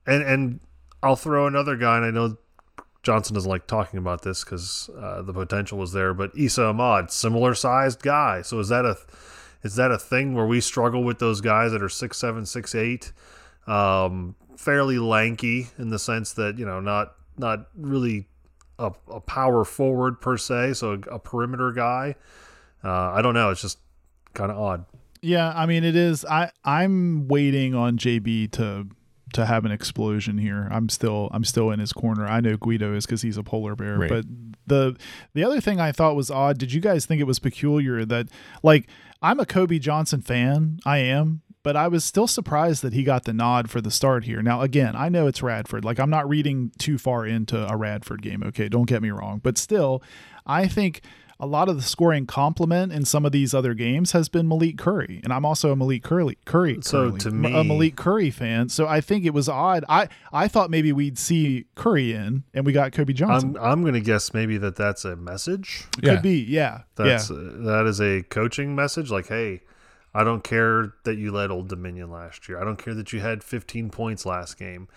and 0.05 0.23
and 0.23 0.59
I'll 1.01 1.15
throw 1.15 1.47
another 1.47 1.75
guy, 1.75 1.97
and 1.97 2.05
I 2.05 2.11
know 2.11 2.37
Johnson 3.03 3.35
doesn't 3.35 3.49
like 3.49 3.67
talking 3.67 3.99
about 3.99 4.23
this 4.23 4.43
because 4.43 4.89
uh, 4.99 5.21
the 5.21 5.31
potential 5.31 5.77
was 5.77 5.93
there, 5.93 6.13
but 6.13 6.31
Esa 6.37 6.65
Ahmad, 6.65 7.11
similar 7.11 7.53
sized 7.53 8.01
guy. 8.01 8.41
So 8.41 8.59
is 8.59 8.69
that 8.69 8.85
a 8.85 8.97
is 9.63 9.75
that 9.75 9.91
a 9.91 9.97
thing 9.97 10.33
where 10.33 10.45
we 10.45 10.59
struggle 10.59 11.03
with 11.03 11.19
those 11.19 11.39
guys 11.41 11.71
that 11.71 11.83
are 11.83 11.89
six 11.89 12.17
seven, 12.17 12.45
six 12.45 12.73
eight, 12.73 13.13
um, 13.67 14.35
fairly 14.57 14.99
lanky 14.99 15.67
in 15.77 15.89
the 15.89 15.99
sense 15.99 16.33
that 16.33 16.57
you 16.57 16.65
know 16.65 16.79
not 16.79 17.15
not 17.37 17.67
really 17.75 18.27
a, 18.79 18.91
a 19.09 19.19
power 19.19 19.63
forward 19.63 20.21
per 20.21 20.37
se, 20.37 20.73
so 20.73 20.93
a, 20.93 21.15
a 21.15 21.19
perimeter 21.19 21.71
guy. 21.71 22.15
Uh, 22.83 23.11
I 23.11 23.21
don't 23.21 23.33
know. 23.33 23.49
It's 23.49 23.61
just 23.61 23.79
kind 24.33 24.51
of 24.51 24.57
odd. 24.57 24.85
Yeah, 25.21 25.51
I 25.55 25.65
mean 25.65 25.83
it 25.83 25.95
is. 25.95 26.23
I 26.25 26.51
I'm 26.63 27.27
waiting 27.27 27.73
on 27.73 27.97
JB 27.97 28.51
to 28.53 28.87
to 29.33 29.45
have 29.45 29.65
an 29.65 29.71
explosion 29.71 30.37
here. 30.37 30.67
I'm 30.71 30.87
still 30.89 31.29
I'm 31.33 31.43
still 31.43 31.71
in 31.71 31.79
his 31.79 31.91
corner. 31.91 32.27
I 32.27 32.41
know 32.41 32.57
Guido 32.57 32.95
is 32.95 33.05
because 33.05 33.21
he's 33.21 33.37
a 33.37 33.43
polar 33.43 33.75
bear. 33.75 33.97
Right. 33.97 34.09
But 34.09 34.25
the 34.67 34.95
the 35.33 35.43
other 35.43 35.59
thing 35.59 35.79
I 35.79 35.91
thought 35.91 36.15
was 36.15 36.29
odd. 36.29 36.57
Did 36.57 36.71
you 36.73 36.81
guys 36.81 37.05
think 37.05 37.21
it 37.21 37.25
was 37.25 37.39
peculiar 37.39 38.05
that 38.05 38.27
like 38.63 38.87
I'm 39.21 39.39
a 39.39 39.45
Kobe 39.45 39.79
Johnson 39.79 40.21
fan. 40.21 40.79
I 40.85 40.99
am. 40.99 41.41
But 41.65 41.75
I 41.75 41.87
was 41.87 42.05
still 42.05 42.27
surprised 42.27 42.83
that 42.83 42.93
he 42.93 43.01
got 43.01 43.23
the 43.23 43.33
nod 43.33 43.71
for 43.71 43.81
the 43.81 43.89
start 43.89 44.23
here. 44.23 44.43
Now, 44.43 44.61
again, 44.61 44.95
I 44.95 45.09
know 45.09 45.25
it's 45.25 45.41
Radford. 45.41 45.83
Like, 45.83 45.99
I'm 45.99 46.11
not 46.11 46.29
reading 46.29 46.71
too 46.77 46.99
far 46.99 47.25
into 47.25 47.67
a 47.67 47.75
Radford 47.75 48.21
game, 48.21 48.43
okay? 48.43 48.69
Don't 48.69 48.85
get 48.85 49.01
me 49.01 49.09
wrong. 49.09 49.41
But 49.41 49.57
still, 49.57 50.03
I 50.45 50.67
think 50.67 51.01
a 51.39 51.47
lot 51.47 51.67
of 51.67 51.75
the 51.75 51.81
scoring 51.81 52.27
complement 52.27 52.93
in 52.93 53.03
some 53.03 53.25
of 53.25 53.31
these 53.31 53.55
other 53.55 53.73
games 53.73 54.11
has 54.11 54.29
been 54.29 54.47
Malik 54.47 54.77
Curry, 54.77 55.21
and 55.23 55.33
I'm 55.33 55.43
also 55.43 55.71
a 55.71 55.75
Malik 55.75 56.03
Curry 56.03 56.37
Curry 56.45 56.77
so 56.81 57.09
Curly, 57.09 57.19
to 57.21 57.31
me, 57.31 57.59
a 57.59 57.63
Malik 57.63 57.95
Curry 57.95 58.29
fan. 58.29 58.69
So 58.69 58.87
I 58.87 59.01
think 59.01 59.25
it 59.25 59.33
was 59.33 59.49
odd. 59.49 59.83
I 59.89 60.07
I 60.31 60.47
thought 60.47 60.69
maybe 60.69 60.91
we'd 60.91 61.17
see 61.17 61.65
Curry 61.73 62.13
in, 62.13 62.43
and 62.53 62.63
we 62.63 62.73
got 62.73 62.91
Kobe 62.91 63.13
Johnson. 63.13 63.57
I'm 63.59 63.79
I'm 63.79 63.83
gonna 63.83 64.01
guess 64.01 64.35
maybe 64.35 64.59
that 64.59 64.75
that's 64.75 65.03
a 65.03 65.15
message. 65.15 65.85
Yeah. 65.99 66.13
Could 66.13 66.21
be, 66.21 66.41
yeah. 66.43 66.81
That's 66.95 67.31
yeah. 67.31 67.35
Uh, 67.35 67.41
that 67.65 67.85
is 67.87 67.99
a 67.99 68.21
coaching 68.21 68.75
message. 68.75 69.09
Like, 69.09 69.27
hey, 69.27 69.61
I 70.15 70.23
don't 70.23 70.45
care 70.45 70.93
that 71.03 71.17
you 71.17 71.33
led 71.33 71.51
Old 71.51 71.67
Dominion 71.67 72.09
last 72.09 72.47
year. 72.47 72.59
I 72.59 72.63
don't 72.63 72.77
care 72.77 72.93
that 72.93 73.11
you 73.11 73.19
had 73.19 73.43
15 73.43 73.89
points 73.89 74.25
last 74.25 74.57
game. 74.57 74.87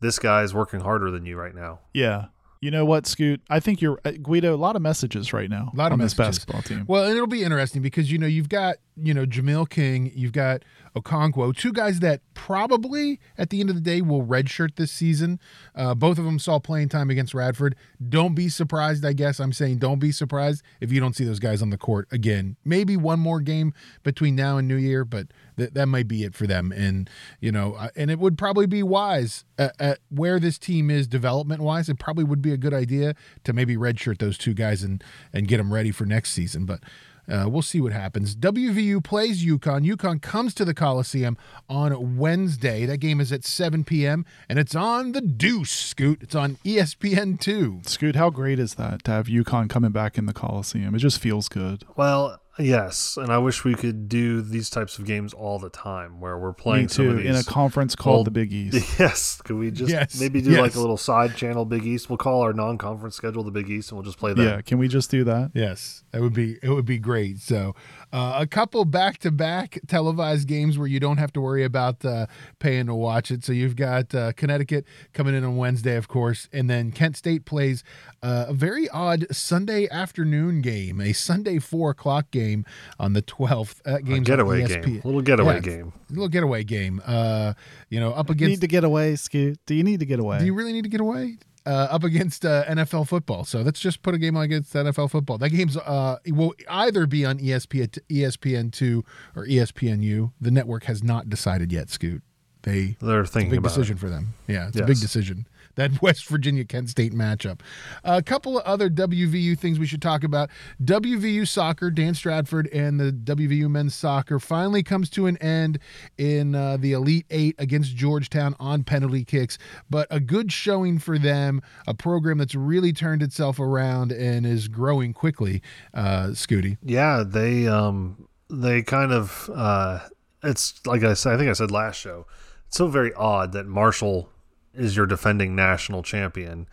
This 0.00 0.18
guy 0.18 0.42
is 0.42 0.52
working 0.52 0.80
harder 0.80 1.12
than 1.12 1.24
you 1.24 1.36
right 1.36 1.54
now. 1.54 1.78
Yeah. 1.94 2.26
You 2.60 2.72
know 2.72 2.84
what, 2.84 3.06
Scoot? 3.06 3.40
I 3.48 3.60
think 3.60 3.80
you're 3.80 4.00
uh, 4.04 4.12
Guido. 4.20 4.52
A 4.52 4.56
lot 4.56 4.74
of 4.74 4.82
messages 4.82 5.32
right 5.32 5.48
now. 5.48 5.70
A 5.72 5.76
lot 5.76 5.92
of 5.92 5.98
messages. 5.98 6.16
this 6.16 6.26
basketball 6.26 6.62
team. 6.62 6.84
Well, 6.88 7.08
it'll 7.08 7.28
be 7.28 7.44
interesting 7.44 7.82
because 7.82 8.10
you 8.10 8.18
know 8.18 8.26
you've 8.26 8.48
got 8.48 8.78
you 9.02 9.14
know 9.14 9.26
Jamel 9.26 9.68
King, 9.68 10.12
you've 10.14 10.32
got 10.32 10.64
Okonkwo, 10.96 11.56
two 11.56 11.72
guys 11.72 12.00
that 12.00 12.20
probably 12.34 13.20
at 13.36 13.50
the 13.50 13.60
end 13.60 13.70
of 13.70 13.76
the 13.76 13.82
day 13.82 14.00
will 14.00 14.24
redshirt 14.24 14.76
this 14.76 14.92
season. 14.92 15.38
Uh, 15.74 15.94
both 15.94 16.18
of 16.18 16.24
them 16.24 16.38
saw 16.38 16.58
playing 16.58 16.88
time 16.88 17.10
against 17.10 17.34
Radford. 17.34 17.76
Don't 18.06 18.34
be 18.34 18.48
surprised. 18.48 19.04
I 19.04 19.12
guess 19.12 19.38
I'm 19.40 19.52
saying 19.52 19.78
don't 19.78 19.98
be 19.98 20.12
surprised 20.12 20.62
if 20.80 20.92
you 20.92 21.00
don't 21.00 21.14
see 21.14 21.24
those 21.24 21.38
guys 21.38 21.62
on 21.62 21.70
the 21.70 21.78
court 21.78 22.08
again. 22.10 22.56
Maybe 22.64 22.96
one 22.96 23.20
more 23.20 23.40
game 23.40 23.72
between 24.02 24.34
now 24.34 24.56
and 24.58 24.66
New 24.66 24.76
Year, 24.76 25.04
but 25.04 25.28
th- 25.56 25.70
that 25.72 25.86
might 25.86 26.08
be 26.08 26.24
it 26.24 26.34
for 26.34 26.46
them. 26.46 26.72
And 26.72 27.08
you 27.40 27.52
know, 27.52 27.74
uh, 27.74 27.88
and 27.96 28.10
it 28.10 28.18
would 28.18 28.38
probably 28.38 28.66
be 28.66 28.82
wise 28.82 29.44
at, 29.58 29.74
at 29.80 29.98
where 30.10 30.40
this 30.40 30.58
team 30.58 30.90
is 30.90 31.06
development 31.06 31.60
wise. 31.60 31.88
It 31.88 31.98
probably 31.98 32.24
would 32.24 32.42
be 32.42 32.52
a 32.52 32.58
good 32.58 32.74
idea 32.74 33.14
to 33.44 33.52
maybe 33.52 33.76
redshirt 33.76 34.18
those 34.18 34.38
two 34.38 34.54
guys 34.54 34.82
and 34.82 35.02
and 35.32 35.48
get 35.48 35.58
them 35.58 35.72
ready 35.72 35.90
for 35.90 36.06
next 36.06 36.32
season. 36.32 36.64
But 36.64 36.80
uh, 37.28 37.48
we'll 37.48 37.62
see 37.62 37.80
what 37.80 37.92
happens. 37.92 38.34
WVU 38.34 39.02
plays 39.02 39.44
UConn. 39.44 39.86
UConn 39.86 40.20
comes 40.22 40.54
to 40.54 40.64
the 40.64 40.74
Coliseum 40.74 41.36
on 41.68 42.16
Wednesday. 42.16 42.86
That 42.86 42.98
game 42.98 43.20
is 43.20 43.32
at 43.32 43.44
7 43.44 43.84
p.m. 43.84 44.24
and 44.48 44.58
it's 44.58 44.74
on 44.74 45.12
the 45.12 45.20
Deuce, 45.20 45.70
Scoot. 45.70 46.22
It's 46.22 46.34
on 46.34 46.56
ESPN 46.64 47.38
two. 47.38 47.80
Scoot, 47.84 48.16
how 48.16 48.30
great 48.30 48.58
is 48.58 48.74
that 48.74 49.04
to 49.04 49.10
have 49.10 49.26
UConn 49.26 49.68
coming 49.68 49.92
back 49.92 50.16
in 50.16 50.26
the 50.26 50.32
Coliseum? 50.32 50.94
It 50.94 50.98
just 50.98 51.20
feels 51.20 51.48
good. 51.48 51.84
Well, 51.96 52.40
Yes, 52.58 53.16
and 53.16 53.30
I 53.30 53.38
wish 53.38 53.64
we 53.64 53.74
could 53.74 54.08
do 54.08 54.42
these 54.42 54.68
types 54.70 54.98
of 54.98 55.04
games 55.04 55.32
all 55.32 55.58
the 55.58 55.70
time, 55.70 56.20
where 56.20 56.36
we're 56.36 56.52
playing 56.52 56.84
Me 56.84 56.88
too, 56.88 57.18
in 57.18 57.36
a 57.36 57.44
conference 57.44 57.94
called 57.94 58.16
old, 58.18 58.26
the 58.26 58.30
Big 58.30 58.52
East. 58.52 58.98
Yes, 58.98 59.40
could 59.42 59.56
we 59.56 59.70
just 59.70 59.90
yes, 59.90 60.20
maybe 60.20 60.40
do 60.40 60.50
yes. 60.50 60.60
like 60.60 60.74
a 60.74 60.80
little 60.80 60.96
side 60.96 61.36
channel 61.36 61.64
Big 61.64 61.84
East? 61.86 62.10
We'll 62.10 62.16
call 62.16 62.40
our 62.42 62.52
non-conference 62.52 63.14
schedule 63.14 63.44
the 63.44 63.50
Big 63.50 63.70
East, 63.70 63.90
and 63.90 63.96
we'll 63.96 64.04
just 64.04 64.18
play 64.18 64.34
that. 64.34 64.42
Yeah, 64.42 64.60
can 64.60 64.78
we 64.78 64.88
just 64.88 65.10
do 65.10 65.24
that? 65.24 65.52
Yes, 65.54 66.02
it 66.12 66.20
would 66.20 66.34
be 66.34 66.58
it 66.62 66.70
would 66.70 66.86
be 66.86 66.98
great. 66.98 67.38
So, 67.38 67.74
uh, 68.12 68.38
a 68.38 68.46
couple 68.46 68.84
back-to-back 68.84 69.78
televised 69.86 70.48
games 70.48 70.78
where 70.78 70.88
you 70.88 71.00
don't 71.00 71.18
have 71.18 71.32
to 71.34 71.40
worry 71.40 71.64
about 71.64 72.04
uh, 72.04 72.26
paying 72.58 72.86
to 72.86 72.94
watch 72.94 73.30
it. 73.30 73.44
So 73.44 73.52
you've 73.52 73.76
got 73.76 74.14
uh, 74.14 74.32
Connecticut 74.32 74.84
coming 75.12 75.34
in 75.34 75.44
on 75.44 75.56
Wednesday, 75.56 75.96
of 75.96 76.08
course, 76.08 76.48
and 76.52 76.68
then 76.68 76.92
Kent 76.92 77.16
State 77.16 77.44
plays 77.44 77.84
uh, 78.22 78.46
a 78.48 78.54
very 78.54 78.88
odd 78.88 79.26
Sunday 79.30 79.88
afternoon 79.90 80.60
game, 80.60 81.00
a 81.00 81.12
Sunday 81.12 81.58
four 81.58 81.90
o'clock 81.90 82.30
game 82.30 82.48
game 82.48 82.64
on 82.98 83.12
the 83.12 83.22
12th. 83.22 83.82
That 83.82 84.04
game's 84.04 84.26
getaway 84.26 84.66
game. 84.66 85.00
A 85.02 85.06
little 85.06 85.22
getaway 85.22 85.54
yeah, 85.54 85.60
game. 85.60 85.92
A 86.08 86.12
little 86.12 86.28
getaway 86.28 86.64
game. 86.64 87.02
Uh, 87.06 87.54
you 87.88 88.00
know, 88.00 88.12
up 88.12 88.30
against. 88.30 88.50
Need 88.50 88.60
to 88.62 88.66
get 88.66 88.84
away, 88.84 89.16
Scoot. 89.16 89.58
Do 89.66 89.74
you 89.74 89.84
need 89.84 90.00
to 90.00 90.06
get 90.06 90.20
away? 90.20 90.38
Do 90.38 90.46
you 90.46 90.54
really 90.54 90.72
need 90.72 90.84
to 90.84 90.90
get 90.90 91.00
away? 91.00 91.38
Uh, 91.68 91.86
up 91.90 92.02
against 92.02 92.46
uh, 92.46 92.64
NFL 92.64 93.06
football. 93.06 93.44
So 93.44 93.60
let's 93.60 93.78
just 93.78 94.00
put 94.00 94.14
a 94.14 94.18
game 94.18 94.38
on 94.38 94.44
against 94.44 94.72
NFL 94.72 95.10
football. 95.10 95.36
That 95.36 95.50
game's 95.50 95.76
uh, 95.76 96.16
will 96.28 96.54
either 96.66 97.06
be 97.06 97.26
on 97.26 97.38
ESPN 97.38 97.98
ESPN 98.08 98.72
two 98.72 99.04
or 99.36 99.46
ESPNU. 99.46 100.32
The 100.40 100.50
network 100.50 100.84
has 100.84 101.04
not 101.04 101.28
decided 101.28 101.70
yet. 101.70 101.90
Scoot. 101.90 102.22
They 102.62 102.96
they're 103.02 103.26
thinking 103.26 103.50
big 103.50 103.58
about 103.58 103.68
decision 103.68 103.98
it. 103.98 104.00
for 104.00 104.08
them. 104.08 104.32
Yeah, 104.46 104.68
it's 104.68 104.76
yes. 104.76 104.84
a 104.84 104.86
big 104.86 104.98
decision 104.98 105.46
that 105.78 106.02
West 106.02 106.26
Virginia 106.26 106.64
Kent 106.64 106.90
State 106.90 107.14
matchup. 107.14 107.60
A 108.04 108.22
couple 108.22 108.58
of 108.58 108.64
other 108.64 108.90
WVU 108.90 109.58
things 109.58 109.78
we 109.78 109.86
should 109.86 110.02
talk 110.02 110.24
about. 110.24 110.50
WVU 110.84 111.48
soccer, 111.48 111.90
Dan 111.90 112.14
Stratford 112.14 112.66
and 112.68 113.00
the 113.00 113.12
WVU 113.12 113.70
men's 113.70 113.94
soccer 113.94 114.38
finally 114.38 114.82
comes 114.82 115.08
to 115.10 115.26
an 115.26 115.36
end 115.38 115.78
in 116.18 116.54
uh, 116.54 116.76
the 116.76 116.92
Elite 116.92 117.26
Eight 117.30 117.54
against 117.58 117.96
Georgetown 117.96 118.54
on 118.60 118.82
penalty 118.82 119.24
kicks, 119.24 119.56
but 119.88 120.06
a 120.10 120.20
good 120.20 120.52
showing 120.52 120.98
for 120.98 121.16
them, 121.18 121.62
a 121.86 121.94
program 121.94 122.38
that's 122.38 122.56
really 122.56 122.92
turned 122.92 123.22
itself 123.22 123.60
around 123.60 124.10
and 124.12 124.44
is 124.44 124.66
growing 124.68 125.12
quickly. 125.12 125.62
Uh, 125.94 126.28
Scooty. 126.28 126.76
Yeah, 126.82 127.22
they 127.24 127.68
um 127.68 128.28
they 128.50 128.82
kind 128.82 129.12
of 129.12 129.48
uh 129.54 130.00
it's 130.42 130.84
like 130.86 131.04
I 131.04 131.14
said, 131.14 131.34
I 131.34 131.36
think 131.36 131.50
I 131.50 131.52
said 131.52 131.70
last 131.70 131.96
show. 131.96 132.26
It's 132.66 132.76
so 132.76 132.88
very 132.88 133.14
odd 133.14 133.52
that 133.52 133.66
Marshall 133.66 134.28
is 134.74 134.96
your 134.96 135.06
defending 135.06 135.54
national 135.54 136.02
champion, 136.02 136.68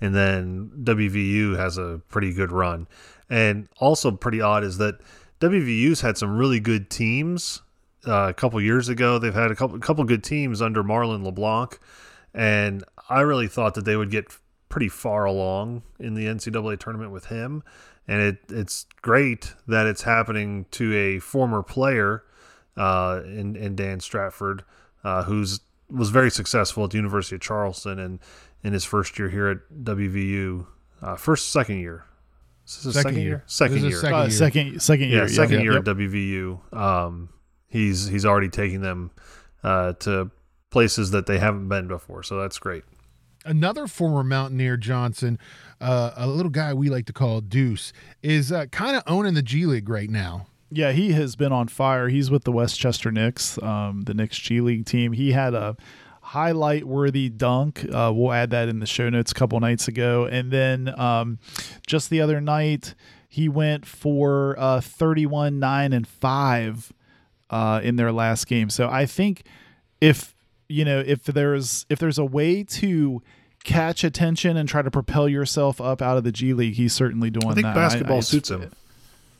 and 0.00 0.14
then 0.14 0.70
WVU 0.82 1.56
has 1.56 1.78
a 1.78 2.00
pretty 2.08 2.32
good 2.32 2.52
run. 2.52 2.86
And 3.28 3.68
also 3.78 4.10
pretty 4.10 4.40
odd 4.40 4.64
is 4.64 4.78
that 4.78 5.00
WVU's 5.40 6.00
had 6.00 6.18
some 6.18 6.36
really 6.36 6.60
good 6.60 6.90
teams 6.90 7.62
uh, 8.06 8.28
a 8.28 8.34
couple 8.34 8.60
years 8.60 8.88
ago. 8.88 9.18
They've 9.18 9.34
had 9.34 9.50
a 9.50 9.56
couple 9.56 9.78
couple 9.78 10.04
good 10.04 10.24
teams 10.24 10.60
under 10.60 10.82
Marlon 10.82 11.24
LeBlanc, 11.24 11.78
and 12.34 12.84
I 13.08 13.20
really 13.20 13.48
thought 13.48 13.74
that 13.74 13.84
they 13.84 13.96
would 13.96 14.10
get 14.10 14.26
pretty 14.68 14.88
far 14.88 15.24
along 15.24 15.82
in 15.98 16.14
the 16.14 16.26
NCAA 16.26 16.78
tournament 16.78 17.10
with 17.10 17.26
him, 17.26 17.62
and 18.06 18.20
it 18.20 18.38
it's 18.48 18.86
great 19.02 19.54
that 19.66 19.86
it's 19.86 20.02
happening 20.02 20.66
to 20.72 20.94
a 20.94 21.18
former 21.18 21.62
player 21.62 22.24
uh, 22.76 23.20
in 23.24 23.56
in 23.56 23.76
Dan 23.76 24.00
Stratford, 24.00 24.64
uh, 25.04 25.24
who's 25.24 25.60
was 25.90 26.10
very 26.10 26.30
successful 26.30 26.84
at 26.84 26.90
the 26.90 26.96
University 26.96 27.34
of 27.36 27.40
Charleston 27.42 27.98
and 27.98 28.18
in 28.62 28.72
his 28.72 28.84
first 28.84 29.18
year 29.18 29.28
here 29.30 29.48
at 29.48 29.58
WVU, 29.84 30.66
uh, 31.02 31.16
first 31.16 31.50
second 31.52 31.80
year. 31.80 32.04
Second 32.64 32.92
second, 32.92 33.14
year. 33.16 33.24
year? 33.24 33.42
Second 33.46 33.82
year. 33.82 33.98
second 34.00 34.14
Uh, 34.14 34.20
year. 34.22 34.30
second 34.30 34.80
second 34.82 35.08
yeah, 35.08 35.16
year. 35.16 35.28
second 35.28 35.54
yeah. 35.56 35.62
year 35.62 35.72
Yep. 35.74 35.88
at 35.88 35.96
WVU. 35.96 36.74
Um, 36.76 37.28
he's 37.68 38.06
he's 38.06 38.24
already 38.24 38.48
taking 38.48 38.80
them 38.82 39.10
uh, 39.64 39.94
to 40.00 40.30
places 40.70 41.10
that 41.10 41.26
they 41.26 41.38
haven't 41.38 41.68
been 41.68 41.88
before, 41.88 42.22
so 42.22 42.38
that's 42.40 42.58
great. 42.58 42.84
another 43.44 43.86
former 43.88 44.22
Mountaineer 44.22 44.76
Johnson, 44.76 45.38
uh, 45.80 46.12
a 46.16 46.26
little 46.28 46.50
guy 46.50 46.72
we 46.74 46.90
like 46.90 47.06
to 47.06 47.12
call 47.12 47.40
Deuce, 47.40 47.92
is 48.22 48.52
uh, 48.52 48.66
kind 48.66 48.94
of 48.96 49.02
owning 49.06 49.34
the 49.34 49.42
G 49.42 49.64
League 49.66 49.88
right 49.88 50.10
now. 50.10 50.46
Yeah, 50.70 50.92
he 50.92 51.12
has 51.12 51.34
been 51.36 51.52
on 51.52 51.68
fire. 51.68 52.08
He's 52.08 52.30
with 52.30 52.44
the 52.44 52.52
Westchester 52.52 53.10
Knicks, 53.10 53.60
um, 53.62 54.02
the 54.02 54.14
Knicks 54.14 54.38
G 54.38 54.60
League 54.60 54.86
team. 54.86 55.12
He 55.12 55.32
had 55.32 55.52
a 55.52 55.76
highlight 56.22 56.84
worthy 56.84 57.28
dunk. 57.28 57.84
Uh, 57.92 58.12
we'll 58.14 58.32
add 58.32 58.50
that 58.50 58.68
in 58.68 58.78
the 58.78 58.86
show 58.86 59.10
notes 59.10 59.32
a 59.32 59.34
couple 59.34 59.58
nights 59.58 59.88
ago. 59.88 60.26
And 60.26 60.52
then 60.52 60.98
um, 60.98 61.38
just 61.86 62.08
the 62.08 62.20
other 62.20 62.40
night, 62.40 62.94
he 63.28 63.48
went 63.48 63.84
for 63.84 64.54
uh, 64.58 64.80
31, 64.80 65.58
9, 65.58 65.92
and 65.92 66.06
5 66.06 66.92
uh, 67.50 67.80
in 67.82 67.96
their 67.96 68.12
last 68.12 68.46
game. 68.46 68.70
So 68.70 68.88
I 68.88 69.06
think 69.06 69.42
if 70.00 70.34
you 70.68 70.84
know 70.84 71.02
if 71.04 71.24
there's 71.24 71.84
if 71.88 71.98
there's 71.98 72.18
a 72.18 72.24
way 72.24 72.62
to 72.62 73.22
catch 73.64 74.04
attention 74.04 74.56
and 74.56 74.68
try 74.68 74.82
to 74.82 74.90
propel 74.90 75.28
yourself 75.28 75.80
up 75.80 76.00
out 76.00 76.16
of 76.16 76.22
the 76.22 76.32
G 76.32 76.54
League, 76.54 76.74
he's 76.74 76.92
certainly 76.92 77.28
doing 77.28 77.46
that. 77.46 77.50
I 77.50 77.54
think 77.54 77.64
that. 77.64 77.74
basketball 77.74 78.18
it's- 78.18 78.28
suits 78.28 78.50
him. 78.50 78.70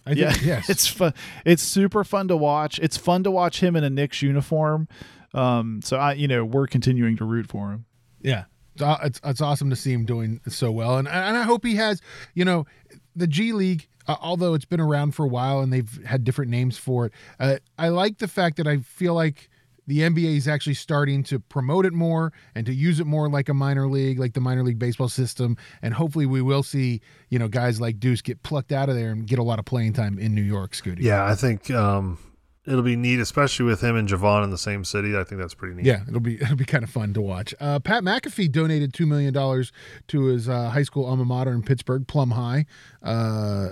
I 0.07 0.13
yeah, 0.13 0.33
think, 0.33 0.45
yes. 0.45 0.71
it's 0.71 0.87
fun. 0.87 1.15
It's 1.45 1.63
super 1.63 2.05
fun 2.05 2.29
to 2.29 2.37
watch. 2.37 2.79
It's 2.79 2.97
fun 2.97 3.23
to 3.25 3.31
watch 3.31 3.61
him 3.61 3.77
in 3.77 3.85
a 3.85 3.91
Knicks 3.91 4.23
uniform. 4.23 4.89
Um, 5.35 5.81
so 5.83 5.97
I, 5.97 6.15
you 6.15 6.29
know, 6.29 6.45
we're 6.45 6.67
continuing 6.67 7.17
to 7.19 7.25
root 7.25 7.47
for 7.47 7.71
him. 7.71 7.85
Yeah, 8.21 8.45
it's, 8.75 8.83
it's 9.05 9.21
it's 9.25 9.41
awesome 9.41 9.71
to 9.71 9.77
see 9.77 9.93
him 9.93 10.05
doing 10.05 10.41
so 10.49 10.71
well, 10.71 10.99
and 10.99 11.09
and 11.09 11.37
I 11.37 11.43
hope 11.43 11.65
he 11.65 11.77
has. 11.77 12.01
You 12.35 12.45
know, 12.45 12.67
the 13.15 13.27
G 13.27 13.53
League, 13.53 13.89
uh, 14.07 14.17
although 14.21 14.55
it's 14.55 14.65
been 14.65 14.81
around 14.81 15.15
for 15.15 15.25
a 15.25 15.29
while 15.29 15.61
and 15.61 15.73
they've 15.73 16.05
had 16.05 16.25
different 16.25 16.51
names 16.51 16.77
for 16.77 17.07
it. 17.07 17.13
Uh, 17.39 17.57
I 17.79 17.89
like 17.89 18.19
the 18.19 18.29
fact 18.29 18.57
that 18.57 18.67
I 18.67 18.79
feel 18.79 19.15
like 19.15 19.49
the 19.91 19.99
NBA 19.99 20.37
is 20.37 20.47
actually 20.47 20.75
starting 20.75 21.25
to 21.25 21.41
promote 21.41 21.85
it 21.85 21.93
more 21.93 22.33
and 22.55 22.65
to 22.65 22.73
use 22.73 23.01
it 23.01 23.09
more 23.09 23.29
like 23.29 23.49
a 23.49 23.55
minor 23.55 23.89
league, 23.89 24.21
like 24.21 24.35
the 24.35 24.41
minor 24.41 24.63
league 24.63 24.79
baseball 24.79 25.09
system. 25.09 25.57
And 25.83 25.93
hopefully, 25.93 26.27
we 26.27 26.43
will 26.43 26.63
see 26.63 27.01
you 27.29 27.41
know 27.41 27.49
guys 27.49 27.81
like 27.81 27.99
Deuce 27.99 28.23
get 28.23 28.41
plucked 28.45 28.71
out 28.71 28.89
of 28.89 28.95
there 28.95 29.11
and 29.11 29.27
get 29.27 29.41
a 29.41 29.43
lot 29.43 29.59
of 29.59 29.65
playing 29.65 29.95
time 29.95 30.17
in 30.17 30.33
New 30.33 30.43
York. 30.43 30.75
Scooty. 30.75 31.01
Yeah, 31.01 31.27
I 31.27 31.35
think 31.35 31.73
um, 31.73 32.19
it'll 32.67 32.83
be 32.83 32.97
neat, 32.97 33.21
especially 33.21 33.65
with 33.65 33.81
him 33.81 33.97
and 33.97 34.09
Jevon 34.09 34.45
in 34.45 34.51
the 34.51 34.59
same 34.59 34.85
city. 34.85 35.17
I 35.17 35.25
think 35.25 35.41
that's 35.41 35.55
pretty 35.55 35.75
neat. 35.75 35.87
Yeah, 35.87 36.03
it'll 36.07 36.21
be 36.21 36.35
it'll 36.41 36.57
be 36.57 36.65
kind 36.65 36.85
of 36.85 36.91
fun 36.91 37.15
to 37.15 37.21
watch. 37.21 37.55
Uh, 37.61 37.79
Pat 37.81 38.03
McAfee 38.03 38.51
donated 38.51 38.93
two 38.93 39.07
million 39.07 39.33
dollars 39.33 39.73
to 40.09 40.25
his 40.27 40.49
uh, 40.49 40.71
high 40.71 40.83
school 40.83 41.05
alma 41.05 41.25
mater 41.25 41.53
in 41.53 41.63
Pittsburgh, 41.63 42.07
Plum 42.07 42.33
High. 42.33 42.67
Uh, 43.03 43.71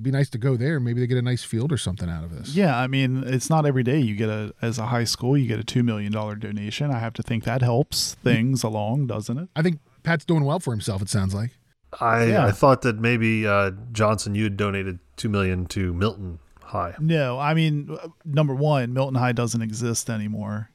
be 0.00 0.10
nice 0.10 0.30
to 0.30 0.38
go 0.38 0.56
there. 0.56 0.78
Maybe 0.80 1.00
they 1.00 1.06
get 1.06 1.18
a 1.18 1.22
nice 1.22 1.44
field 1.44 1.72
or 1.72 1.78
something 1.78 2.08
out 2.08 2.24
of 2.24 2.30
this. 2.30 2.54
Yeah, 2.54 2.78
I 2.78 2.86
mean, 2.86 3.24
it's 3.26 3.50
not 3.50 3.66
every 3.66 3.82
day 3.82 3.98
you 3.98 4.14
get 4.14 4.28
a 4.28 4.54
as 4.62 4.78
a 4.78 4.86
high 4.86 5.04
school 5.04 5.36
you 5.36 5.46
get 5.46 5.58
a 5.58 5.64
two 5.64 5.82
million 5.82 6.12
dollar 6.12 6.36
donation. 6.36 6.90
I 6.90 6.98
have 6.98 7.14
to 7.14 7.22
think 7.22 7.44
that 7.44 7.62
helps 7.62 8.14
things 8.14 8.62
along, 8.62 9.08
doesn't 9.08 9.38
it? 9.38 9.48
I 9.56 9.62
think 9.62 9.80
Pat's 10.02 10.24
doing 10.24 10.44
well 10.44 10.60
for 10.60 10.72
himself. 10.72 11.02
It 11.02 11.08
sounds 11.08 11.34
like. 11.34 11.50
I, 12.00 12.24
Yeah. 12.24 12.46
I 12.46 12.52
thought 12.52 12.80
that 12.82 12.98
maybe 12.98 13.46
uh, 13.46 13.72
Johnson, 13.92 14.34
you 14.34 14.44
had 14.44 14.56
donated 14.56 14.98
two 15.16 15.28
million 15.28 15.66
to 15.66 15.92
Milton 15.92 16.38
High. 16.72 16.94
No, 16.98 17.38
I 17.38 17.52
mean, 17.54 17.90
uh, 18.02 18.08
number 18.24 18.54
one, 18.54 18.92
Milton 18.94 19.14
High 19.16 19.32
doesn't 19.32 19.60
exist 19.62 20.08
anymore. 20.08 20.70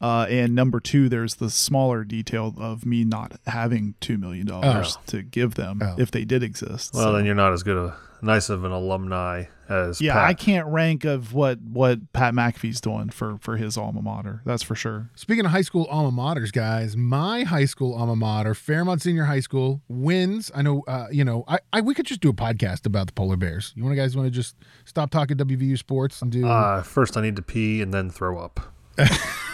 Uh, 0.00 0.26
and 0.28 0.54
number 0.54 0.80
two, 0.80 1.08
there's 1.08 1.36
the 1.36 1.48
smaller 1.50 2.02
detail 2.04 2.54
of 2.58 2.84
me 2.84 3.04
not 3.04 3.38
having 3.46 3.94
two 4.00 4.18
million 4.18 4.46
dollars 4.46 4.96
to 5.06 5.22
give 5.22 5.54
them 5.54 5.80
Oh. 5.82 5.94
if 5.98 6.10
they 6.10 6.24
did 6.24 6.42
exist. 6.42 6.92
Well, 6.94 7.04
So- 7.04 7.12
then 7.12 7.24
you're 7.26 7.34
not 7.34 7.52
as 7.52 7.62
good 7.62 7.76
a 7.76 7.94
nice 8.24 8.48
of 8.48 8.64
an 8.64 8.72
alumni 8.72 9.44
as 9.68 10.00
yeah, 10.00 10.14
Pat. 10.14 10.24
I 10.24 10.34
can't 10.34 10.66
rank 10.66 11.04
of 11.04 11.32
what 11.32 11.60
what 11.60 12.12
Pat 12.12 12.34
McAfee's 12.34 12.80
doing 12.80 13.10
for 13.10 13.38
for 13.38 13.56
his 13.56 13.76
alma 13.76 14.02
mater. 14.02 14.42
That's 14.44 14.62
for 14.62 14.74
sure. 14.74 15.10
Speaking 15.14 15.44
of 15.44 15.50
high 15.50 15.62
school 15.62 15.86
alma 15.90 16.10
maters, 16.10 16.52
guys, 16.52 16.96
my 16.96 17.44
high 17.44 17.64
school 17.64 17.94
alma 17.94 18.16
mater, 18.16 18.54
Fairmont 18.54 19.02
Senior 19.02 19.24
High 19.24 19.40
School, 19.40 19.82
wins. 19.88 20.50
I 20.54 20.62
know, 20.62 20.82
uh, 20.88 21.06
you 21.10 21.24
know, 21.24 21.44
I, 21.48 21.58
I 21.72 21.80
we 21.80 21.94
could 21.94 22.06
just 22.06 22.20
do 22.20 22.30
a 22.30 22.34
podcast 22.34 22.86
about 22.86 23.06
the 23.06 23.12
polar 23.12 23.36
bears. 23.36 23.72
You 23.76 23.84
want 23.84 23.92
to 23.94 24.00
guys 24.00 24.16
want 24.16 24.26
to 24.26 24.30
just 24.30 24.56
stop 24.84 25.10
talking 25.10 25.36
WVU 25.36 25.78
sports 25.78 26.20
and 26.22 26.32
do? 26.32 26.46
Uh, 26.46 26.82
first, 26.82 27.16
I 27.16 27.22
need 27.22 27.36
to 27.36 27.42
pee 27.42 27.82
and 27.82 27.92
then 27.92 28.10
throw 28.10 28.38
up. 28.38 28.60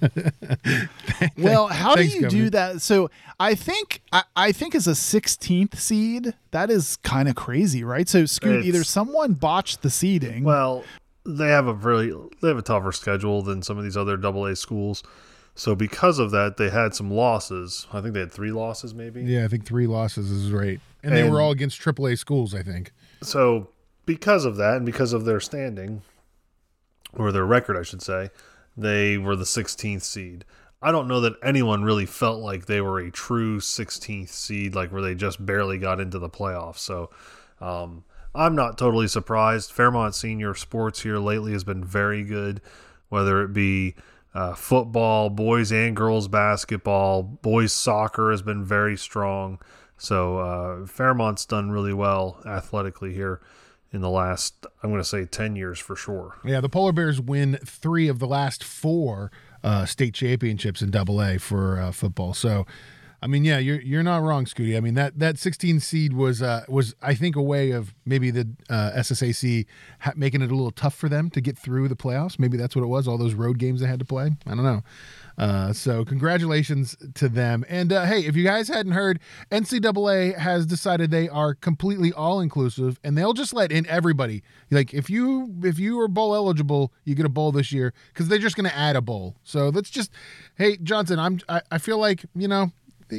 Well, 1.36 1.68
how 1.68 1.94
Thanks, 1.94 2.12
do 2.12 2.16
you 2.16 2.22
Governor. 2.22 2.44
do 2.44 2.50
that? 2.50 2.82
So 2.82 3.10
I 3.40 3.54
think 3.54 4.02
I, 4.12 4.22
I 4.36 4.52
think 4.52 4.74
as 4.74 4.86
a 4.86 4.92
16th 4.92 5.76
seed, 5.76 6.34
that 6.50 6.70
is 6.70 6.96
kind 6.98 7.28
of 7.28 7.34
crazy, 7.34 7.82
right? 7.84 8.08
So 8.08 8.26
Scoot, 8.26 8.64
either 8.64 8.84
someone 8.84 9.34
botched 9.34 9.82
the 9.82 9.90
seeding. 9.90 10.44
Well, 10.44 10.84
they 11.24 11.48
have 11.48 11.66
a 11.66 11.74
really 11.74 12.12
they 12.40 12.48
have 12.48 12.58
a 12.58 12.62
tougher 12.62 12.92
schedule 12.92 13.42
than 13.42 13.62
some 13.62 13.78
of 13.78 13.84
these 13.84 13.96
other 13.96 14.16
double 14.16 14.46
A 14.46 14.56
schools. 14.56 15.02
So 15.54 15.74
because 15.74 16.20
of 16.20 16.30
that, 16.30 16.56
they 16.56 16.70
had 16.70 16.94
some 16.94 17.10
losses. 17.10 17.86
I 17.92 18.00
think 18.00 18.14
they 18.14 18.20
had 18.20 18.32
three 18.32 18.52
losses, 18.52 18.94
maybe. 18.94 19.22
yeah, 19.22 19.44
I 19.44 19.48
think 19.48 19.66
three 19.66 19.88
losses 19.88 20.30
is 20.30 20.52
right, 20.52 20.80
and, 21.02 21.12
they 21.12 21.28
were 21.28 21.40
all 21.40 21.50
against 21.50 21.80
AAA 21.80 22.16
schools. 22.18 22.54
I 22.54 22.62
think. 22.62 22.92
So 23.22 23.70
because 24.06 24.44
of 24.44 24.56
that, 24.56 24.76
and 24.76 24.86
because 24.86 25.12
of 25.12 25.24
their 25.24 25.40
standing, 25.40 26.02
or 27.14 27.32
their 27.32 27.44
record, 27.44 27.76
I 27.76 27.82
should 27.82 28.02
say, 28.02 28.30
they 28.78 29.18
were 29.18 29.36
the 29.36 29.44
16th 29.44 30.02
seed. 30.02 30.44
I 30.80 30.92
don't 30.92 31.08
know 31.08 31.20
that 31.22 31.34
anyone 31.42 31.82
really 31.82 32.06
felt 32.06 32.40
like 32.40 32.66
they 32.66 32.80
were 32.80 33.00
a 33.00 33.10
true 33.10 33.58
16th 33.58 34.28
seed, 34.28 34.74
like 34.74 34.92
where 34.92 35.02
they 35.02 35.16
just 35.16 35.44
barely 35.44 35.78
got 35.78 36.00
into 36.00 36.20
the 36.20 36.30
playoffs. 36.30 36.78
So 36.78 37.10
um, 37.60 38.04
I'm 38.34 38.54
not 38.54 38.78
totally 38.78 39.08
surprised. 39.08 39.72
Fairmont 39.72 40.14
Senior 40.14 40.54
Sports 40.54 41.02
here 41.02 41.18
lately 41.18 41.52
has 41.52 41.64
been 41.64 41.84
very 41.84 42.22
good, 42.22 42.60
whether 43.08 43.42
it 43.42 43.52
be 43.52 43.96
uh, 44.34 44.54
football, 44.54 45.30
boys 45.30 45.72
and 45.72 45.96
girls 45.96 46.28
basketball, 46.28 47.24
boys 47.24 47.72
soccer 47.72 48.30
has 48.30 48.42
been 48.42 48.64
very 48.64 48.96
strong. 48.96 49.58
So 49.96 50.38
uh, 50.38 50.86
Fairmont's 50.86 51.44
done 51.44 51.72
really 51.72 51.94
well 51.94 52.40
athletically 52.46 53.12
here 53.12 53.40
in 53.92 54.00
the 54.00 54.10
last, 54.10 54.66
I'm 54.82 54.90
going 54.90 55.00
to 55.00 55.08
say 55.08 55.24
10 55.24 55.56
years 55.56 55.78
for 55.78 55.96
sure. 55.96 56.36
Yeah, 56.44 56.60
the 56.60 56.68
Polar 56.68 56.92
Bears 56.92 57.20
win 57.20 57.58
three 57.64 58.08
of 58.08 58.18
the 58.18 58.26
last 58.26 58.62
four 58.62 59.30
uh, 59.64 59.86
state 59.86 60.14
championships 60.14 60.82
in 60.82 60.90
Double 60.90 61.22
A 61.22 61.38
for 61.38 61.80
uh, 61.80 61.92
football. 61.92 62.34
So, 62.34 62.66
I 63.20 63.26
mean, 63.26 63.44
yeah, 63.44 63.58
you're 63.58 63.80
you're 63.80 64.02
not 64.04 64.22
wrong, 64.22 64.44
Scooty. 64.44 64.76
I 64.76 64.80
mean 64.80 64.94
that 64.94 65.18
that 65.18 65.38
16 65.38 65.80
seed 65.80 66.12
was 66.12 66.40
uh, 66.40 66.64
was 66.68 66.94
I 67.02 67.14
think 67.14 67.34
a 67.34 67.42
way 67.42 67.72
of 67.72 67.94
maybe 68.06 68.30
the 68.30 68.48
uh, 68.70 68.92
SSAC 68.96 69.66
ha- 70.00 70.12
making 70.14 70.42
it 70.42 70.50
a 70.50 70.54
little 70.54 70.70
tough 70.70 70.94
for 70.94 71.08
them 71.08 71.28
to 71.30 71.40
get 71.40 71.58
through 71.58 71.88
the 71.88 71.96
playoffs. 71.96 72.38
Maybe 72.38 72.56
that's 72.56 72.76
what 72.76 72.82
it 72.82 72.88
was. 72.88 73.08
All 73.08 73.18
those 73.18 73.34
road 73.34 73.58
games 73.58 73.80
they 73.80 73.88
had 73.88 73.98
to 73.98 74.04
play. 74.04 74.30
I 74.46 74.50
don't 74.50 74.62
know. 74.62 74.82
Uh, 75.36 75.72
so 75.72 76.04
congratulations 76.04 76.96
to 77.14 77.28
them. 77.28 77.64
And 77.68 77.92
uh, 77.92 78.06
hey, 78.06 78.24
if 78.24 78.34
you 78.34 78.44
guys 78.44 78.68
hadn't 78.68 78.92
heard, 78.92 79.20
NCAA 79.52 80.36
has 80.36 80.66
decided 80.66 81.10
they 81.10 81.28
are 81.28 81.54
completely 81.54 82.12
all 82.12 82.40
inclusive, 82.40 82.98
and 83.04 83.16
they'll 83.16 83.32
just 83.34 83.52
let 83.52 83.70
in 83.70 83.86
everybody. 83.86 84.42
Like 84.70 84.92
if 84.92 85.08
you 85.08 85.54
if 85.62 85.78
you 85.78 85.98
are 86.00 86.08
bowl 86.08 86.34
eligible, 86.34 86.92
you 87.04 87.14
get 87.14 87.26
a 87.26 87.30
bowl 87.30 87.52
this 87.52 87.72
year 87.72 87.94
because 88.12 88.28
they're 88.28 88.38
just 88.38 88.56
going 88.56 88.68
to 88.68 88.76
add 88.76 88.96
a 88.96 89.00
bowl. 89.00 89.36
So 89.42 89.68
let's 89.70 89.90
just, 89.90 90.12
hey 90.56 90.76
Johnson, 90.82 91.18
I'm 91.18 91.40
I, 91.48 91.62
I 91.72 91.78
feel 91.78 91.98
like 91.98 92.24
you 92.36 92.46
know. 92.46 92.70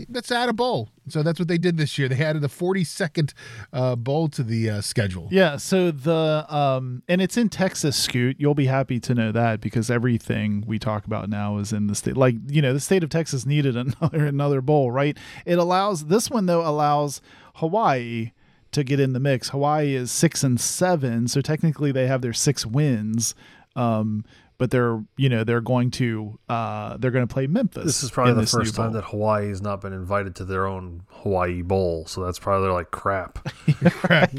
Let's 0.09 0.31
add 0.31 0.49
a 0.49 0.53
bowl. 0.53 0.89
So 1.07 1.23
that's 1.23 1.39
what 1.39 1.47
they 1.47 1.57
did 1.57 1.77
this 1.77 1.97
year. 1.97 2.07
They 2.07 2.23
added 2.23 2.43
a 2.43 2.47
42nd 2.47 3.33
uh, 3.73 3.95
bowl 3.95 4.27
to 4.29 4.43
the 4.43 4.69
uh, 4.69 4.81
schedule. 4.81 5.27
Yeah, 5.31 5.57
so 5.57 5.91
the 5.91 6.45
um 6.49 7.03
and 7.07 7.21
it's 7.21 7.37
in 7.37 7.49
Texas, 7.49 7.97
Scoot. 7.97 8.35
You'll 8.39 8.53
be 8.55 8.67
happy 8.67 8.99
to 9.01 9.15
know 9.15 9.31
that 9.31 9.61
because 9.61 9.89
everything 9.89 10.63
we 10.67 10.79
talk 10.79 11.05
about 11.05 11.29
now 11.29 11.57
is 11.57 11.73
in 11.73 11.87
the 11.87 11.95
state. 11.95 12.15
Like, 12.17 12.35
you 12.47 12.61
know, 12.61 12.73
the 12.73 12.79
state 12.79 13.03
of 13.03 13.09
Texas 13.09 13.45
needed 13.45 13.75
another 14.01 14.25
another 14.25 14.61
bowl, 14.61 14.91
right? 14.91 15.17
It 15.45 15.57
allows 15.57 16.05
this 16.05 16.29
one 16.29 16.45
though 16.45 16.67
allows 16.67 17.21
Hawaii 17.55 18.31
to 18.71 18.83
get 18.83 18.99
in 18.99 19.13
the 19.13 19.19
mix. 19.19 19.49
Hawaii 19.49 19.95
is 19.95 20.11
6 20.11 20.43
and 20.43 20.61
7, 20.61 21.27
so 21.27 21.41
technically 21.41 21.91
they 21.91 22.05
have 22.05 22.21
their 22.21 22.33
6 22.33 22.65
wins. 22.67 23.33
Um 23.75 24.25
but 24.59 24.69
they're, 24.69 25.01
you 25.17 25.29
know, 25.29 25.43
they're 25.43 25.61
going 25.61 25.89
to 25.89 26.37
uh 26.47 26.97
they're 26.97 27.09
going 27.09 27.27
to 27.27 27.33
play 27.33 27.47
Memphis. 27.47 27.85
This 27.85 28.03
is 28.03 28.11
probably 28.11 28.33
the 28.33 28.45
first 28.45 28.75
time 28.75 28.93
that 28.93 29.05
Hawaii 29.05 29.47
has 29.47 29.61
not 29.61 29.81
been 29.81 29.93
invited 29.93 30.35
to 30.35 30.45
their 30.45 30.67
own 30.67 31.01
Hawaii 31.07 31.63
Bowl. 31.63 32.05
So 32.05 32.23
that's 32.23 32.37
probably 32.37 32.69
like 32.69 32.91
crap. 32.91 33.39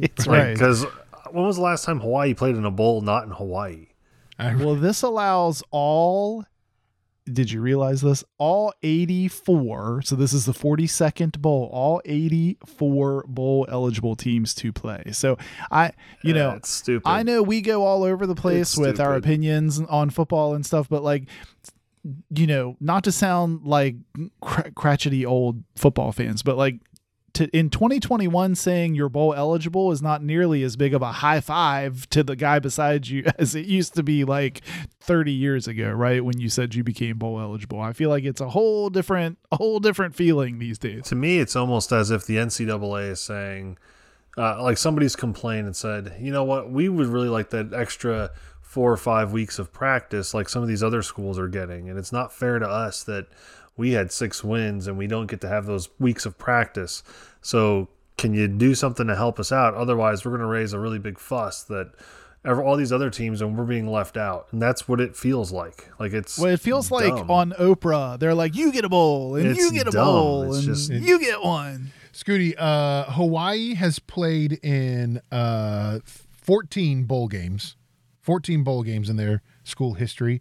It's 0.03 0.27
right. 0.29 0.53
Because 0.53 0.85
when 1.33 1.45
was 1.45 1.57
the 1.57 1.63
last 1.63 1.85
time 1.85 1.99
Hawaii 2.01 2.35
played 2.35 2.55
in 2.55 2.65
a 2.65 2.71
bowl 2.71 3.01
not 3.01 3.25
in 3.25 3.31
Hawaii? 3.31 3.87
Well, 4.39 4.75
this 4.77 5.03
allows 5.03 5.63
all 5.71 6.45
did 7.35 7.51
you 7.51 7.61
realize 7.61 8.01
this? 8.01 8.25
All 8.39 8.73
84, 8.83 10.03
so 10.03 10.17
this 10.17 10.33
is 10.33 10.47
the 10.47 10.53
42nd 10.53 11.39
bowl, 11.41 11.69
all 11.73 12.01
84 12.05 13.25
bowl 13.29 13.67
eligible 13.69 14.17
teams 14.17 14.55
to 14.57 14.73
play. 14.73 15.05
So 15.13 15.39
I, 15.71 15.93
you 16.23 16.35
know, 16.35 16.59
stupid. 16.65 17.09
I 17.09 17.23
know 17.23 17.43
we 17.43 17.61
go 17.61 17.85
all 17.85 18.05
over 18.05 18.27
the 18.27 18.35
place 18.35 18.73
It's 18.73 18.79
with 18.79 19.01
our 19.01 19.15
opinions 19.15 19.81
on 19.81 20.11
football 20.11 20.55
and 20.55 20.65
stuff, 20.65 20.89
but 20.89 21.03
like, 21.03 21.29
you 22.31 22.47
know, 22.47 22.77
not 22.81 23.05
to 23.05 23.13
sound 23.13 23.65
like 23.65 23.97
cr- 24.41 24.71
cratchety 24.71 25.27
old 25.27 25.63
football 25.77 26.13
fans, 26.13 26.43
but 26.43 26.57
like 26.57 26.81
to 27.41 27.57
in 27.57 27.71
2021 27.71 28.55
saying 28.55 28.95
you're 28.95 29.09
bowl 29.09 29.35
eligible 29.35 29.91
is 29.93 30.03
not 30.03 30.23
nearly 30.23 30.63
as 30.63 30.77
big 30.77 30.93
of 30.93 31.01
a 31.03 31.13
high 31.13 31.41
five 31.41 32.09
to 32.11 32.23
the 32.23 32.37
guy 32.37 32.59
beside 32.59 33.09
you 33.09 33.25
as 33.39 33.55
it 33.55 33.67
used 33.67 33.95
to 33.95 34.03
be 34.03 34.25
like 34.25 34.61
30 35.01 35.33
years 35.33 35.67
ago, 35.67 35.91
right? 35.91 36.25
When 36.25 36.39
you 36.39 36.49
said 36.49 36.75
you 36.75 36.85
became 36.85 37.19
bowl 37.19 37.41
eligible. 37.41 37.81
I 37.81 37.93
feel 37.93 38.11
like 38.11 38.25
it's 38.25 38.41
a 38.41 38.51
whole 38.51 38.91
different 38.91 39.39
a 39.51 39.57
whole 39.57 39.81
different 39.81 40.15
feeling 40.15 40.59
these 40.59 40.79
days. 40.79 41.05
To 41.05 41.15
me, 41.15 41.39
it's 41.39 41.57
almost 41.57 41.93
as 41.93 42.11
if 42.11 42.27
the 42.27 42.37
NCAA 42.37 43.11
is 43.11 43.21
saying, 43.21 43.79
uh, 44.37 44.63
like 44.63 44.79
somebody's 44.79 45.17
complained 45.17 45.67
and 45.67 45.77
said, 45.77 46.17
you 46.21 46.31
know 46.31 46.45
what, 46.45 46.71
we 46.71 46.89
would 46.89 47.07
really 47.07 47.29
like 47.29 47.51
that 47.51 47.73
extra 47.73 48.31
four 48.61 48.93
or 48.93 48.97
five 48.97 49.33
weeks 49.33 49.59
of 49.59 49.73
practice, 49.73 50.33
like 50.33 50.49
some 50.49 50.63
of 50.63 50.69
these 50.69 50.83
other 50.83 51.03
schools 51.03 51.39
are 51.39 51.49
getting, 51.49 51.89
and 51.89 51.99
it's 51.99 52.13
not 52.13 52.33
fair 52.33 52.59
to 52.59 52.69
us 52.69 53.03
that 53.03 53.27
we 53.81 53.93
had 53.93 54.13
six 54.13 54.45
wins 54.45 54.87
and 54.87 54.97
we 54.97 55.07
don't 55.07 55.27
get 55.27 55.41
to 55.41 55.49
have 55.49 55.67
those 55.67 55.89
weeks 55.99 56.25
of 56.27 56.37
practice. 56.39 57.03
So 57.41 57.89
can 58.19 58.35
you 58.35 58.47
do 58.47 58.75
something 58.75 59.07
to 59.07 59.17
help 59.17 59.41
us 59.41 59.51
out? 59.51 59.75
Otherwise, 59.75 60.25
we're 60.25 60.31
going 60.33 60.41
to 60.43 60.47
raise 60.47 60.73
a 60.73 60.79
really 60.79 60.99
big 60.99 61.19
fuss 61.19 61.65
that. 61.65 61.91
ever- 62.45 62.63
All 62.65 62.77
these 62.77 62.93
other 62.93 63.11
teams 63.11 63.43
and 63.43 63.57
we're 63.59 63.65
being 63.65 63.87
left 63.91 64.17
out, 64.17 64.47
and 64.53 64.63
that's 64.63 64.89
what 64.89 64.99
it 65.01 65.15
feels 65.17 65.53
like. 65.53 65.89
Like 65.99 66.13
it's 66.15 66.39
Well, 66.39 66.53
it 66.53 66.61
feels 66.61 66.91
like 66.91 67.13
on 67.29 67.53
Oprah, 67.59 68.19
they're 68.19 68.35
like, 68.35 68.55
"You 68.57 68.73
get 68.73 68.85
a 68.85 68.89
bowl, 68.89 69.37
and 69.37 69.47
It's 69.47 69.59
you 69.59 69.71
get 69.73 69.87
a 69.89 69.91
dumb. 69.91 70.05
bowl, 70.07 70.43
It's 70.45 70.57
and 70.59 70.67
just- 70.67 70.91
you 70.91 71.19
get 71.21 71.43
one." 71.43 71.93
Scooty, 72.15 72.55
uh, 72.59 73.05
Hawaii 73.13 73.75
has 73.75 73.99
played 73.99 74.53
in 74.65 75.21
uh, 75.31 75.99
14 76.33 77.05
bowl 77.05 77.29
games, 77.29 77.77
14 78.21 78.65
bowl 78.65 78.83
games 78.83 79.09
in 79.11 79.17
their 79.17 79.43
school 79.65 79.95
history. 79.95 80.41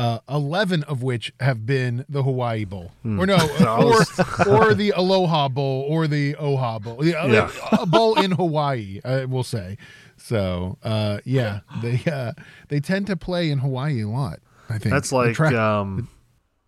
Uh, 0.00 0.18
11 0.30 0.82
of 0.84 1.02
which 1.02 1.30
have 1.40 1.66
been 1.66 2.06
the 2.08 2.22
Hawaii 2.22 2.64
Bowl, 2.64 2.90
or 3.04 3.26
no, 3.26 3.36
or, 3.60 4.48
or 4.48 4.72
the 4.74 4.94
Aloha 4.96 5.48
Bowl, 5.48 5.84
or 5.88 6.06
the 6.06 6.36
Oahu 6.36 6.78
Bowl, 6.80 6.96
the, 6.96 7.10
Yeah. 7.10 7.50
a 7.72 7.84
bowl 7.84 8.18
in 8.18 8.30
Hawaii, 8.30 9.00
I 9.04 9.26
will 9.26 9.42
say. 9.44 9.76
So, 10.16 10.78
uh, 10.82 11.18
yeah, 11.26 11.60
they 11.82 12.00
uh, 12.10 12.32
they 12.68 12.80
tend 12.80 13.08
to 13.08 13.16
play 13.16 13.50
in 13.50 13.58
Hawaii 13.58 14.00
a 14.02 14.08
lot. 14.08 14.38
I 14.70 14.78
think 14.78 14.92
That's 14.94 15.12
like 15.12 15.34
tra- 15.34 15.54
um 15.54 16.08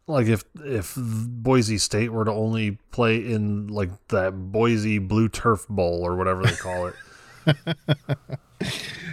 like 0.07 0.27
if 0.27 0.45
if 0.65 0.95
Boise 0.99 1.79
State 1.79 2.13
were 2.13 2.27
to 2.27 2.33
only 2.33 2.73
play 2.91 3.17
in 3.17 3.69
like 3.69 3.91
that 4.09 4.33
Boise 4.53 4.99
Blue 4.99 5.31
Turf 5.31 5.67
Bowl 5.69 6.03
or 6.05 6.17
whatever 6.17 6.43
they 6.43 6.57
call 6.57 6.89
it. 6.89 6.95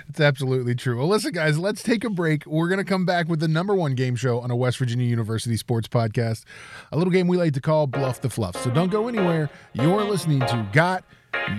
It's 0.10 0.20
absolutely 0.20 0.74
true. 0.74 0.98
Well, 0.98 1.08
listen, 1.08 1.32
guys, 1.34 1.60
let's 1.60 1.84
take 1.84 2.04
a 2.04 2.10
break. 2.10 2.46
We're 2.48 2.68
going 2.68 2.80
to 2.80 2.84
come 2.84 3.06
back 3.06 3.28
with 3.28 3.40
the 3.40 3.48
number 3.48 3.76
one 3.76 3.94
game 3.94 4.16
show 4.16 4.40
on 4.40 4.50
a 4.50 4.56
West 4.56 4.80
Virginia 4.80 5.06
University 5.06 5.56
sports 5.56 5.88
podcast, 5.88 6.46
a 6.92 6.98
little 6.98 7.12
game 7.12 7.28
we 7.28 7.38
like 7.38 7.54
to 7.54 7.62
call 7.62 7.86
Bluff 7.86 8.20
the 8.22 8.30
Fluff. 8.30 8.56
So 8.64 8.72
don't 8.72 8.90
go 8.90 9.08
anywhere. 9.08 9.52
You're 9.74 10.04
listening 10.04 10.40
to 10.40 10.68
Got 10.74 11.04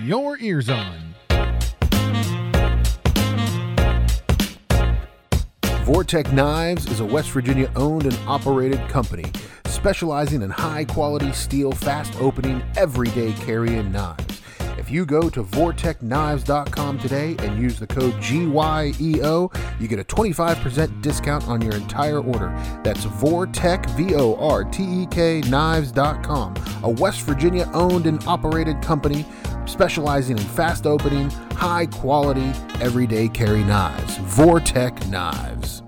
Your 0.03 0.37
Ears 0.39 0.69
On. 0.69 1.15
Vortek 5.85 6.31
Knives 6.33 6.89
is 6.91 6.99
a 6.99 7.05
West 7.05 7.31
Virginia 7.31 7.71
owned 7.75 8.03
and 8.03 8.17
operated 8.27 8.79
company 8.89 9.25
specializing 9.81 10.43
in 10.43 10.49
high 10.49 10.85
quality 10.85 11.31
steel, 11.31 11.71
fast 11.71 12.13
opening, 12.21 12.61
everyday 12.77 13.33
carrying 13.33 13.91
knives. 13.91 14.30
If 14.81 14.89
you 14.89 15.05
go 15.05 15.29
to 15.29 15.43
vortekknives.com 15.43 16.97
today 16.97 17.35
and 17.37 17.61
use 17.61 17.77
the 17.77 17.85
code 17.85 18.15
GYEO, 18.15 19.79
you 19.79 19.87
get 19.87 19.99
a 19.99 20.03
25% 20.03 21.03
discount 21.03 21.47
on 21.47 21.61
your 21.61 21.75
entire 21.75 22.19
order. 22.19 22.49
That's 22.83 23.05
Vortek, 23.05 23.87
V 23.91 24.15
O 24.15 24.33
R 24.37 24.63
T 24.63 25.03
E 25.03 25.05
K 25.05 25.41
knives.com, 25.41 26.55
a 26.81 26.89
West 26.89 27.21
Virginia 27.21 27.69
owned 27.75 28.07
and 28.07 28.23
operated 28.25 28.81
company 28.81 29.23
specializing 29.65 30.39
in 30.39 30.43
fast 30.43 30.87
opening, 30.87 31.29
high 31.51 31.85
quality, 31.85 32.51
everyday 32.81 33.27
carry 33.27 33.63
knives. 33.63 34.17
Vortek 34.17 35.07
Knives. 35.09 35.83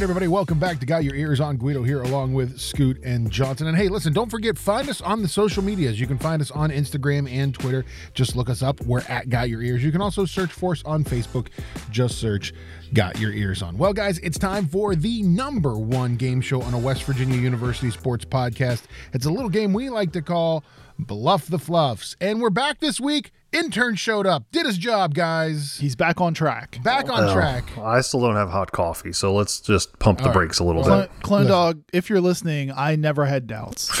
Right, 0.00 0.04
everybody, 0.04 0.28
welcome 0.28 0.58
back 0.58 0.80
to 0.80 0.86
Got 0.86 1.04
Your 1.04 1.14
Ears 1.14 1.40
on 1.40 1.58
Guido 1.58 1.82
here, 1.82 2.00
along 2.00 2.32
with 2.32 2.58
Scoot 2.58 2.98
and 3.04 3.30
Johnson. 3.30 3.66
And 3.66 3.76
hey, 3.76 3.88
listen, 3.88 4.14
don't 4.14 4.30
forget, 4.30 4.56
find 4.56 4.88
us 4.88 5.02
on 5.02 5.20
the 5.20 5.28
social 5.28 5.62
medias. 5.62 6.00
You 6.00 6.06
can 6.06 6.16
find 6.16 6.40
us 6.40 6.50
on 6.50 6.70
Instagram 6.70 7.30
and 7.30 7.52
Twitter. 7.52 7.84
Just 8.14 8.34
look 8.34 8.48
us 8.48 8.62
up. 8.62 8.80
We're 8.80 9.02
at 9.10 9.28
Got 9.28 9.50
Your 9.50 9.60
Ears. 9.60 9.84
You 9.84 9.92
can 9.92 10.00
also 10.00 10.24
search 10.24 10.52
for 10.52 10.72
us 10.72 10.82
on 10.86 11.04
Facebook. 11.04 11.48
Just 11.90 12.16
search 12.18 12.54
Got 12.94 13.18
Your 13.18 13.30
Ears 13.32 13.60
on. 13.60 13.76
Well, 13.76 13.92
guys, 13.92 14.16
it's 14.20 14.38
time 14.38 14.68
for 14.68 14.94
the 14.94 15.22
number 15.22 15.76
one 15.76 16.16
game 16.16 16.40
show 16.40 16.62
on 16.62 16.72
a 16.72 16.78
West 16.78 17.02
Virginia 17.02 17.36
University 17.36 17.90
sports 17.90 18.24
podcast. 18.24 18.84
It's 19.12 19.26
a 19.26 19.30
little 19.30 19.50
game 19.50 19.74
we 19.74 19.90
like 19.90 20.12
to 20.12 20.22
call 20.22 20.64
Bluff 21.06 21.46
the 21.46 21.58
Fluffs. 21.58 22.16
And 22.20 22.40
we're 22.40 22.50
back 22.50 22.80
this 22.80 23.00
week. 23.00 23.32
Intern 23.52 23.96
showed 23.96 24.26
up, 24.26 24.44
did 24.52 24.64
his 24.64 24.78
job, 24.78 25.14
guys. 25.14 25.76
He's 25.80 25.96
back 25.96 26.20
on 26.20 26.34
track. 26.34 26.78
Back 26.84 27.10
on 27.10 27.24
Well, 27.24 27.34
track. 27.34 27.64
I 27.78 28.00
still 28.00 28.20
don't 28.20 28.36
have 28.36 28.50
hot 28.50 28.70
coffee, 28.70 29.12
so 29.12 29.34
let's 29.34 29.60
just 29.60 29.98
pump 29.98 30.18
the 30.18 30.24
All 30.24 30.30
right. 30.30 30.34
brakes 30.34 30.60
a 30.60 30.64
little 30.64 30.84
Clone, 30.84 31.00
bit. 31.02 31.10
Clone 31.22 31.46
Dog, 31.46 31.82
if 31.92 32.08
you're 32.08 32.20
listening, 32.20 32.70
I 32.70 32.94
never 32.96 33.26
had 33.26 33.46
doubts. 33.48 33.90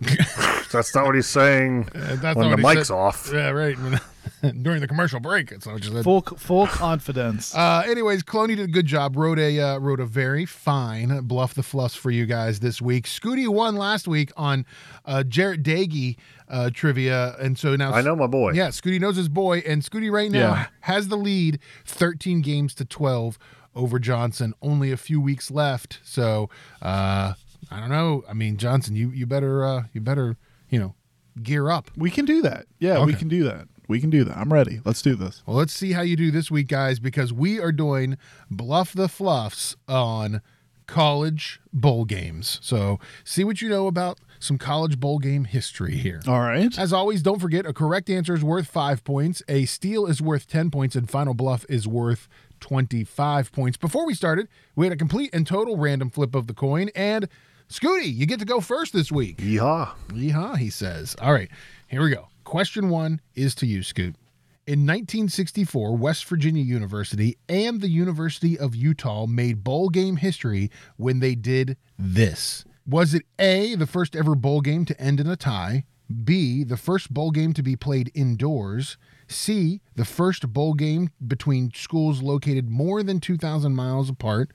That's 0.72 0.94
not 0.94 1.06
what 1.06 1.14
he's 1.14 1.26
saying 1.26 1.88
Uh, 1.94 2.16
that's 2.16 2.36
when 2.36 2.50
not 2.50 2.56
the 2.56 2.62
what 2.62 2.74
mic's 2.76 2.88
said. 2.88 2.94
off. 2.94 3.30
Yeah, 3.32 3.50
right. 3.50 3.76
During 4.62 4.80
the 4.80 4.88
commercial 4.88 5.20
break, 5.20 5.52
it's 5.52 5.66
not 5.66 5.74
what 5.74 5.84
you 5.84 5.92
said. 5.92 6.02
full 6.04 6.22
full 6.22 6.66
confidence. 6.66 7.54
Uh, 7.60 7.82
anyways, 7.86 8.22
Cloney 8.22 8.56
did 8.56 8.60
a 8.60 8.66
good 8.68 8.86
job. 8.86 9.14
Wrote 9.16 9.38
a 9.38 9.60
uh, 9.60 9.78
wrote 9.78 10.00
a 10.00 10.06
very 10.06 10.46
fine 10.46 11.20
bluff 11.22 11.52
the 11.52 11.62
fluffs 11.62 11.94
for 11.94 12.10
you 12.10 12.24
guys 12.24 12.60
this 12.60 12.80
week. 12.80 13.04
Scooty 13.06 13.46
won 13.48 13.76
last 13.76 14.08
week 14.08 14.30
on 14.38 14.64
uh, 15.04 15.24
Jarret 15.26 15.62
Doege 15.62 16.16
uh, 16.48 16.70
trivia, 16.72 17.36
and 17.38 17.58
so 17.58 17.76
now 17.76 17.92
I 17.92 18.00
know 18.00 18.16
my 18.16 18.26
boy. 18.26 18.52
Yeah, 18.52 18.68
Scooty 18.68 18.98
knows 18.98 19.16
his 19.16 19.28
boy, 19.28 19.58
and 19.66 19.82
Scooty 19.82 20.10
right 20.10 20.30
now 20.30 20.38
Yeah. 20.54 20.66
has 20.82 21.08
the 21.08 21.16
lead, 21.16 21.58
thirteen 21.84 22.40
games 22.40 22.74
to 22.76 22.86
twelve 22.86 23.38
over 23.74 23.98
Johnson. 23.98 24.54
Only 24.62 24.90
a 24.90 24.96
few 24.96 25.20
weeks 25.20 25.50
left, 25.50 26.00
so 26.02 26.48
uh, 26.80 27.34
I 27.70 27.80
don't 27.80 27.90
know. 27.90 28.24
I 28.28 28.32
mean, 28.32 28.56
Johnson, 28.56 28.96
you 28.96 29.10
you 29.10 29.26
better 29.26 29.64
uh, 29.66 29.82
you 29.92 30.00
better 30.00 30.36
you 30.70 30.78
know 30.78 30.94
gear 31.42 31.70
up. 31.70 31.90
we 31.96 32.10
can 32.10 32.24
do 32.24 32.42
that. 32.42 32.66
Yeah, 32.78 33.04
we 33.04 33.14
can 33.14 33.28
do 33.28 33.44
that. 33.44 33.68
We 33.88 34.00
can 34.00 34.10
do 34.10 34.22
that. 34.24 34.36
I'm 34.36 34.52
ready. 34.52 34.80
Let's 34.84 35.02
do 35.02 35.16
this. 35.16 35.42
Well, 35.46 35.56
let's 35.56 35.72
see 35.72 35.92
how 35.92 36.02
you 36.02 36.14
do 36.14 36.30
this 36.30 36.48
week, 36.48 36.68
guys, 36.68 37.00
because 37.00 37.32
we 37.32 37.58
are 37.58 37.72
doing 37.72 38.16
Bluff 38.48 38.92
the 38.92 39.08
Fluffs 39.08 39.74
on 39.88 40.42
college 40.86 41.60
bowl 41.72 42.04
games. 42.04 42.60
So, 42.62 43.00
see 43.24 43.42
what 43.42 43.60
you 43.60 43.68
know 43.68 43.88
about 43.88 44.18
some 44.38 44.58
college 44.58 44.98
bowl 45.00 45.18
game 45.18 45.44
history 45.44 45.96
here. 45.96 46.20
All 46.26 46.40
right. 46.40 46.76
As 46.78 46.92
always, 46.92 47.22
don't 47.22 47.40
forget 47.40 47.66
a 47.66 47.72
correct 47.72 48.08
answer 48.08 48.34
is 48.34 48.42
worth 48.42 48.66
five 48.68 49.02
points, 49.04 49.42
a 49.48 49.66
steal 49.66 50.06
is 50.06 50.22
worth 50.22 50.46
10 50.48 50.70
points, 50.70 50.96
and 50.96 51.10
final 51.10 51.34
bluff 51.34 51.66
is 51.68 51.86
worth 51.86 52.28
25 52.60 53.52
points. 53.52 53.76
Before 53.76 54.06
we 54.06 54.14
started, 54.14 54.48
we 54.76 54.86
had 54.86 54.92
a 54.92 54.96
complete 54.96 55.30
and 55.32 55.46
total 55.46 55.76
random 55.76 56.10
flip 56.10 56.34
of 56.34 56.46
the 56.46 56.54
coin, 56.54 56.90
and 56.94 57.28
Scooty, 57.70 58.12
you 58.12 58.26
get 58.26 58.40
to 58.40 58.44
go 58.44 58.60
first 58.60 58.92
this 58.92 59.12
week. 59.12 59.36
Yeehaw. 59.36 59.90
Yeehaw, 60.08 60.56
he 60.56 60.70
says. 60.70 61.14
All 61.20 61.32
right, 61.32 61.48
here 61.86 62.02
we 62.02 62.10
go. 62.10 62.26
Question 62.42 62.88
one 62.88 63.20
is 63.36 63.54
to 63.54 63.66
you, 63.66 63.84
Scoot. 63.84 64.16
In 64.66 64.80
1964, 64.80 65.96
West 65.96 66.24
Virginia 66.24 66.64
University 66.64 67.38
and 67.48 67.80
the 67.80 67.88
University 67.88 68.58
of 68.58 68.74
Utah 68.74 69.24
made 69.26 69.62
bowl 69.62 69.88
game 69.88 70.16
history 70.16 70.68
when 70.96 71.20
they 71.20 71.36
did 71.36 71.76
this. 71.96 72.64
Was 72.88 73.14
it 73.14 73.22
A, 73.38 73.76
the 73.76 73.86
first 73.86 74.16
ever 74.16 74.34
bowl 74.34 74.62
game 74.62 74.84
to 74.86 75.00
end 75.00 75.20
in 75.20 75.28
a 75.28 75.36
tie? 75.36 75.84
B, 76.24 76.64
the 76.64 76.76
first 76.76 77.14
bowl 77.14 77.30
game 77.30 77.52
to 77.52 77.62
be 77.62 77.76
played 77.76 78.10
indoors? 78.16 78.98
C, 79.28 79.80
the 79.94 80.04
first 80.04 80.52
bowl 80.52 80.74
game 80.74 81.10
between 81.24 81.70
schools 81.72 82.20
located 82.20 82.68
more 82.68 83.04
than 83.04 83.20
2,000 83.20 83.76
miles 83.76 84.10
apart? 84.10 84.50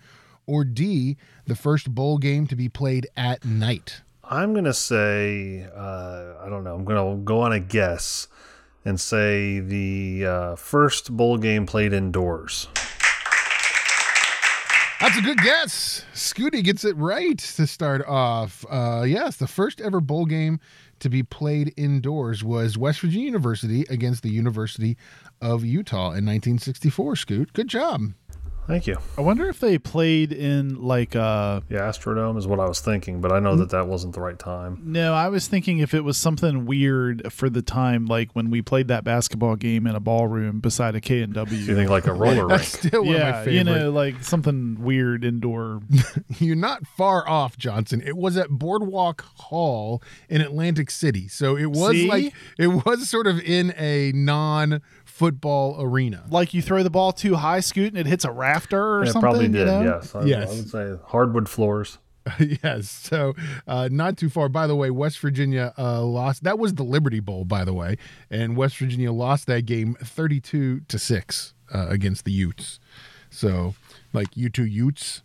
Or 0.48 0.64
D, 0.64 1.18
the 1.46 1.56
first 1.56 1.94
bowl 1.94 2.18
game 2.18 2.48
to 2.48 2.56
be 2.56 2.70
played 2.70 3.08
at 3.18 3.44
night? 3.46 4.02
I'm 4.24 4.54
gonna 4.54 4.74
say 4.74 5.68
uh, 5.76 6.34
I 6.42 6.50
don't 6.50 6.64
know. 6.64 6.76
I'm 6.76 6.86
gonna 6.86 7.18
go 7.18 7.42
on 7.42 7.52
a 7.52 7.60
guess. 7.60 8.28
and 8.84 9.00
say 9.00 9.60
the 9.60 10.26
uh, 10.26 10.56
first 10.56 11.12
bowl 11.16 11.38
game 11.38 11.66
played 11.66 11.92
indoors. 11.94 12.68
That's 15.02 15.18
a 15.18 15.22
good 15.22 15.38
guess. 15.40 16.04
Scooty 16.14 16.64
gets 16.64 16.84
it 16.86 16.96
right 16.98 17.38
to 17.38 17.68
start 17.68 18.04
off. 18.08 18.66
Uh, 18.70 19.04
yes, 19.06 19.38
the 19.38 19.48
first 19.48 19.80
ever 19.82 20.00
bowl 20.00 20.26
game 20.26 20.60
to 21.00 21.10
be 21.10 21.22
played 21.22 21.74
indoors 21.78 22.44
was 22.44 22.78
West 22.78 23.02
Virginia 23.02 23.26
University 23.26 23.86
against 23.90 24.24
the 24.24 24.30
University 24.30 24.98
of 25.42 25.64
Utah 25.66 26.08
in 26.14 26.26
1964. 26.26 27.18
Scoot, 27.18 27.54
good 27.54 27.68
job. 27.68 28.14
Thank 28.68 28.88
you. 28.88 28.98
I 29.18 29.22
wonder 29.22 29.48
if 29.48 29.60
they 29.60 29.78
played 29.78 30.32
in 30.34 30.82
like 30.82 31.16
uh 31.16 31.62
Yeah, 31.70 31.82
Astrodome 31.82 32.38
is 32.38 32.48
what 32.48 32.60
I 32.60 32.66
was 32.68 32.80
thinking, 32.80 33.22
but 33.22 33.32
I 33.32 33.40
know 33.40 33.56
that 33.58 33.70
that 33.70 33.88
wasn't 33.88 34.16
the 34.16 34.22
right 34.22 34.40
time. 34.40 34.80
no, 34.84 35.14
I 35.14 35.28
was 35.30 35.48
thinking 35.48 35.78
if 35.80 35.94
it 35.94 36.04
was 36.04 36.18
something 36.18 36.66
weird 36.66 37.32
for 37.32 37.48
the 37.50 37.62
time, 37.62 38.06
like 38.08 38.32
when 38.34 38.50
we 38.50 38.64
played 38.64 38.88
that 38.88 39.04
basketball 39.04 39.56
game 39.56 39.86
in 39.86 39.96
a 39.96 40.00
ballroom 40.00 40.62
beside 40.62 40.96
a 40.96 41.02
K 41.02 41.22
and 41.22 41.34
W. 41.34 41.56
you 41.58 41.66
W. 41.68 41.76
think 41.80 41.90
like 41.92 42.08
a 42.08 42.14
roller 42.14 42.48
That's 42.50 42.74
rink? 42.74 42.86
still 42.88 43.06
one 43.06 43.16
of 43.16 43.22
my 43.22 43.28
Yeah, 43.28 43.40
favorite. 43.44 43.54
you 43.54 43.64
know, 43.66 43.92
like 43.92 44.24
something 44.24 44.78
weird 44.82 45.24
indoor. 45.24 45.82
You're 46.40 46.56
not 46.56 46.88
far 46.88 47.28
off, 47.30 47.58
Johnson. 47.58 48.02
It 48.06 48.18
was 48.18 48.36
at 48.36 48.50
Boardwalk 48.50 49.22
Hall 49.36 50.02
in 50.28 50.42
Atlantic 50.42 50.90
City. 50.90 51.28
So 51.28 51.56
it 51.56 51.68
was 51.68 51.92
See? 51.92 52.08
like 52.10 52.34
it 52.58 52.68
was 52.68 53.08
sort 53.08 53.28
of 53.28 53.40
in 53.42 53.74
a 53.78 54.12
non-football 55.20 55.78
arena. 55.82 56.26
like 56.30 56.54
you 56.54 56.62
throw 56.62 56.84
the 56.84 56.90
ball 56.90 57.12
too 57.12 57.36
high, 57.36 57.60
scoot, 57.60 57.90
and 57.94 57.98
it 57.98 58.06
hits 58.06 58.26
a 58.26 58.32
rafter 58.32 58.82
or 58.82 59.04
It 59.04 59.08
something. 59.08 59.22
probably 59.22 59.46
you 59.46 59.52
did. 59.54 59.66
know? 59.68 59.84
Yes. 59.84 60.16
I, 60.16 60.24
Yes. 60.26 60.52
I 60.52 60.56
would 60.56 60.70
say 60.70 61.04
hardwood 61.08 61.50
floors. 61.50 61.98
yes. 62.40 62.90
So 62.90 63.34
uh, 63.68 63.88
not 63.92 64.18
too 64.18 64.30
far. 64.30 64.50
By 64.50 64.66
the 64.68 64.76
way, 64.76 64.90
West 64.90 65.20
Virginia 65.20 65.74
uh, 65.78 66.02
lost. 66.04 66.44
That 66.44 66.58
was 66.58 66.74
the 66.74 66.84
Liberty 66.84 67.20
Bowl, 67.20 67.46
by 67.46 67.64
the 67.64 67.74
way, 67.74 67.98
and 68.32 68.58
West 68.58 68.78
Virginia 68.78 69.12
lost 69.12 69.46
that 69.48 69.66
game 69.66 69.96
32 70.04 70.82
to 70.82 71.00
six 71.00 71.54
uh, 71.74 71.86
against 71.90 72.26
the 72.26 72.32
Utes. 72.32 72.80
So 73.30 73.76
like 74.14 74.36
you 74.36 74.50
two 74.50 74.66
Utes. 74.66 75.22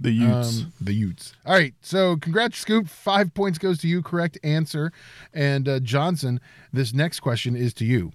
The 0.00 0.12
Utes. 0.12 0.60
Um, 0.62 0.72
the 0.80 0.94
Utes. 0.94 1.34
All 1.44 1.52
right. 1.54 1.74
So 1.82 2.16
congrats, 2.16 2.56
Scoop. 2.58 2.88
Five 2.88 3.34
points 3.34 3.58
goes 3.58 3.78
to 3.78 3.88
you. 3.88 4.00
Correct 4.00 4.38
answer. 4.44 4.92
And 5.34 5.68
uh, 5.68 5.80
Johnson, 5.80 6.40
this 6.72 6.94
next 6.94 7.18
question 7.18 7.56
is 7.56 7.74
to 7.74 7.84
you. 7.84 8.12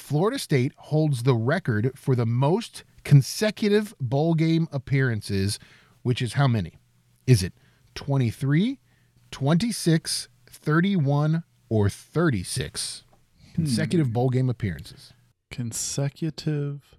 Florida 0.00 0.38
State 0.38 0.72
holds 0.76 1.22
the 1.22 1.34
record 1.34 1.92
for 1.94 2.14
the 2.14 2.26
most 2.26 2.84
consecutive 3.04 3.94
bowl 4.00 4.34
game 4.34 4.68
appearances, 4.72 5.58
which 6.02 6.20
is 6.20 6.34
how 6.34 6.48
many? 6.48 6.78
Is 7.26 7.42
it 7.42 7.52
23, 7.94 8.78
26, 9.30 10.28
31, 10.50 11.44
or 11.68 11.88
36 11.88 13.04
consecutive 13.54 14.08
hmm. 14.08 14.12
bowl 14.12 14.30
game 14.30 14.50
appearances? 14.50 15.12
consecutive 15.50 16.96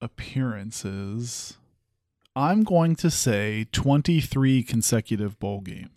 appearances. 0.00 1.58
I'm 2.34 2.64
going 2.64 2.96
to 2.96 3.10
say 3.10 3.66
23 3.70 4.64
consecutive 4.64 5.38
bowl 5.38 5.60
games. 5.60 5.93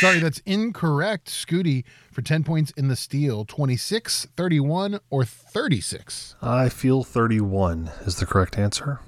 Sorry, 0.00 0.18
that's 0.18 0.40
incorrect. 0.44 1.28
Scooty 1.28 1.84
for 2.12 2.20
10 2.22 2.44
points 2.44 2.70
in 2.72 2.88
the 2.88 2.96
steal. 2.96 3.44
26, 3.44 4.26
31, 4.36 5.00
or 5.10 5.24
36? 5.24 6.36
I 6.42 6.68
feel 6.68 7.02
31 7.04 7.90
is 8.04 8.16
the 8.16 8.26
correct 8.26 8.58
answer. 8.58 9.00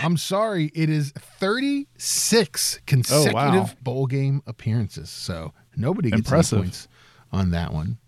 I'm 0.00 0.16
sorry, 0.16 0.70
it 0.74 0.88
is 0.88 1.12
36 1.18 2.80
consecutive 2.86 3.34
Oh, 3.34 3.62
wow. 3.64 3.70
bowl 3.82 4.06
game 4.06 4.42
appearances. 4.46 5.10
So 5.10 5.52
nobody 5.76 6.10
gets 6.10 6.18
any 6.20 6.24
Impressive. 6.26 6.58
points 6.60 6.88
on 7.30 7.50
that 7.50 7.72
one. 7.72 7.98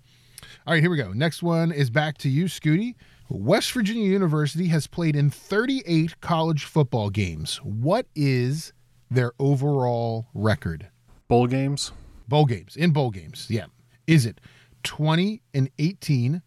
All 0.67 0.73
right, 0.75 0.81
here 0.83 0.91
we 0.91 0.97
go. 0.97 1.13
Next 1.13 1.43
one 1.43 1.71
is 1.73 1.91
back 1.91 2.19
to 2.19 2.29
you, 2.29 2.47
Scooty. 2.47 2.95
West 3.29 3.73
Virginia 3.73 4.05
University 4.09 4.67
has 4.69 4.87
played 4.87 5.15
in 5.17 5.31
38 5.31 6.21
college 6.21 6.65
football 6.65 7.11
games. 7.11 7.57
What 7.63 8.07
is 8.15 8.73
their 9.11 9.33
overall 9.39 10.27
record? 10.35 10.89
Bowl 11.27 11.47
games? 11.47 11.93
Bowl 12.29 12.45
games, 12.45 12.77
in 12.77 12.91
bowl 12.91 13.11
games, 13.11 13.47
yeah. 13.49 13.67
Is 14.07 14.27
it 14.27 14.41
20 14.83 15.41
and 15.55 15.71
18, 15.79 16.43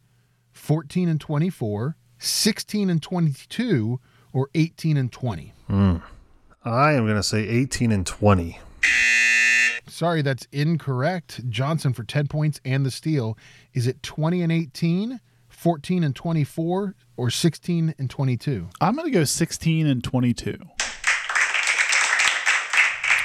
14 0.51 1.09
and 1.09 1.19
24, 1.19 1.95
16 2.19 2.89
and 2.89 3.01
22, 3.01 3.99
or 4.34 4.49
18 4.53 4.97
and 4.97 5.11
20? 5.11 5.53
Hmm. 5.67 5.97
I 6.63 6.93
am 6.93 7.05
going 7.05 7.15
to 7.15 7.23
say 7.23 7.47
18 7.47 7.91
and 7.91 8.05
20. 8.05 8.59
Sorry, 9.88 10.21
that's 10.21 10.47
incorrect. 10.51 11.49
Johnson 11.49 11.93
for 11.93 12.03
10 12.03 12.28
points 12.28 12.59
and 12.63 12.86
the 12.86 12.91
steal. 12.91 13.38
Is 13.73 13.88
it 13.88 14.03
20 14.03 14.43
and 14.43 14.51
18, 14.51 15.21
14 15.47 16.03
and 16.03 16.15
24, 16.15 16.95
or 17.15 17.30
16 17.32 17.95
and 17.97 18.09
22? 18.09 18.67
I'm 18.80 18.95
going 18.95 19.07
to 19.07 19.11
go 19.11 19.23
16 19.23 19.88
and 19.88 20.03
22. 20.03 20.59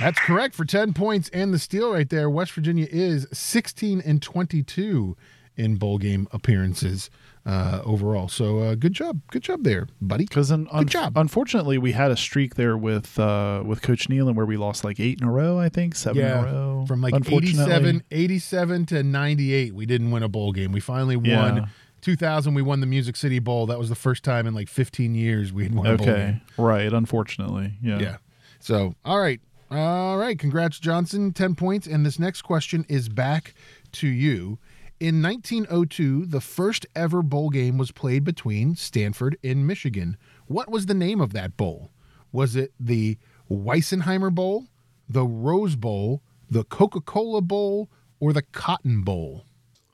That's 0.02 0.18
correct 0.20 0.54
for 0.54 0.64
10 0.64 0.92
points 0.92 1.28
and 1.30 1.52
the 1.54 1.58
steal 1.58 1.92
right 1.92 2.08
there. 2.08 2.28
West 2.28 2.52
Virginia 2.52 2.86
is 2.90 3.26
16 3.32 4.00
and 4.04 4.20
22 4.20 5.16
in 5.56 5.76
bowl 5.76 5.98
game 5.98 6.26
appearances 6.32 7.10
uh, 7.44 7.82
overall. 7.84 8.28
So 8.28 8.60
uh, 8.60 8.74
good 8.74 8.92
job. 8.92 9.20
Good 9.30 9.42
job 9.42 9.64
there, 9.64 9.88
buddy. 10.00 10.24
Because 10.24 10.50
un- 10.50 10.68
Good 10.78 10.88
job. 10.88 11.16
unfortunately, 11.18 11.76
we 11.78 11.92
had 11.92 12.10
a 12.10 12.16
streak 12.16 12.54
there 12.54 12.76
with 12.76 13.18
uh, 13.18 13.62
with 13.64 13.82
Coach 13.82 14.08
Nehlen 14.08 14.34
where 14.34 14.46
we 14.46 14.56
lost 14.56 14.84
like 14.84 15.00
eight 15.00 15.20
in 15.20 15.26
a 15.26 15.30
row. 15.30 15.58
I 15.58 15.68
think 15.68 15.94
seven 15.94 16.22
in 16.24 16.30
a 16.30 16.42
row. 16.42 16.84
From 16.86 17.00
like 17.00 17.14
unfortunately. 17.14 17.72
87, 17.72 18.02
87 18.10 18.86
to 18.86 19.02
98, 19.02 19.74
we 19.74 19.86
didn't 19.86 20.10
win 20.10 20.22
a 20.22 20.28
bowl 20.28 20.52
game. 20.52 20.72
We 20.72 20.80
finally 20.80 21.16
won. 21.16 21.68
2000, 22.00 22.54
we 22.54 22.62
won 22.62 22.80
the 22.80 22.86
Music 22.86 23.14
City 23.14 23.38
Bowl. 23.38 23.66
That 23.66 23.78
was 23.78 23.88
the 23.88 23.94
first 23.94 24.24
time 24.24 24.48
in 24.48 24.54
like 24.54 24.68
15 24.68 25.14
years 25.14 25.52
we 25.52 25.62
had 25.62 25.72
won 25.74 25.86
a 25.86 25.96
bowl 25.96 26.06
game. 26.06 26.14
Okay, 26.14 26.40
right. 26.58 26.92
Unfortunately, 26.92 27.74
yeah. 27.80 28.00
Yeah. 28.00 28.16
So, 28.58 28.96
all 29.04 29.20
right. 29.20 29.40
All 29.72 30.18
right. 30.18 30.38
Congrats, 30.38 30.78
Johnson. 30.78 31.32
10 31.32 31.54
points. 31.54 31.86
And 31.86 32.04
this 32.04 32.18
next 32.18 32.42
question 32.42 32.84
is 32.88 33.08
back 33.08 33.54
to 33.92 34.06
you. 34.06 34.58
In 35.00 35.22
1902, 35.22 36.26
the 36.26 36.40
first 36.40 36.86
ever 36.94 37.22
bowl 37.22 37.48
game 37.48 37.78
was 37.78 37.90
played 37.90 38.22
between 38.22 38.76
Stanford 38.76 39.36
and 39.42 39.66
Michigan. 39.66 40.16
What 40.46 40.70
was 40.70 40.86
the 40.86 40.94
name 40.94 41.20
of 41.20 41.32
that 41.32 41.56
bowl? 41.56 41.90
Was 42.32 42.54
it 42.54 42.72
the 42.78 43.16
Weissenheimer 43.50 44.32
Bowl, 44.32 44.66
the 45.08 45.24
Rose 45.24 45.74
Bowl, 45.74 46.22
the 46.50 46.64
Coca 46.64 47.00
Cola 47.00 47.40
Bowl, 47.40 47.88
or 48.20 48.32
the 48.32 48.42
Cotton 48.42 49.02
Bowl? 49.02 49.46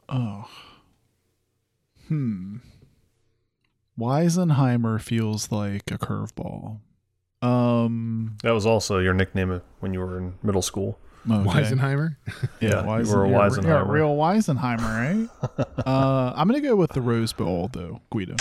Oh. 0.09 0.49
Hmm. 2.09 2.57
Weisenheimer 3.99 5.01
feels 5.01 5.51
like 5.51 5.91
a 5.91 5.99
curveball. 5.99 6.81
Um, 7.43 8.37
That 8.43 8.53
was 8.53 8.67
also 8.67 8.99
your 8.99 9.15
nickname 9.15 9.61
when 9.81 9.95
you 9.95 10.01
were 10.01 10.19
in 10.19 10.35
middle 10.43 10.63
school. 10.63 10.99
okay. 11.31 11.49
Weisenheimer? 11.63 12.17
Yeah, 12.61 12.69
Yeah, 12.71 12.81
you 12.81 12.87
were 12.87 13.25
a 13.25 13.29
you're- 13.29 13.31
You're 13.31 13.35
a 13.35 13.51
Weisenheimer. 13.51 13.89
real 13.89 14.17
Weisenheimer, 14.17 14.79
right? 15.59 15.67
uh, 15.87 16.33
I'm 16.35 16.49
gonna 16.49 16.61
go 16.61 16.75
with 16.77 16.93
the 16.93 17.01
Rose 17.03 17.33
Bowl 17.33 17.69
though, 17.73 18.01
Guido. 18.11 18.37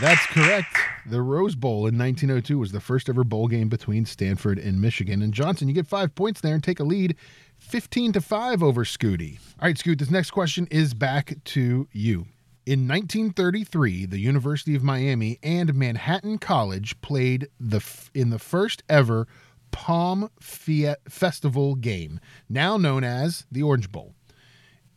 That's 0.00 0.24
correct. 0.26 0.74
The 1.06 1.20
Rose 1.20 1.54
Bowl 1.54 1.86
in 1.86 1.98
1902 1.98 2.58
was 2.58 2.72
the 2.72 2.80
first 2.80 3.08
ever 3.08 3.24
bowl 3.24 3.46
game 3.46 3.68
between 3.68 4.06
Stanford 4.06 4.58
and 4.58 4.80
Michigan. 4.80 5.20
And 5.20 5.34
Johnson, 5.34 5.68
you 5.68 5.74
get 5.74 5.86
five 5.86 6.14
points 6.14 6.40
there 6.40 6.54
and 6.54 6.62
take 6.64 6.80
a 6.80 6.84
lead 6.84 7.14
15 7.58 8.12
to 8.12 8.20
5 8.20 8.62
over 8.62 8.84
Scooty. 8.84 9.38
All 9.60 9.68
right, 9.68 9.76
Scoot, 9.76 9.98
this 9.98 10.10
next 10.10 10.30
question 10.30 10.66
is 10.70 10.94
back 10.94 11.34
to 11.44 11.88
you. 11.92 12.26
In 12.64 12.86
1933, 12.86 14.06
the 14.06 14.20
University 14.20 14.76
of 14.76 14.84
Miami 14.84 15.36
and 15.42 15.74
Manhattan 15.74 16.38
College 16.38 17.00
played 17.00 17.48
the 17.58 17.78
f- 17.78 18.08
in 18.14 18.30
the 18.30 18.38
first 18.38 18.84
ever 18.88 19.26
Palm 19.72 20.30
Fe- 20.38 20.94
Festival 21.08 21.74
game, 21.74 22.20
now 22.48 22.76
known 22.76 23.02
as 23.02 23.46
the 23.50 23.64
Orange 23.64 23.90
Bowl. 23.90 24.14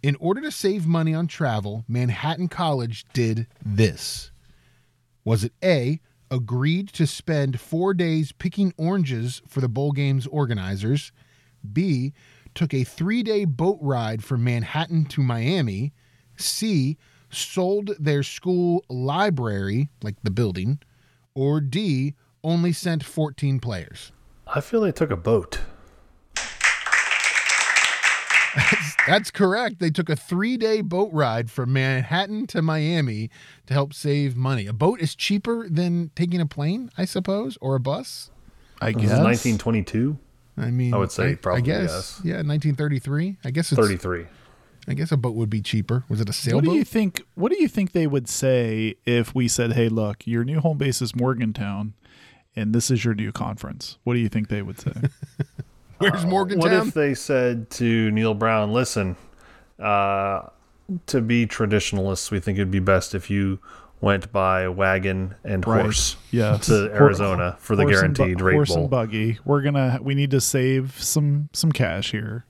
In 0.03 0.15
order 0.17 0.41
to 0.41 0.51
save 0.51 0.85
money 0.85 1.15
on 1.15 1.25
travel, 1.25 1.83
Manhattan 1.87 2.49
College 2.49 3.03
did 3.13 3.47
this. 3.65 4.29
Was 5.23 5.43
it 5.43 5.53
A, 5.63 5.99
agreed 6.29 6.89
to 6.89 7.07
spend 7.07 7.59
four 7.59 7.95
days 7.95 8.31
picking 8.31 8.75
oranges 8.77 9.41
for 9.47 9.61
the 9.61 9.67
bowl 9.67 9.91
game's 9.91 10.27
organizers? 10.27 11.11
B, 11.73 12.13
took 12.53 12.75
a 12.75 12.83
three 12.83 13.23
day 13.23 13.43
boat 13.43 13.79
ride 13.81 14.23
from 14.23 14.43
Manhattan 14.43 15.05
to 15.05 15.23
Miami? 15.23 15.93
C, 16.37 16.99
sold 17.35 17.91
their 17.99 18.23
school 18.23 18.83
library, 18.89 19.89
like 20.01 20.15
the 20.23 20.31
building? 20.31 20.79
Or 21.33 21.59
D, 21.59 22.15
only 22.43 22.71
sent 22.71 23.03
14 23.03 23.59
players? 23.59 24.11
I 24.47 24.61
feel 24.61 24.81
they 24.81 24.91
took 24.91 25.11
a 25.11 25.17
boat. 25.17 25.59
That's 29.07 29.31
correct. 29.31 29.79
They 29.79 29.89
took 29.89 30.09
a 30.09 30.15
three 30.15 30.57
day 30.57 30.81
boat 30.81 31.09
ride 31.11 31.51
from 31.51 31.73
Manhattan 31.73 32.47
to 32.47 32.61
Miami 32.61 33.29
to 33.67 33.73
help 33.73 33.93
save 33.93 34.35
money. 34.35 34.65
A 34.65 34.73
boat 34.73 35.01
is 35.01 35.15
cheaper 35.15 35.67
than 35.69 36.11
taking 36.15 36.41
a 36.41 36.45
plane, 36.45 36.89
I 36.97 37.05
suppose, 37.05 37.57
or 37.61 37.75
a 37.75 37.79
bus. 37.79 38.31
I 38.81 38.91
guess. 38.91 39.19
1922, 39.19 40.17
I 40.57 40.71
mean, 40.71 40.93
I 40.93 40.97
would 40.97 41.11
say 41.11 41.31
I, 41.31 41.35
probably 41.35 41.61
guess, 41.61 41.89
yes. 41.89 42.21
yeah, 42.23 42.35
1933. 42.43 43.37
I 43.43 43.51
guess 43.51 43.71
it's 43.71 43.79
33. 43.79 44.25
I 44.87 44.93
guess 44.93 45.11
a 45.11 45.17
boat 45.17 45.35
would 45.35 45.49
be 45.49 45.61
cheaper. 45.61 46.03
Was 46.09 46.21
it 46.21 46.29
a 46.29 46.55
What 46.55 46.63
do 46.63 46.73
you 46.73 46.83
think? 46.83 47.23
What 47.35 47.51
do 47.51 47.59
you 47.61 47.67
think 47.67 47.91
they 47.93 48.07
would 48.07 48.27
say 48.29 48.95
if 49.05 49.33
we 49.33 49.47
said, 49.47 49.73
"Hey, 49.73 49.89
look, 49.89 50.25
your 50.27 50.43
new 50.43 50.59
home 50.59 50.77
base 50.77 51.01
is 51.01 51.15
Morgantown, 51.15 51.93
and 52.55 52.73
this 52.73 52.91
is 52.91 53.03
your 53.03 53.15
new 53.15 53.31
conference"? 53.31 53.97
What 54.03 54.13
do 54.13 54.19
you 54.19 54.29
think 54.29 54.49
they 54.49 54.61
would 54.61 54.79
say? 54.79 54.93
Where's 55.97 56.25
Morgantown? 56.25 56.59
What 56.71 56.87
if 56.87 56.93
they 56.93 57.13
said 57.15 57.69
to 57.71 58.11
Neal 58.11 58.33
Brown, 58.33 58.73
listen, 58.73 59.15
uh, 59.79 60.41
to 61.07 61.21
be 61.21 61.45
traditionalists, 61.47 62.29
we 62.31 62.39
think 62.39 62.57
it'd 62.57 62.69
be 62.69 62.79
best 62.79 63.15
if 63.15 63.29
you 63.29 63.59
went 64.01 64.31
by 64.31 64.67
wagon 64.67 65.33
and 65.43 65.65
Right. 65.65 65.81
horse 65.83 66.17
Yeah, 66.31 66.57
to 66.57 66.91
Arizona 66.93 67.55
for 67.59 67.75
the 67.75 67.83
Horse 67.83 68.01
and 68.01 68.13
bu- 68.13 68.17
guaranteed 68.23 68.41
rate 68.41 68.53
horse 68.55 68.69
bowl. 68.69 68.81
and 68.81 68.89
buggy. 68.89 69.39
We're 69.45 69.61
gonna. 69.61 69.99
We 70.01 70.13
need 70.15 70.31
to 70.31 70.41
save 70.41 71.01
some 71.01 71.49
some 71.53 71.71
cash 71.71 72.11
here. 72.11 72.45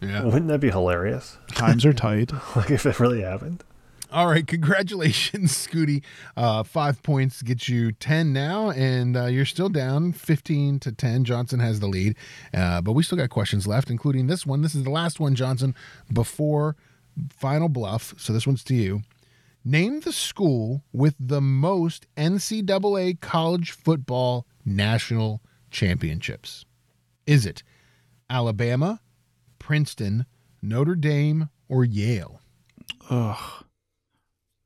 Yeah. 0.00 0.24
Wouldn't 0.24 0.48
that 0.48 0.60
be 0.60 0.70
hilarious? 0.70 1.38
Times 1.52 1.84
are 1.84 1.92
tight. 1.92 2.32
like 2.56 2.70
if 2.70 2.86
it 2.86 3.00
really 3.00 3.22
happened. 3.22 3.64
All 4.12 4.26
right, 4.26 4.44
congratulations, 4.44 5.52
Scooty. 5.66 6.02
Uh, 6.36 6.64
five 6.64 7.00
points 7.04 7.42
gets 7.42 7.68
you 7.68 7.92
ten 7.92 8.32
now, 8.32 8.70
and 8.70 9.16
uh, 9.16 9.26
you're 9.26 9.44
still 9.44 9.68
down 9.68 10.12
fifteen 10.12 10.80
to 10.80 10.90
ten. 10.90 11.22
Johnson 11.22 11.60
has 11.60 11.78
the 11.78 11.86
lead, 11.86 12.16
uh, 12.52 12.80
but 12.80 12.92
we 12.92 13.04
still 13.04 13.18
got 13.18 13.30
questions 13.30 13.68
left, 13.68 13.88
including 13.88 14.26
this 14.26 14.44
one. 14.44 14.62
This 14.62 14.74
is 14.74 14.82
the 14.82 14.90
last 14.90 15.20
one, 15.20 15.36
Johnson, 15.36 15.76
before 16.12 16.74
final 17.30 17.68
bluff. 17.68 18.14
So 18.18 18.32
this 18.32 18.48
one's 18.48 18.64
to 18.64 18.74
you. 18.74 19.02
Name 19.64 20.00
the 20.00 20.12
school 20.12 20.82
with 20.92 21.14
the 21.20 21.40
most 21.40 22.06
NCAA 22.16 23.20
college 23.20 23.70
football 23.72 24.46
national 24.64 25.40
championships. 25.70 26.64
Is 27.26 27.46
it 27.46 27.62
Alabama, 28.28 29.00
Princeton, 29.60 30.26
Notre 30.60 30.96
Dame, 30.96 31.50
or 31.68 31.84
Yale? 31.84 32.40
Ugh, 33.08 33.64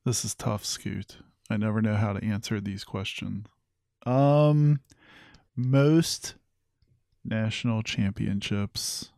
this 0.03 0.25
is 0.25 0.33
tough, 0.33 0.65
Scoot. 0.65 1.17
I 1.49 1.57
never 1.57 1.83
know 1.83 1.95
how 1.95 2.13
to 2.13 2.25
answer 2.25 2.59
these 2.59 2.83
questions. 2.83 3.45
Um, 4.07 4.79
most 5.55 6.33
national 7.23 7.83
championships. 7.83 9.11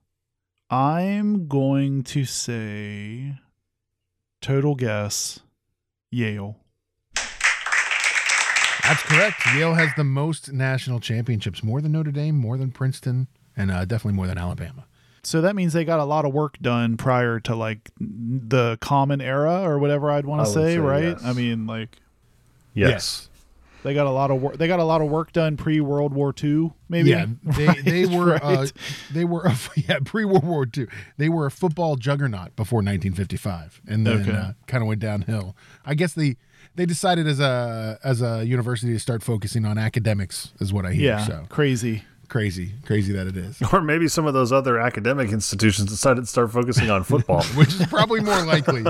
I'm 0.70 1.48
going 1.48 2.04
to 2.04 2.26
say 2.26 3.38
total 4.42 4.76
guess 4.76 5.40
Yale. 6.12 6.58
That's 8.84 9.04
correct. 9.04 9.46
Yale 9.54 9.74
has 9.74 9.90
the 9.98 10.04
most 10.06 10.54
national 10.54 11.02
championships, 11.02 11.62
more 11.62 11.82
than 11.82 11.92
Notre 11.92 12.12
Dame, 12.12 12.36
more 12.38 12.58
than 12.58 12.72
Princeton, 12.72 13.28
and 13.56 13.70
uh, 13.70 13.84
definitely 13.84 14.16
more 14.16 14.28
than 14.28 14.38
Alabama. 14.38 14.86
So 15.28 15.42
that 15.42 15.58
means 15.58 15.74
they 15.74 15.84
got 15.84 16.00
a 16.00 16.06
lot 16.06 16.24
of 16.24 16.34
work 16.34 16.58
done 16.62 16.96
prior 16.96 17.42
to 17.42 17.54
like 17.54 17.92
the 18.00 18.78
common 18.80 19.20
era 19.20 19.62
or 19.62 19.78
whatever 19.78 20.10
I'd 20.10 20.26
want 20.26 20.46
to 20.46 20.50
say, 20.54 20.76
say 20.76 20.78
right? 20.78 21.04
yes. 21.04 21.22
I 21.26 21.34
mean, 21.34 21.68
like 21.68 21.98
Yes. 22.74 23.30
they 23.84 23.94
got 23.94 24.06
a 24.08 24.12
lot 24.12 24.32
of 24.32 24.42
work. 24.42 24.58
They 24.58 24.68
got 24.68 24.80
a 24.80 24.86
lot 24.86 25.02
of 25.02 25.10
work 25.10 25.34
done 25.34 25.58
pre 25.58 25.82
World 25.82 26.14
War 26.14 26.34
II, 26.42 26.72
maybe. 26.88 27.10
Yeah, 27.10 27.26
they 27.44 27.66
they 27.82 28.06
were 28.06 28.36
uh, 28.42 28.68
they 29.12 29.26
were 29.26 29.44
a, 29.48 29.56
yeah 29.76 30.00
pre 30.06 30.24
World 30.24 30.46
War 30.46 30.66
II. 30.78 30.88
They 31.18 31.28
were 31.28 31.46
a 31.46 31.52
football 31.52 31.98
juggernaut 31.98 32.56
before 32.56 32.78
1955, 32.78 33.82
and 33.88 34.08
then 34.08 34.22
Okay. 34.22 34.32
uh, 34.32 34.52
kind 34.66 34.82
of 34.82 34.88
went 34.88 35.02
downhill. 35.02 35.56
I 35.86 35.94
guess 35.96 36.14
they 36.14 36.38
they 36.76 36.86
decided 36.86 37.28
as 37.28 37.40
a 37.40 38.00
as 38.04 38.22
a 38.22 38.46
university 38.46 38.94
to 38.94 39.00
start 39.00 39.24
focusing 39.24 39.66
on 39.66 39.78
academics, 39.78 40.54
is 40.60 40.72
what 40.72 40.86
I 40.86 40.94
hear. 40.94 41.06
yeah, 41.18 41.26
So 41.26 41.46
crazy. 41.50 42.04
Crazy, 42.28 42.74
crazy 42.86 43.14
that 43.14 43.28
it 43.28 43.38
is. 43.38 43.62
Or 43.74 43.82
maybe 43.82 44.08
some 44.08 44.26
of 44.26 44.34
those 44.34 44.52
other 44.52 44.80
academic 44.80 45.32
institutions 45.32 45.90
decided 45.90 46.22
to 46.22 46.28
start 46.28 46.52
focusing 46.52 46.90
on 46.90 47.04
football. 47.06 47.44
Which 47.56 47.70
is 47.70 47.86
probably 47.88 48.22
more 48.22 48.44
likely. 48.46 48.86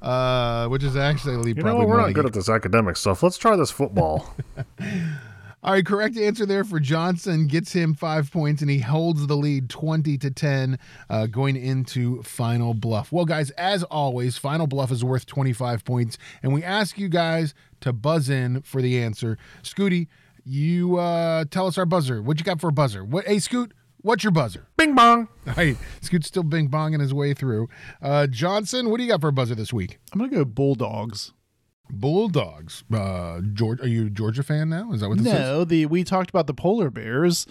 Uh, 0.00 0.68
which 0.68 0.84
is 0.84 0.96
actually 0.96 1.48
you 1.48 1.62
know 1.62 1.74
what? 1.74 1.88
We're 1.88 2.00
not 2.00 2.12
good 2.12 2.26
at 2.26 2.32
this 2.32 2.48
academic 2.48 2.96
stuff. 2.96 3.22
Let's 3.22 3.36
try 3.36 3.56
this 3.56 3.70
football. 3.70 4.34
All 5.60 5.72
right, 5.72 5.84
correct 5.84 6.16
answer 6.16 6.46
there 6.46 6.62
for 6.62 6.78
Johnson 6.78 7.48
gets 7.48 7.72
him 7.72 7.92
five 7.92 8.30
points, 8.30 8.62
and 8.62 8.70
he 8.70 8.78
holds 8.78 9.26
the 9.26 9.36
lead 9.36 9.68
twenty 9.68 10.16
to 10.18 10.30
ten, 10.30 10.78
uh, 11.10 11.26
going 11.26 11.56
into 11.56 12.22
final 12.22 12.74
bluff. 12.74 13.10
Well, 13.10 13.24
guys, 13.24 13.50
as 13.50 13.82
always, 13.82 14.38
final 14.38 14.68
bluff 14.68 14.92
is 14.92 15.02
worth 15.02 15.26
twenty 15.26 15.52
five 15.52 15.84
points, 15.84 16.16
and 16.44 16.54
we 16.54 16.62
ask 16.62 16.96
you 16.96 17.08
guys 17.08 17.54
to 17.80 17.92
buzz 17.92 18.30
in 18.30 18.62
for 18.62 18.80
the 18.80 19.02
answer. 19.02 19.36
Scooty, 19.64 20.06
you 20.48 20.96
uh, 20.96 21.44
tell 21.50 21.66
us 21.66 21.76
our 21.78 21.86
buzzer. 21.86 22.22
What 22.22 22.38
you 22.38 22.44
got 22.44 22.60
for 22.60 22.68
a 22.68 22.72
buzzer? 22.72 23.04
What? 23.04 23.26
Hey, 23.26 23.38
Scoot, 23.38 23.72
what's 23.98 24.24
your 24.24 24.30
buzzer? 24.30 24.66
Bing 24.76 24.94
bong. 24.94 25.28
All 25.46 25.54
right, 25.56 25.76
Scoot's 26.00 26.26
still 26.26 26.42
bing 26.42 26.68
bonging 26.70 27.00
his 27.00 27.12
way 27.12 27.34
through. 27.34 27.68
Uh, 28.00 28.26
Johnson, 28.26 28.90
what 28.90 28.96
do 28.96 29.04
you 29.04 29.10
got 29.10 29.20
for 29.20 29.28
a 29.28 29.32
buzzer 29.32 29.54
this 29.54 29.72
week? 29.72 29.98
I'm 30.12 30.18
gonna 30.18 30.30
go 30.32 30.44
Bulldogs. 30.44 31.32
Bulldogs. 31.90 32.84
Uh, 32.92 33.40
George, 33.52 33.80
are 33.80 33.88
you 33.88 34.06
a 34.06 34.10
Georgia 34.10 34.42
fan 34.42 34.68
now? 34.68 34.92
Is 34.92 35.00
that 35.00 35.08
what 35.08 35.18
this 35.18 35.26
is? 35.26 35.32
No, 35.32 35.64
the 35.64 35.86
we 35.86 36.04
talked 36.04 36.30
about 36.30 36.46
the 36.46 36.54
polar 36.54 36.90
bears. 36.90 37.46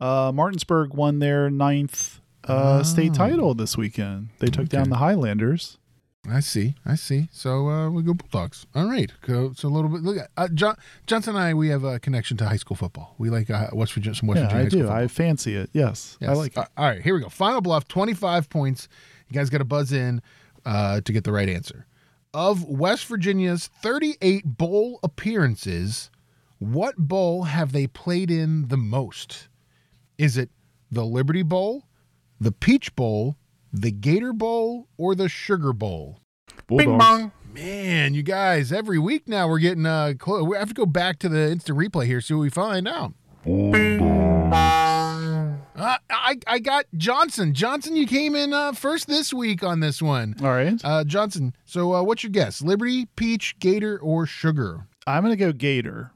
Uh, 0.00 0.32
Martinsburg 0.34 0.94
won 0.94 1.20
their 1.20 1.48
ninth 1.50 2.20
uh, 2.44 2.82
state 2.82 3.14
title 3.14 3.54
this 3.54 3.76
weekend. 3.76 4.28
They 4.40 4.48
took 4.48 4.68
down 4.68 4.90
the 4.90 4.96
Highlanders. 4.96 5.78
I 6.28 6.38
see. 6.40 6.76
I 6.86 6.94
see. 6.94 7.28
So 7.32 7.68
uh, 7.68 7.90
we 7.90 8.02
go 8.02 8.14
Bulldogs. 8.14 8.66
All 8.76 8.86
right. 8.88 9.10
So 9.26 9.52
a 9.64 9.68
little 9.68 9.88
bit. 9.88 10.02
Look, 10.02 10.18
uh, 10.36 10.48
John, 10.54 10.76
Johnson 11.06 11.34
and 11.34 11.42
I, 11.44 11.52
we 11.54 11.68
have 11.70 11.82
a 11.82 11.98
connection 11.98 12.36
to 12.36 12.46
high 12.46 12.56
school 12.56 12.76
football. 12.76 13.14
We 13.18 13.28
like 13.28 13.50
uh, 13.50 13.68
West 13.72 13.92
Virginia, 13.92 14.14
some 14.14 14.28
West 14.28 14.38
Yeah, 14.38 14.44
Virginia 14.44 14.60
I 14.60 14.62
high 14.62 14.68
school 14.68 14.80
do. 14.80 14.86
football. 14.86 15.02
I 15.04 15.08
fancy 15.08 15.56
it. 15.56 15.70
Yes, 15.72 16.18
I 16.22 16.32
like 16.34 16.52
it. 16.52 16.58
Uh, 16.58 16.66
all 16.76 16.86
right. 16.86 17.02
Here 17.02 17.14
we 17.14 17.20
go. 17.20 17.28
Final 17.28 17.60
bluff. 17.60 17.88
Twenty-five 17.88 18.48
points. 18.48 18.88
You 19.28 19.34
guys 19.34 19.50
got 19.50 19.58
to 19.58 19.64
buzz 19.64 19.92
in 19.92 20.22
uh, 20.64 21.00
to 21.00 21.12
get 21.12 21.24
the 21.24 21.32
right 21.32 21.48
answer. 21.48 21.86
Of 22.32 22.64
West 22.64 23.06
Virginia's 23.06 23.66
thirty-eight 23.66 24.44
bowl 24.44 25.00
appearances, 25.02 26.08
what 26.60 26.96
bowl 26.96 27.42
have 27.44 27.72
they 27.72 27.88
played 27.88 28.30
in 28.30 28.68
the 28.68 28.76
most? 28.76 29.48
Is 30.18 30.36
it 30.36 30.50
the 30.90 31.04
Liberty 31.04 31.42
Bowl, 31.42 31.84
the 32.40 32.52
Peach 32.52 32.94
Bowl, 32.94 33.36
the 33.72 33.90
Gator 33.90 34.32
Bowl, 34.32 34.88
or 34.96 35.14
the 35.14 35.28
Sugar 35.28 35.72
Bowl? 35.72 36.18
Bing 36.68 36.98
bong. 36.98 37.32
Man, 37.54 38.14
you 38.14 38.22
guys, 38.22 38.72
every 38.72 38.98
week 38.98 39.28
now 39.28 39.46
we're 39.48 39.58
getting 39.58 39.84
uh 39.86 40.14
close. 40.18 40.46
We 40.46 40.56
have 40.56 40.68
to 40.68 40.74
go 40.74 40.86
back 40.86 41.18
to 41.20 41.28
the 41.28 41.50
instant 41.50 41.76
replay 41.78 42.06
here, 42.06 42.20
see 42.22 42.32
what 42.34 42.40
we 42.40 42.50
find 42.50 42.88
out. 42.88 43.12
Uh, 44.54 45.96
I 46.10 46.38
I 46.46 46.58
got 46.60 46.84
Johnson. 46.96 47.54
Johnson, 47.54 47.96
you 47.96 48.06
came 48.06 48.34
in 48.36 48.52
uh, 48.52 48.72
first 48.72 49.06
this 49.08 49.32
week 49.34 49.62
on 49.64 49.80
this 49.80 50.00
one. 50.00 50.36
All 50.42 50.48
right, 50.50 50.80
Uh, 50.84 51.04
Johnson. 51.04 51.54
So, 51.64 51.94
uh, 51.94 52.02
what's 52.02 52.22
your 52.22 52.30
guess? 52.30 52.62
Liberty, 52.62 53.06
Peach, 53.16 53.58
Gator, 53.58 53.98
or 53.98 54.26
Sugar? 54.26 54.86
I'm 55.06 55.22
gonna 55.22 55.36
go 55.36 55.52
Gator. 55.52 56.12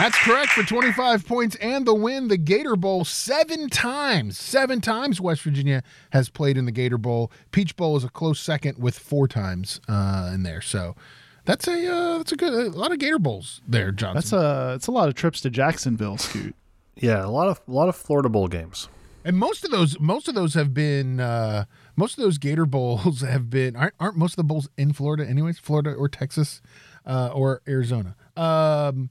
That's 0.00 0.16
correct 0.20 0.52
for 0.52 0.62
25 0.62 1.26
points 1.26 1.56
and 1.56 1.86
the 1.86 1.92
win. 1.92 2.28
The 2.28 2.38
Gator 2.38 2.74
Bowl 2.74 3.04
seven 3.04 3.68
times. 3.68 4.38
Seven 4.38 4.80
times 4.80 5.20
West 5.20 5.42
Virginia 5.42 5.82
has 6.12 6.30
played 6.30 6.56
in 6.56 6.64
the 6.64 6.72
Gator 6.72 6.96
Bowl. 6.96 7.30
Peach 7.52 7.76
Bowl 7.76 7.98
is 7.98 8.04
a 8.04 8.08
close 8.08 8.40
second 8.40 8.78
with 8.78 8.98
four 8.98 9.28
times 9.28 9.78
uh, 9.88 10.30
in 10.32 10.42
there. 10.42 10.62
So 10.62 10.96
that's 11.44 11.68
a 11.68 11.86
uh, 11.86 12.16
that's 12.16 12.32
a 12.32 12.36
good 12.36 12.54
a 12.54 12.70
lot 12.70 12.92
of 12.92 12.98
Gator 12.98 13.18
Bowls 13.18 13.60
there, 13.68 13.92
Johnson. 13.92 14.14
That's 14.14 14.32
a 14.32 14.72
it's 14.74 14.86
a 14.86 14.90
lot 14.90 15.10
of 15.10 15.16
trips 15.16 15.42
to 15.42 15.50
Jacksonville, 15.50 16.16
Scoot. 16.16 16.54
Yeah, 16.96 17.22
a 17.22 17.28
lot 17.28 17.48
of 17.48 17.60
a 17.68 17.70
lot 17.70 17.90
of 17.90 17.94
Florida 17.94 18.30
bowl 18.30 18.48
games. 18.48 18.88
and 19.22 19.36
most 19.36 19.66
of 19.66 19.70
those 19.70 20.00
most 20.00 20.28
of 20.28 20.34
those 20.34 20.54
have 20.54 20.72
been 20.72 21.20
uh, 21.20 21.66
most 21.94 22.16
of 22.16 22.24
those 22.24 22.38
Gator 22.38 22.64
Bowls 22.66 23.20
have 23.20 23.50
been 23.50 23.76
aren't, 23.76 23.94
aren't 24.00 24.16
most 24.16 24.32
of 24.32 24.36
the 24.36 24.44
bowls 24.44 24.70
in 24.78 24.94
Florida 24.94 25.28
anyways, 25.28 25.58
Florida 25.58 25.92
or 25.92 26.08
Texas 26.08 26.62
uh, 27.04 27.28
or 27.34 27.60
Arizona. 27.68 28.16
Um, 28.34 29.10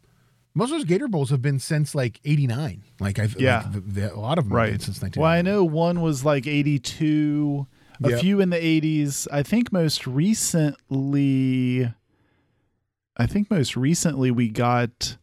most 0.53 0.71
of 0.71 0.77
those 0.77 0.85
Gator 0.85 1.07
Bowls 1.07 1.29
have 1.29 1.41
been 1.41 1.59
since 1.59 1.93
like 1.95 2.19
'89. 2.25 2.83
Like 2.99 3.19
I've 3.19 3.39
Yeah. 3.39 3.63
like, 3.63 3.71
the, 3.73 3.79
the, 3.81 4.13
a 4.13 4.19
lot 4.19 4.37
of 4.37 4.45
them 4.45 4.53
Right. 4.53 4.81
since 4.81 5.01
Well, 5.15 5.25
I 5.25 5.41
know 5.41 5.63
one 5.63 6.01
was 6.01 6.25
like 6.25 6.47
82, 6.47 7.67
a 8.03 8.09
Yep. 8.11 8.19
few 8.21 8.39
in 8.41 8.49
the 8.49 8.57
80s. 8.63 9.27
I 9.31 9.43
think 9.43 9.71
most 9.71 10.05
recently, 10.07 11.91
I 13.17 13.25
think 13.25 13.49
most 13.51 13.75
recently 13.75 14.31
we 14.31 14.49
got 14.49 15.17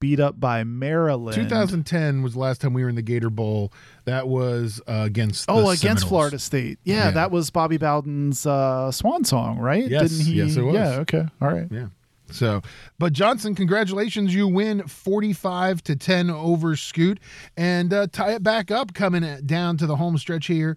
beat 0.00 0.20
up 0.20 0.38
by 0.38 0.64
Maryland. 0.64 1.34
2010 1.34 2.22
was 2.22 2.34
the 2.34 2.38
last 2.38 2.60
time 2.60 2.74
we 2.74 2.82
were 2.82 2.90
in 2.90 2.94
the 2.94 3.00
Gator 3.02 3.30
Bowl. 3.30 3.72
That 4.04 4.28
was 4.28 4.82
uh, 4.86 5.02
against 5.06 5.46
Oh, 5.48 5.60
against 5.70 5.80
Seminoles. 5.82 6.04
Florida 6.08 6.38
State. 6.38 6.78
Yeah, 6.84 7.04
Yeah. 7.06 7.10
that 7.12 7.30
was 7.30 7.50
Bobby 7.50 7.78
Bowden's 7.78 8.44
uh, 8.44 8.92
swan 8.92 9.24
song, 9.24 9.58
right? 9.58 9.88
Yes, 9.88 10.10
Didn't 10.10 10.26
he? 10.26 10.32
yes, 10.34 10.56
it 10.56 10.62
was. 10.62 10.74
Yeah, 10.74 10.98
okay. 11.00 11.24
All 11.40 11.48
right. 11.48 11.66
Yeah. 11.70 11.86
So, 12.30 12.62
but 12.98 13.12
Johnson, 13.12 13.54
congratulations! 13.54 14.34
You 14.34 14.48
win 14.48 14.86
forty-five 14.88 15.82
to 15.84 15.94
ten 15.94 16.30
over 16.30 16.74
Scoot, 16.74 17.20
and 17.56 17.92
uh, 17.92 18.06
tie 18.10 18.32
it 18.32 18.42
back 18.42 18.70
up 18.70 18.94
coming 18.94 19.22
down 19.46 19.76
to 19.76 19.86
the 19.86 19.96
home 19.96 20.16
stretch 20.18 20.46
here. 20.46 20.76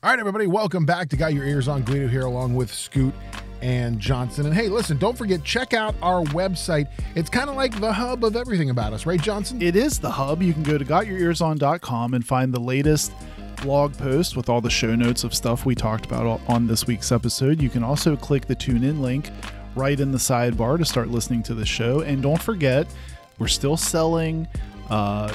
All 0.00 0.10
right, 0.12 0.20
everybody, 0.20 0.46
welcome 0.46 0.86
back 0.86 1.08
to 1.10 1.16
Got 1.16 1.34
Your 1.34 1.44
Ears 1.44 1.66
on 1.66 1.82
Guido 1.82 2.08
here, 2.08 2.22
along 2.22 2.54
with 2.54 2.72
Scoot 2.72 3.14
and 3.62 3.98
Johnson. 3.98 4.46
And 4.46 4.54
hey, 4.54 4.68
listen, 4.68 4.98
don't 4.98 5.16
forget, 5.16 5.42
check 5.44 5.74
out 5.74 5.94
our 6.02 6.24
website. 6.26 6.88
It's 7.14 7.30
kind 7.30 7.50
of 7.50 7.56
like 7.56 7.78
the 7.80 7.92
hub 7.92 8.24
of 8.24 8.36
everything 8.36 8.70
about 8.70 8.92
us, 8.92 9.06
right, 9.06 9.20
Johnson? 9.20 9.60
It 9.62 9.76
is 9.76 9.98
the 9.98 10.10
hub. 10.10 10.42
You 10.42 10.52
can 10.52 10.62
go 10.62 10.78
to 10.78 10.84
gotyourearson.com 10.84 12.14
and 12.14 12.26
find 12.26 12.52
the 12.52 12.60
latest 12.60 13.12
blog 13.62 13.96
post 13.96 14.36
with 14.36 14.48
all 14.48 14.60
the 14.60 14.70
show 14.70 14.94
notes 14.94 15.24
of 15.24 15.34
stuff 15.34 15.66
we 15.66 15.74
talked 15.74 16.06
about 16.06 16.40
on 16.48 16.66
this 16.66 16.86
week's 16.86 17.10
episode. 17.10 17.60
You 17.60 17.70
can 17.70 17.82
also 17.82 18.16
click 18.16 18.46
the 18.46 18.54
tune 18.54 18.84
in 18.84 19.02
link 19.02 19.30
right 19.74 19.98
in 19.98 20.12
the 20.12 20.18
sidebar 20.18 20.78
to 20.78 20.84
start 20.84 21.08
listening 21.08 21.42
to 21.44 21.54
the 21.54 21.66
show. 21.66 22.00
And 22.00 22.22
don't 22.22 22.40
forget, 22.40 22.86
we're 23.38 23.48
still 23.48 23.76
selling 23.76 24.48
uh, 24.90 25.34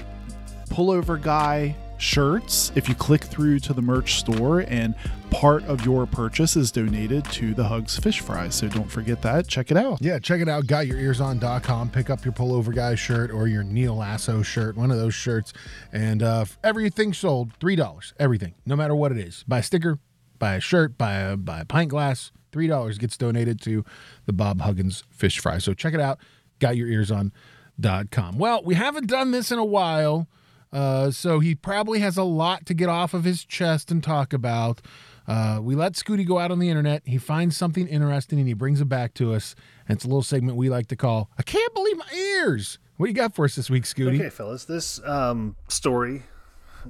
Pullover 0.69 1.21
Guy 1.21 1.76
shirts 1.97 2.71
if 2.75 2.89
you 2.89 2.95
click 2.95 3.23
through 3.23 3.59
to 3.59 3.73
the 3.73 3.81
merch 3.81 4.15
store 4.15 4.61
and 4.61 4.95
part 5.29 5.63
of 5.65 5.85
your 5.85 6.05
purchase 6.05 6.55
is 6.55 6.71
donated 6.71 7.25
to 7.25 7.53
the 7.53 7.63
Hugs 7.63 7.97
Fish 7.97 8.19
Fry. 8.19 8.49
So 8.49 8.67
don't 8.67 8.89
forget 8.89 9.21
that. 9.23 9.47
Check 9.47 9.71
it 9.71 9.77
out. 9.77 9.99
Yeah, 10.01 10.19
check 10.19 10.41
it 10.41 10.49
out. 10.49 10.65
GotYourEarsOn.com. 10.65 11.89
Pick 11.89 12.09
up 12.09 12.23
your 12.23 12.33
pullover 12.33 12.73
guy 12.73 12.95
shirt 12.95 13.31
or 13.31 13.47
your 13.47 13.63
Neal 13.63 13.95
Lasso 13.95 14.41
shirt, 14.41 14.75
one 14.75 14.91
of 14.91 14.97
those 14.97 15.13
shirts. 15.13 15.53
And 15.91 16.21
uh, 16.21 16.45
everything 16.63 17.13
sold 17.13 17.57
$3. 17.59 18.13
Everything, 18.19 18.53
no 18.65 18.75
matter 18.75 18.95
what 18.95 19.11
it 19.11 19.17
is. 19.17 19.43
Buy 19.47 19.59
a 19.59 19.63
sticker, 19.63 19.99
buy 20.39 20.55
a 20.55 20.59
shirt, 20.59 20.97
buy 20.97 21.13
a, 21.15 21.37
buy 21.37 21.61
a 21.61 21.65
pint 21.65 21.89
glass. 21.89 22.31
$3 22.51 22.99
gets 22.99 23.17
donated 23.17 23.59
to 23.61 23.83
the 24.25 24.33
Bob 24.33 24.61
Huggins 24.61 25.03
Fish 25.09 25.39
Fry. 25.39 25.57
So 25.57 25.73
check 25.73 25.93
it 25.93 25.99
out. 25.99 26.19
GotYourEarsOn.com. 26.59 28.37
Well, 28.37 28.63
we 28.63 28.75
haven't 28.75 29.07
done 29.07 29.31
this 29.31 29.51
in 29.51 29.57
a 29.57 29.65
while. 29.65 30.27
Uh, 30.74 31.11
so 31.11 31.39
he 31.39 31.53
probably 31.53 31.99
has 31.99 32.17
a 32.17 32.24
lot 32.24 32.65
to 32.65 32.74
get 32.74 32.89
off 32.89 33.13
of 33.13 33.24
his 33.24 33.45
chest 33.45 33.91
and 33.91 34.03
talk 34.03 34.34
about. 34.34 34.82
Uh, 35.28 35.59
we 35.61 35.76
let 35.76 35.93
Scooty 35.93 36.28
go 36.28 36.39
out 36.39 36.51
on 36.51 36.59
the 36.59 36.69
internet. 36.69 37.03
He 37.05 37.17
finds 37.17 37.55
something 37.55 37.88
interesting 37.88 38.39
and 38.39 38.47
he 38.47 38.53
brings 38.53 38.82
it 38.82 38.89
back 38.89 39.13
to 39.15 39.34
us. 39.34 39.55
And 39.88 39.95
it's 39.95 40.03
a 40.03 40.07
little 40.07 40.24
segment 40.24 40.57
we 40.57 40.69
like 40.69 40.88
to 40.88 40.95
call 40.95 41.30
I 41.38 41.43
Can't 41.43 41.74
Believe 41.74 41.97
My 41.97 42.11
Ears. 42.13 42.80
What 42.97 43.05
do 43.05 43.11
you 43.11 43.15
got 43.15 43.36
for 43.36 43.45
us 43.45 43.55
this 43.55 43.69
week, 43.69 43.84
Scooty? 43.84 44.19
Okay, 44.19 44.30
fellas, 44.30 44.65
this 44.65 44.99
um, 45.05 45.55
story 45.67 46.24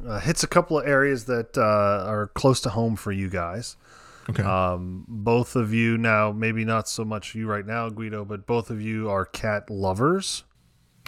uh, 0.07 0.19
hits 0.19 0.43
a 0.43 0.47
couple 0.47 0.79
of 0.79 0.87
areas 0.87 1.25
that 1.25 1.57
uh, 1.57 2.09
are 2.09 2.27
close 2.27 2.61
to 2.61 2.69
home 2.69 2.95
for 2.95 3.11
you 3.11 3.29
guys. 3.29 3.77
Okay. 4.29 4.43
Um, 4.43 5.03
both 5.07 5.57
of 5.57 5.73
you 5.73 5.97
now, 5.97 6.31
maybe 6.31 6.63
not 6.63 6.87
so 6.87 7.03
much 7.03 7.35
you 7.35 7.47
right 7.47 7.65
now, 7.65 7.89
Guido, 7.89 8.23
but 8.23 8.45
both 8.47 8.69
of 8.69 8.81
you 8.81 9.09
are 9.09 9.25
cat 9.25 9.69
lovers 9.69 10.45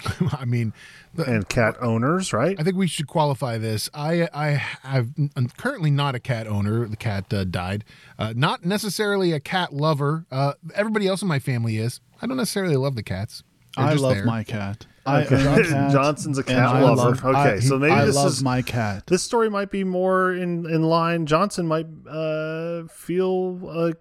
I 0.38 0.44
mean, 0.44 0.72
the, 1.14 1.24
and 1.24 1.48
cat 1.48 1.76
owners, 1.80 2.32
right? 2.32 2.58
I 2.58 2.62
think 2.62 2.76
we 2.76 2.86
should 2.86 3.06
qualify 3.06 3.58
this. 3.58 3.88
I 3.94 4.28
I 4.34 4.46
have 4.82 5.08
I'm 5.36 5.48
currently 5.56 5.90
not 5.90 6.14
a 6.14 6.20
cat 6.20 6.46
owner. 6.46 6.86
The 6.86 6.96
cat 6.96 7.32
uh, 7.32 7.44
died. 7.44 7.84
Uh, 8.18 8.32
not 8.36 8.64
necessarily 8.64 9.32
a 9.32 9.40
cat 9.40 9.72
lover. 9.72 10.26
Uh, 10.30 10.54
everybody 10.74 11.06
else 11.06 11.22
in 11.22 11.28
my 11.28 11.38
family 11.38 11.78
is. 11.78 12.00
I 12.20 12.26
don't 12.26 12.36
necessarily 12.36 12.76
love 12.76 12.94
the 12.96 13.02
cats. 13.02 13.42
They're 13.76 13.86
I 13.86 13.90
just 13.92 14.02
love 14.02 14.14
there. 14.14 14.24
my 14.24 14.42
cat. 14.44 14.86
Okay. 15.06 15.36
I 15.36 15.46
own 15.48 15.60
a 15.60 15.68
cat, 15.68 15.92
Johnson's 15.92 16.38
a 16.38 16.42
cat 16.42 16.58
I 16.58 16.80
lover. 16.82 16.96
love- 17.10 17.24
okay, 17.24 17.38
I- 17.54 17.60
so 17.60 17.78
maybe 17.78 17.92
I 17.92 18.04
this 18.06 18.16
love 18.16 18.28
is 18.28 18.42
my 18.42 18.62
cat. 18.62 19.06
this 19.06 19.22
story 19.22 19.48
might 19.50 19.70
be 19.70 19.84
more 19.84 20.32
in 20.32 20.66
in 20.68 20.82
line. 20.82 21.26
Johnson 21.26 21.66
might 21.66 21.86
uh, 22.08 22.84
feel 22.88 23.60
a, 23.70 23.92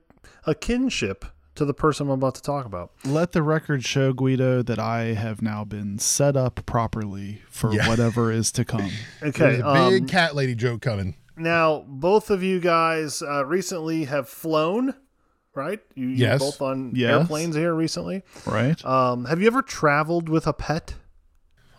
a 0.49 0.55
kinship 0.55 1.25
to 1.55 1.65
the 1.65 1.73
person 1.73 2.07
I'm 2.07 2.11
about 2.11 2.35
to 2.35 2.41
talk 2.41 2.65
about. 2.65 2.91
Let 3.03 3.31
the 3.31 3.41
record 3.41 3.83
show, 3.83 4.13
Guido, 4.13 4.61
that 4.63 4.79
I 4.79 5.13
have 5.13 5.41
now 5.41 5.63
been 5.63 5.99
set 5.99 6.35
up 6.37 6.65
properly 6.65 7.41
for 7.49 7.73
Yeah. 7.73 7.87
whatever 7.87 8.31
is 8.31 8.51
to 8.53 8.65
come. 8.65 8.91
Okay, 9.23 9.57
There's 9.57 9.59
a 9.59 9.89
big 9.89 10.01
um, 10.03 10.07
cat 10.07 10.35
lady 10.35 10.55
joke 10.55 10.81
coming. 10.81 11.15
now 11.37 11.83
both 11.87 12.29
of 12.29 12.43
you 12.43 12.59
guys 12.59 13.21
uh, 13.21 13.45
recently 13.45 14.05
have 14.05 14.27
flown, 14.29 14.93
right? 15.53 15.79
You, 15.95 16.07
you're 16.07 16.29
Yes. 16.29 16.39
both 16.39 16.61
on 16.61 16.91
Yes. 16.95 17.11
airplanes 17.21 17.55
here 17.55 17.73
recently. 17.73 18.23
Right? 18.45 18.83
Um, 18.85 19.25
have 19.25 19.41
you 19.41 19.47
ever 19.47 19.61
traveled 19.61 20.27
with 20.29 20.45
a 20.47 20.53
pet 20.53 20.95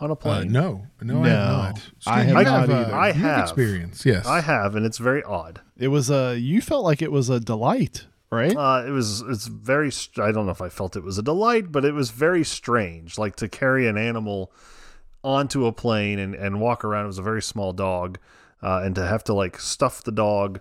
on 0.00 0.10
a 0.10 0.12
Uh, 0.12 0.16
plane? 0.16 0.52
no, 0.52 0.86
no, 1.00 1.20
I 1.22 1.22
No, 1.22 1.28
have 1.28 1.48
not. 1.48 1.90
I 2.06 2.20
Scooty, 2.22 2.26
have 2.26 2.28
you 2.28 2.34
not 2.44 2.46
uh, 2.70 2.72
either. 2.72 2.94
I 2.94 3.12
have. 3.12 3.40
experience. 3.42 4.04
Yes, 4.06 4.26
I 4.26 4.40
have, 4.40 4.74
and 4.74 4.84
it's 4.86 4.98
very 4.98 5.22
odd. 5.22 5.60
It 5.78 5.88
was 5.88 6.10
a. 6.10 6.38
You 6.38 6.60
felt 6.62 6.84
like 6.84 7.00
it 7.02 7.12
was 7.12 7.28
a 7.30 7.38
delight, 7.40 8.06
right? 8.30 8.56
Uh, 8.56 8.84
it 8.86 8.90
was 8.90 9.20
it's 9.22 9.46
very 9.46 9.90
str- 9.90 10.22
I 10.22 10.32
don't 10.32 10.46
know 10.46 10.52
if 10.52 10.62
I 10.62 10.68
felt 10.68 10.96
it 10.96 11.02
was 11.02 11.18
a 11.18 11.22
delight, 11.22 11.72
but 11.72 11.84
it 11.84 11.92
was 11.92 12.10
very 12.10 12.44
strange. 12.44 13.18
Like 13.18 13.36
to 13.36 13.48
carry 13.48 13.86
an 13.86 13.96
animal 13.96 14.52
onto 15.22 15.66
a 15.66 15.72
plane 15.72 16.18
and, 16.18 16.34
and 16.34 16.60
walk 16.60 16.84
around. 16.84 17.04
It 17.04 17.08
was 17.08 17.18
a 17.18 17.22
very 17.22 17.42
small 17.42 17.72
dog, 17.72 18.18
uh, 18.62 18.82
and 18.84 18.94
to 18.94 19.06
have 19.06 19.24
to 19.24 19.34
like 19.34 19.60
stuff 19.60 20.02
the 20.02 20.12
dog 20.12 20.60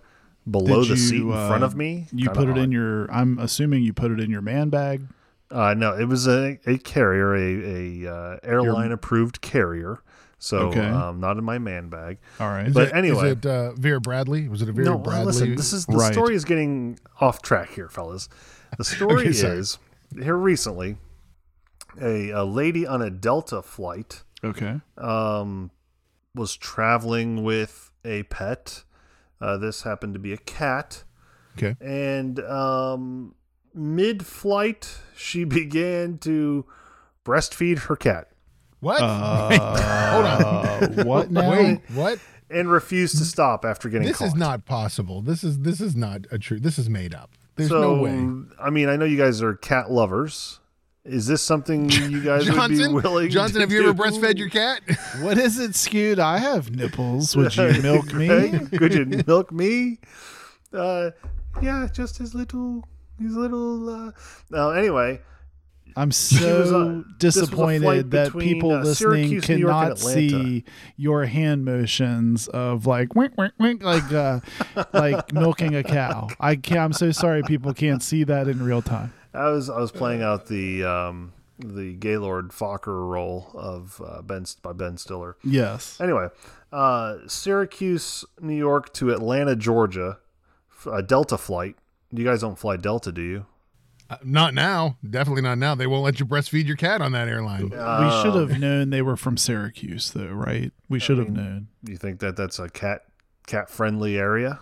below 0.50 0.82
Did 0.82 0.92
the 0.92 0.96
seat 0.96 1.16
you, 1.16 1.32
in 1.32 1.48
front 1.48 1.62
uh, 1.62 1.66
of 1.66 1.76
me. 1.76 2.06
you 2.12 2.30
put 2.30 2.48
it 2.48 2.56
in 2.56 2.72
your. 2.72 3.10
I'm 3.10 3.38
assuming 3.38 3.82
you 3.82 3.92
put 3.92 4.10
it 4.10 4.20
in 4.20 4.30
your 4.30 4.42
man 4.42 4.68
bag. 4.68 5.06
Uh, 5.50 5.74
no, 5.74 5.96
it 5.96 6.06
was 6.06 6.26
a, 6.26 6.58
a 6.66 6.78
carrier, 6.78 7.34
a 7.34 8.04
a 8.04 8.12
uh, 8.12 8.38
airline 8.42 8.92
approved 8.92 9.40
carrier. 9.40 10.02
So 10.38 10.68
Okay. 10.68 10.80
um, 10.86 11.18
not 11.20 11.38
in 11.38 11.44
my 11.44 11.58
man 11.58 11.88
bag. 11.88 12.18
All 12.38 12.48
right. 12.48 12.68
Is 12.68 12.74
but 12.74 12.88
it- 12.88 12.94
anyway. 12.94 13.26
is 13.28 13.32
it 13.38 13.46
uh, 13.46 13.72
Vera 13.72 14.00
Bradley? 14.00 14.48
Was 14.48 14.60
it 14.62 14.68
a 14.68 14.72
Vera 14.72 14.84
Bradley? 14.84 14.98
no, 14.98 15.02
Bradley? 15.04 15.26
listen. 15.26 15.54
This 15.56 15.72
is 15.72 15.86
the 15.86 15.96
Right. 15.96 16.12
story 16.12 16.34
is 16.34 16.44
getting 16.44 16.98
off 17.20 17.40
track 17.42 17.70
here, 17.70 17.88
fellas. 17.88 18.28
The 18.76 18.84
story 18.96 19.28
Okay, 19.28 19.28
is 19.30 19.78
here 20.14 20.36
recently. 20.36 20.98
A, 22.00 22.28
a 22.30 22.44
lady 22.44 22.86
on 22.86 23.00
a 23.00 23.08
Delta 23.08 23.62
flight 23.62 24.22
okay. 24.44 24.80
um, 24.98 25.70
was 26.34 26.54
traveling 26.54 27.42
with 27.42 27.90
a 28.04 28.24
pet. 28.24 28.84
Uh, 29.40 29.56
this 29.56 29.82
happened 29.82 30.12
to 30.12 30.20
be 30.20 30.32
a 30.34 30.36
cat, 30.38 31.04
okay. 31.56 31.74
and 31.80 32.38
um, 32.40 33.34
mid-flight, 33.74 34.98
she 35.16 35.44
began 35.60 36.18
to 36.18 36.66
breastfeed 37.24 37.78
her 37.80 37.96
cat 37.96 38.28
What? 38.86 39.02
Uh, 39.02 40.12
Hold 40.12 41.00
on. 41.00 41.06
what 41.08 41.30
now? 41.32 41.50
Wait, 41.50 41.80
what? 41.92 42.20
and 42.48 42.70
refused 42.70 43.18
to 43.18 43.24
stop 43.24 43.64
after 43.64 43.88
getting 43.88 44.06
This 44.06 44.18
caught. 44.18 44.28
is 44.28 44.34
not 44.36 44.64
possible. 44.64 45.22
This 45.22 45.42
is 45.42 45.58
this 45.58 45.80
is 45.80 45.96
not 45.96 46.20
a 46.30 46.38
true. 46.38 46.60
This 46.60 46.78
is 46.78 46.88
made 46.88 47.12
up. 47.12 47.32
There's 47.56 47.70
so, 47.70 47.80
no 47.80 48.02
way. 48.02 48.12
I 48.60 48.70
mean, 48.70 48.88
I 48.88 48.94
know 48.94 49.04
you 49.04 49.16
guys 49.16 49.42
are 49.42 49.54
cat 49.54 49.90
lovers. 49.90 50.60
Is 51.04 51.26
this 51.26 51.42
something 51.42 51.90
you 51.90 52.22
guys 52.22 52.48
would 52.48 52.68
be 52.68 52.86
willing? 52.92 53.28
Johnson, 53.28 53.56
to 53.56 53.60
have 53.62 53.72
you 53.72 53.88
ever 53.88 53.92
breastfed 53.92 54.38
your 54.38 54.50
cat? 54.50 54.82
What 55.20 55.36
is 55.36 55.58
it, 55.58 55.74
Scoot? 55.74 56.20
I 56.20 56.38
have 56.38 56.70
nipples. 56.70 57.34
Would 57.34 57.56
you 57.56 57.82
milk 57.82 58.14
me? 58.14 58.28
Right? 58.28 58.70
Could 58.70 58.94
you 58.94 59.04
milk 59.26 59.50
me? 59.50 59.98
Uh, 60.72 61.10
yeah, 61.60 61.88
just 61.92 62.18
his 62.18 62.36
little, 62.36 62.84
his 63.20 63.34
little. 63.34 63.88
Uh... 63.88 64.12
Now, 64.50 64.70
anyway, 64.70 65.20
I'm 65.96 66.08
uh, 66.10 66.12
so 66.12 67.04
a 67.04 67.18
disappointed 67.18 68.10
that 68.10 68.26
between, 68.26 68.48
people 68.48 68.72
uh, 68.72 68.82
listening 68.82 69.28
Syracuse, 69.28 69.48
New 69.48 69.56
York, 69.56 69.72
and 69.72 69.86
cannot 69.86 69.98
see 69.98 70.64
your 70.96 71.24
hand 71.24 71.64
motions 71.64 72.48
of 72.48 72.86
like 72.86 73.14
wink, 73.14 73.32
wink, 73.38 73.54
wink, 73.58 73.82
like 73.82 74.12
uh, 74.12 74.40
like 74.92 75.32
milking 75.32 75.74
a 75.74 75.82
cow. 75.82 76.28
I 76.38 76.56
can't, 76.56 76.80
I'm 76.80 76.92
so 76.92 77.10
sorry 77.12 77.42
people 77.42 77.72
can't 77.72 78.02
see 78.02 78.24
that 78.24 78.46
in 78.46 78.62
real 78.62 78.82
time. 78.82 79.12
I 79.32 79.48
was 79.48 79.70
I 79.70 79.78
was 79.78 79.90
playing 79.90 80.22
out 80.22 80.46
the 80.46 80.84
um, 80.84 81.32
the 81.58 81.94
Gaylord 81.94 82.50
Focker 82.50 83.08
role 83.08 83.50
of 83.54 84.00
uh, 84.04 84.22
Ben 84.22 84.44
by 84.62 84.72
Ben 84.72 84.98
Stiller. 84.98 85.36
Yes. 85.42 85.98
Anyway, 86.00 86.28
uh, 86.72 87.16
Syracuse, 87.26 88.24
New 88.40 88.56
York 88.56 88.92
to 88.94 89.12
Atlanta, 89.12 89.56
Georgia, 89.56 90.18
a 90.90 91.02
Delta 91.02 91.38
flight. 91.38 91.76
You 92.12 92.24
guys 92.24 92.42
don't 92.42 92.58
fly 92.58 92.76
Delta, 92.76 93.12
do 93.12 93.22
you? 93.22 93.46
Uh, 94.08 94.16
not 94.22 94.54
now. 94.54 94.96
Definitely 95.08 95.42
not 95.42 95.58
now. 95.58 95.74
They 95.74 95.86
won't 95.86 96.04
let 96.04 96.20
you 96.20 96.26
breastfeed 96.26 96.66
your 96.66 96.76
cat 96.76 97.00
on 97.00 97.12
that 97.12 97.26
airline. 97.28 97.70
we 97.70 97.76
Um, 97.76 98.22
should 98.22 98.34
have 98.50 98.60
known 98.60 98.90
they 98.90 99.02
were 99.02 99.16
from 99.16 99.36
Syracuse, 99.36 100.10
though, 100.10 100.28
right? 100.32 100.72
We 100.88 100.98
should 101.00 101.18
have 101.18 101.30
known. 101.30 101.68
You 101.82 101.96
think 101.96 102.20
that 102.20 102.36
that's 102.36 102.58
a 102.58 102.68
cat 102.68 103.02
cat 103.46 103.68
friendly 103.70 104.16
area? 104.18 104.60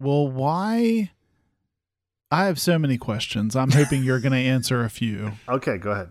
Well, 0.00 0.28
why? 0.28 1.10
I 2.32 2.46
have 2.46 2.60
so 2.60 2.78
many 2.78 2.96
questions. 2.98 3.54
I'm 3.56 3.70
hoping 3.72 4.02
you're 4.04 4.20
going 4.20 4.32
to 4.32 4.38
answer 4.38 4.84
a 4.84 4.90
few. 4.90 5.32
Okay, 5.48 5.78
go 5.78 5.90
ahead. 5.90 6.10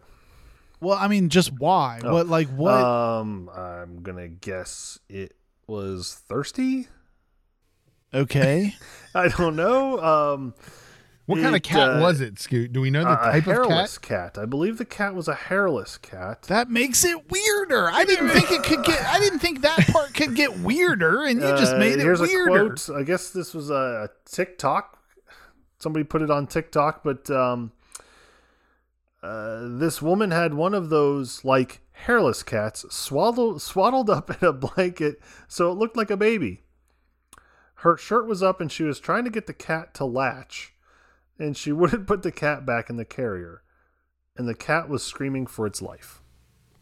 Well, 0.82 0.98
I 0.98 1.08
mean, 1.10 1.28
just 1.30 1.52
why? 1.60 2.00
Oh. 2.04 2.14
What, 2.14 2.28
like, 2.28 2.48
what? 2.50 2.74
Um, 2.76 3.50
I'm 3.54 4.02
gonna 4.02 4.30
guess 4.30 4.98
it 5.10 5.36
was 5.68 6.22
thirsty. 6.28 6.88
okay. 8.14 8.76
I 9.16 9.28
don't 9.28 9.56
know. 9.58 10.00
Um, 10.00 10.54
What 11.30 11.42
kind 11.42 11.56
of 11.56 11.62
cat 11.62 11.90
uh, 11.98 12.00
was 12.02 12.22
it, 12.22 12.40
Scoot? 12.40 12.74
Do 12.74 12.82
we 12.82 12.90
know 12.90 13.04
the 13.04 13.14
a 13.14 13.16
type 13.16 13.36
of 13.36 13.44
cat? 13.46 13.54
hairless 13.56 13.98
cat. 14.00 14.38
I 14.38 14.46
believe 14.46 14.78
the 14.80 14.86
cat 14.86 15.14
was 15.14 15.28
a 15.28 15.36
hairless 15.36 15.98
cat. 15.98 16.42
That 16.44 16.70
makes 16.70 17.06
it 17.06 17.30
weirder. 17.30 17.90
I 17.92 18.04
didn't 18.04 18.30
think 18.30 18.52
it 18.52 18.64
could 18.64 18.84
get. 18.84 19.00
I 19.06 19.20
didn't 19.20 19.40
think 19.40 19.62
that 19.62 19.88
part 19.88 20.14
could 20.14 20.36
get 20.36 20.60
weirder, 20.60 21.24
and 21.24 21.40
you 21.42 21.48
just 21.50 21.76
Uh, 21.76 21.78
made 21.78 22.00
it 22.00 22.06
weirder. 22.20 22.66
a 22.66 22.70
quote. 22.70 22.90
I 22.96 23.04
guess 23.04 23.30
this 23.30 23.54
was 23.54 23.70
a, 23.70 23.74
a 23.74 24.10
TikTok. 24.26 24.98
Somebody 25.80 26.04
put 26.04 26.22
it 26.22 26.32
on 26.32 26.48
TikTok, 26.48 27.04
but 27.04 27.30
um, 27.30 27.72
uh, 29.22 29.68
this 29.78 30.02
woman 30.02 30.32
had 30.32 30.54
one 30.54 30.74
of 30.74 30.90
those 30.90 31.44
like 31.46 31.82
hairless 31.92 32.44
cats 32.44 32.86
swaddled 32.90 33.62
swaddled 33.62 34.10
up 34.10 34.30
in 34.42 34.48
a 34.48 34.54
blanket, 34.54 35.22
so 35.48 35.72
it 35.72 35.76
looked 35.76 35.96
like 35.98 36.10
a 36.10 36.18
baby. 36.18 36.64
Her 37.76 37.96
shirt 37.98 38.28
was 38.28 38.42
up, 38.44 38.60
and 38.60 38.72
she 38.72 38.84
was 38.84 39.00
trying 39.00 39.24
to 39.26 39.30
get 39.30 39.48
the 39.48 39.54
cat 39.54 39.94
to 39.94 40.06
latch, 40.06 40.74
and 41.40 41.58
she 41.58 41.72
wouldn't 41.72 42.08
put 42.08 42.24
the 42.24 42.32
cat 42.32 42.66
back 42.66 42.90
in 42.90 42.98
the 42.98 43.06
carrier, 43.06 43.64
and 44.38 44.48
the 44.48 44.56
cat 44.56 44.90
was 44.90 45.04
screaming 45.04 45.48
for 45.48 45.66
its 45.66 45.82
life. 45.82 46.22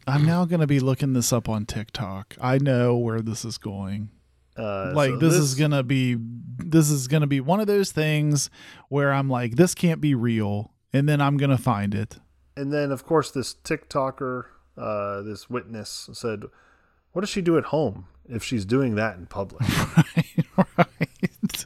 I'm 0.06 0.26
now 0.26 0.46
going 0.46 0.62
to 0.62 0.68
be 0.68 0.80
looking 0.80 1.14
this 1.14 1.34
up 1.34 1.50
on 1.50 1.66
TikTok. 1.66 2.36
I 2.40 2.60
know 2.60 2.96
where 2.96 3.20
this 3.20 3.44
is 3.44 3.58
going. 3.58 4.10
Uh, 4.58 4.94
like 4.96 5.12
so 5.12 5.18
this, 5.18 5.36
is 5.36 5.54
gonna 5.54 5.84
be 5.84 6.18
this 6.58 6.90
is 6.90 7.08
gonna 7.08 7.28
be 7.28 7.40
one 7.40 7.60
of 7.60 7.68
those 7.68 7.92
things 7.92 8.50
where 8.90 9.14
I'm 9.14 9.30
like, 9.30 9.56
this 9.56 9.76
can't 9.76 10.02
be 10.02 10.16
real, 10.16 10.74
and 10.92 11.08
then 11.08 11.22
I'm 11.22 11.38
gonna 11.38 11.60
find 11.60 11.94
it. 11.94 12.18
And 12.56 12.74
then, 12.74 12.92
of 12.92 13.06
course, 13.06 13.30
this 13.30 13.54
TikToker, 13.54 14.46
uh, 14.76 15.22
this 15.22 15.48
witness 15.48 16.10
said, 16.14 16.46
What 17.12 17.22
does 17.22 17.30
she 17.30 17.44
do 17.44 17.56
at 17.56 17.66
home 17.66 18.08
if 18.28 18.44
she's 18.44 18.66
doing 18.66 18.96
that 18.96 19.16
in 19.16 19.28
public? 19.28 19.62
right. 20.78 21.66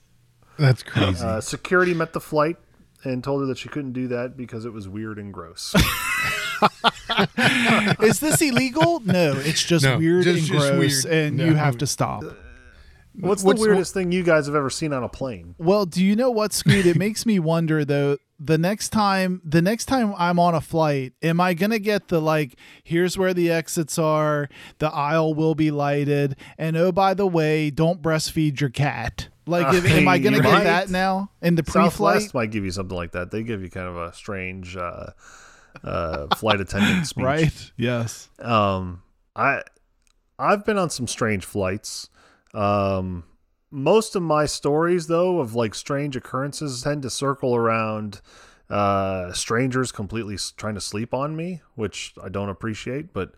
That's 0.60 0.84
crazy. 0.84 1.24
uh, 1.24 1.40
security 1.40 1.94
met 1.94 2.12
the 2.12 2.20
flight 2.20 2.58
and 3.04 3.24
told 3.24 3.42
her 3.42 3.48
that 3.48 3.58
she 3.58 3.70
couldn't 3.70 3.94
do 3.94 4.08
that 4.10 4.38
because 4.38 4.66
it 4.66 4.74
was 4.74 4.88
weird 4.88 5.18
and 5.20 5.34
gross. 5.34 5.74
Is 8.02 8.20
this 8.20 8.42
illegal? 8.42 9.00
No, 9.02 9.34
it's 9.38 9.64
just 9.64 9.84
No, 9.84 9.98
weird 9.98 10.24
just- 10.24 10.40
and 10.40 10.48
just 10.48 10.70
gross, 10.74 11.04
weird. 11.06 11.14
and 11.16 11.38
No. 11.38 11.46
you 11.46 11.56
have 11.56 11.78
to 11.80 11.88
stop. 11.88 12.24
What's, 13.20 13.44
What's- 13.44 13.60
the 13.62 13.68
weirdest 13.68 13.94
thing 13.94 14.12
you 14.12 14.24
guys 14.24 14.46
have 14.46 14.56
ever 14.56 14.70
seen 14.70 14.94
on 14.94 15.04
a 15.04 15.10
plane? 15.10 15.56
Well, 15.58 15.86
do 15.86 16.04
you 16.04 16.16
know 16.16 16.32
what, 16.32 16.54
Scoot? 16.54 16.86
It 16.86 16.96
makes 16.98 17.26
me 17.26 17.40
wonder 17.40 17.84
though. 17.84 18.18
The 18.44 18.58
next 18.58 18.90
time, 18.90 19.40
the 19.46 19.62
next 19.62 19.86
time 19.86 20.16
I'm 20.18 20.40
on 20.40 20.56
a 20.56 20.62
flight, 20.62 21.14
am 21.22 21.40
I 21.40 21.54
gonna 21.54 21.78
get 21.78 22.08
the 22.08 22.20
like? 22.20 22.58
Here's 22.84 23.16
where 23.16 23.36
the 23.36 23.52
exits 23.52 24.00
are. 24.00 24.50
The 24.80 24.92
aisle 24.92 25.36
will 25.36 25.54
be 25.54 25.70
lighted, 25.70 26.36
and 26.58 26.76
oh, 26.76 26.92
by 26.92 27.14
the 27.14 27.28
way, 27.28 27.70
don't 27.70 28.02
breastfeed 28.02 28.60
your 28.60 28.72
cat. 28.72 29.30
Like, 29.46 29.76
if, 29.76 29.86
am 29.86 30.08
I 30.08 30.18
gonna 30.20 30.42
get 30.42 30.64
that 30.64 30.90
now 30.90 31.30
in 31.44 31.54
the 31.54 31.62
pre-flight? 31.62 31.92
Southwest 31.92 32.34
might 32.34 32.50
give 32.50 32.66
you 32.66 32.72
something 32.72 32.98
like 32.98 33.12
that. 33.12 33.30
They 33.30 33.44
give 33.44 33.62
you 33.62 33.70
kind 33.70 33.88
of 33.88 33.98
a 33.98 34.12
strange 34.12 34.76
uh, 34.76 35.12
uh, 35.84 36.36
flight 36.36 36.60
attendant 36.62 37.06
speech. 37.06 37.24
Right? 37.24 37.72
Yes. 37.78 38.28
Um, 38.40 39.04
I 39.36 39.62
I've 40.40 40.66
been 40.66 40.80
on 40.80 40.90
some 40.90 41.06
strange 41.06 41.46
flights. 41.46 42.10
Um, 42.56 43.24
most 43.72 44.16
of 44.16 44.22
my 44.22 44.46
stories, 44.46 45.08
though, 45.08 45.40
of 45.40 45.56
like 45.56 45.74
strange 45.74 46.16
occurrences, 46.16 46.82
tend 46.84 47.02
to 47.04 47.10
circle 47.10 47.56
around 47.56 48.22
uh, 48.70 49.32
strangers 49.34 49.92
completely 49.92 50.38
trying 50.58 50.76
to 50.76 50.82
sleep 50.82 51.14
on 51.14 51.36
me, 51.36 51.62
which 51.76 52.14
I 52.22 52.30
don't 52.30 52.50
appreciate. 52.50 53.14
But 53.14 53.34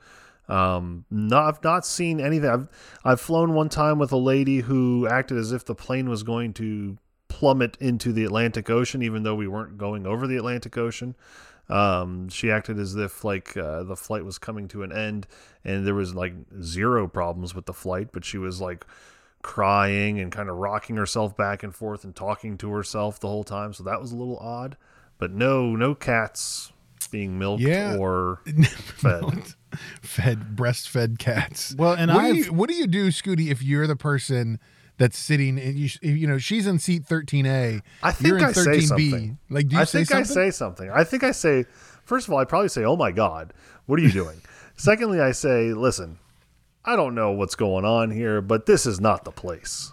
um, 0.47 1.05
no, 1.09 1.37
I've 1.37 1.63
not 1.63 1.85
seen 1.85 2.19
anything. 2.19 2.49
I've 2.49 2.67
I've 3.05 3.21
flown 3.21 3.53
one 3.53 3.69
time 3.69 3.99
with 3.99 4.11
a 4.11 4.17
lady 4.17 4.59
who 4.59 5.07
acted 5.07 5.37
as 5.37 5.51
if 5.51 5.65
the 5.65 5.75
plane 5.75 6.09
was 6.09 6.23
going 6.23 6.53
to 6.53 6.97
plummet 7.29 7.77
into 7.79 8.11
the 8.11 8.25
Atlantic 8.25 8.69
Ocean, 8.69 9.01
even 9.01 9.23
though 9.23 9.35
we 9.35 9.47
weren't 9.47 9.77
going 9.77 10.05
over 10.05 10.27
the 10.27 10.37
Atlantic 10.37 10.77
Ocean. 10.77 11.15
Um, 11.69 12.27
she 12.27 12.51
acted 12.51 12.77
as 12.77 12.95
if 12.95 13.23
like 13.23 13.55
uh, 13.55 13.83
the 13.83 13.95
flight 13.95 14.25
was 14.25 14.37
coming 14.37 14.67
to 14.69 14.83
an 14.83 14.91
end, 14.91 15.27
and 15.63 15.87
there 15.87 15.95
was 15.95 16.13
like 16.13 16.33
zero 16.61 17.07
problems 17.07 17.55
with 17.55 17.65
the 17.65 17.73
flight, 17.73 18.09
but 18.11 18.25
she 18.25 18.37
was 18.37 18.59
like 18.59 18.85
crying 19.43 20.19
and 20.19 20.31
kind 20.31 20.49
of 20.49 20.55
rocking 20.57 20.95
herself 20.97 21.37
back 21.37 21.61
and 21.61 21.75
forth 21.75 22.03
and 22.03 22.15
talking 22.15 22.57
to 22.57 22.71
herself 22.71 23.19
the 23.19 23.27
whole 23.27 23.43
time. 23.43 23.73
So 23.73 23.83
that 23.83 24.01
was 24.01 24.11
a 24.11 24.15
little 24.15 24.37
odd. 24.39 24.75
But 25.19 25.31
no, 25.31 25.75
no 25.75 25.93
cats 25.93 26.71
being 27.11 27.37
milked 27.37 27.61
Yeah. 27.61 27.95
or 27.99 28.41
fed. 28.65 29.53
fed 30.01 30.55
breastfed 30.55 31.19
cats. 31.19 31.75
Well, 31.77 31.93
and 31.93 32.11
what 32.11 32.21
do 32.21 32.27
I've- 32.27 32.37
you 32.39 32.53
what 32.53 32.69
do 32.69 32.75
you 32.75 32.87
do, 32.87 33.09
Scooty, 33.09 33.51
if 33.51 33.61
you're 33.61 33.85
the 33.85 33.95
person 33.95 34.59
that's 34.97 35.17
sitting 35.17 35.59
and 35.59 35.75
you 35.77 35.89
you 36.01 36.25
know 36.27 36.37
she's 36.37 36.65
in 36.67 36.79
seat 36.79 37.03
13A, 37.05 37.81
I 38.01 38.11
think 38.11 38.27
you're 38.27 38.37
in 38.37 38.43
I 38.45 38.51
say 38.53 38.77
13B. 38.77 38.81
something. 38.87 39.37
Like, 39.49 39.67
do 39.67 39.75
you 39.75 39.81
I 39.81 39.85
say 39.85 39.99
think 39.99 40.07
something? 40.09 40.31
I 40.31 40.45
say 40.47 40.51
something. 40.51 40.89
I 40.91 41.03
think 41.03 41.23
I 41.23 41.31
say, 41.31 41.65
first 42.05 42.27
of 42.27 42.33
all, 42.33 42.39
I 42.39 42.45
probably 42.45 42.69
say, 42.69 42.83
"Oh 42.83 42.95
my 42.95 43.11
God, 43.11 43.53
what 43.85 43.99
are 43.99 44.03
you 44.03 44.11
doing?" 44.11 44.39
Secondly, 44.77 45.19
I 45.19 45.31
say, 45.31 45.73
"Listen, 45.73 46.17
I 46.85 46.95
don't 46.95 47.15
know 47.15 47.31
what's 47.31 47.55
going 47.55 47.85
on 47.85 48.11
here, 48.11 48.41
but 48.41 48.65
this 48.65 48.85
is 48.85 48.99
not 48.99 49.23
the 49.23 49.31
place. 49.31 49.91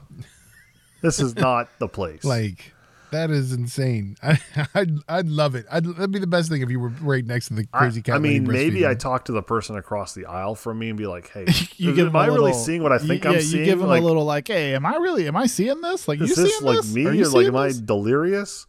This 1.03 1.21
is 1.21 1.37
not 1.37 1.69
the 1.79 1.89
place." 1.89 2.25
like 2.25 2.73
that 3.11 3.31
is 3.31 3.53
insane. 3.53 4.17
I, 4.23 4.39
I'd 4.75 4.91
I'd 5.09 5.29
love 5.29 5.55
it. 5.55 5.67
I'd, 5.71 5.85
that'd 5.85 6.11
be 6.11 6.19
the 6.19 6.27
best 6.27 6.49
thing 6.49 6.63
if 6.63 6.71
you 6.71 6.81
were 6.81 6.89
right 7.01 7.25
next 7.25 7.49
to 7.49 7.55
the 7.55 7.67
I, 7.73 7.79
crazy 7.79 8.03
cat. 8.03 8.17
I 8.17 8.19
mean, 8.19 8.47
maybe 8.47 8.87
I 8.87 8.95
talk 8.95 9.27
to 9.27 9.33
the 9.33 9.43
person 9.43 9.77
across 9.77 10.15
the 10.15 10.27
aisle 10.27 10.55
from 10.55 10.79
me 10.79 10.89
and 10.89 10.99
be 10.99 11.07
like, 11.07 11.31
"Hey, 11.31 11.47
You 11.77 11.95
give 11.95 12.09
am 12.09 12.17
I 12.17 12.27
a 12.27 12.33
really 12.33 12.53
seeing 12.53 12.83
what 12.83 12.93
I 12.93 12.99
think 12.99 13.25
you, 13.25 13.31
I'm 13.31 13.37
yeah, 13.37 13.43
seeing? 13.43 13.65
You 13.65 13.71
give 13.71 13.79
them 13.79 13.89
like, 13.89 14.03
a 14.03 14.05
little 14.05 14.25
like, 14.25 14.49
"Hey, 14.49 14.75
am 14.75 14.87
I 14.87 14.97
really? 14.97 15.27
Am 15.27 15.37
I 15.37 15.47
seeing 15.47 15.81
this? 15.81 16.09
Like, 16.09 16.19
you 16.19 16.27
is 16.27 16.37
this 16.37 16.59
seeing 16.59 16.67
like 16.67 16.77
this? 16.77 16.95
me 16.95 17.07
Are 17.07 17.13
you 17.13 17.27
or 17.27 17.29
like 17.29 17.47
am 17.47 17.57
I 17.57 17.73
delirious?" 17.73 18.67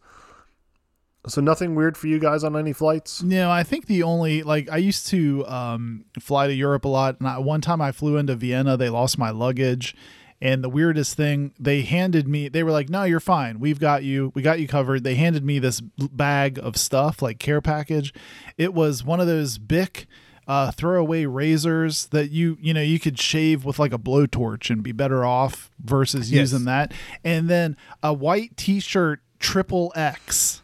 So 1.28 1.40
nothing 1.40 1.74
weird 1.76 1.96
for 1.96 2.08
you 2.08 2.18
guys 2.18 2.42
on 2.42 2.56
any 2.56 2.72
flights? 2.72 3.22
No, 3.22 3.48
I 3.50 3.62
think 3.62 3.86
the 3.86 4.02
only 4.02 4.42
like 4.42 4.68
I 4.70 4.78
used 4.78 5.06
to 5.08 5.46
um, 5.46 6.04
fly 6.18 6.48
to 6.48 6.52
Europe 6.54 6.84
a 6.84 6.88
lot, 6.88 7.20
and 7.20 7.28
I, 7.28 7.38
one 7.38 7.60
time 7.60 7.80
I 7.80 7.92
flew 7.92 8.16
into 8.16 8.34
Vienna. 8.34 8.76
They 8.76 8.88
lost 8.88 9.18
my 9.18 9.30
luggage, 9.30 9.94
and 10.40 10.64
the 10.64 10.68
weirdest 10.68 11.16
thing 11.16 11.52
they 11.60 11.82
handed 11.82 12.26
me, 12.26 12.48
they 12.48 12.64
were 12.64 12.72
like, 12.72 12.88
"No, 12.88 13.04
you're 13.04 13.20
fine. 13.20 13.60
We've 13.60 13.78
got 13.78 14.02
you. 14.02 14.32
We 14.34 14.42
got 14.42 14.58
you 14.58 14.66
covered." 14.66 15.04
They 15.04 15.14
handed 15.14 15.44
me 15.44 15.60
this 15.60 15.80
bag 15.80 16.58
of 16.58 16.76
stuff, 16.76 17.22
like 17.22 17.38
care 17.38 17.60
package. 17.60 18.12
It 18.58 18.74
was 18.74 19.04
one 19.04 19.20
of 19.20 19.28
those 19.28 19.58
Bic 19.58 20.08
uh, 20.48 20.72
throwaway 20.72 21.24
razors 21.24 22.06
that 22.06 22.32
you 22.32 22.58
you 22.60 22.74
know 22.74 22.82
you 22.82 22.98
could 22.98 23.16
shave 23.16 23.64
with 23.64 23.78
like 23.78 23.92
a 23.92 23.98
blowtorch 23.98 24.70
and 24.70 24.82
be 24.82 24.90
better 24.90 25.24
off 25.24 25.70
versus 25.80 26.32
Yes. 26.32 26.50
using 26.52 26.64
that, 26.64 26.92
and 27.22 27.48
then 27.48 27.76
a 28.02 28.12
white 28.12 28.56
T-shirt 28.56 29.20
triple 29.38 29.92
X 29.94 30.61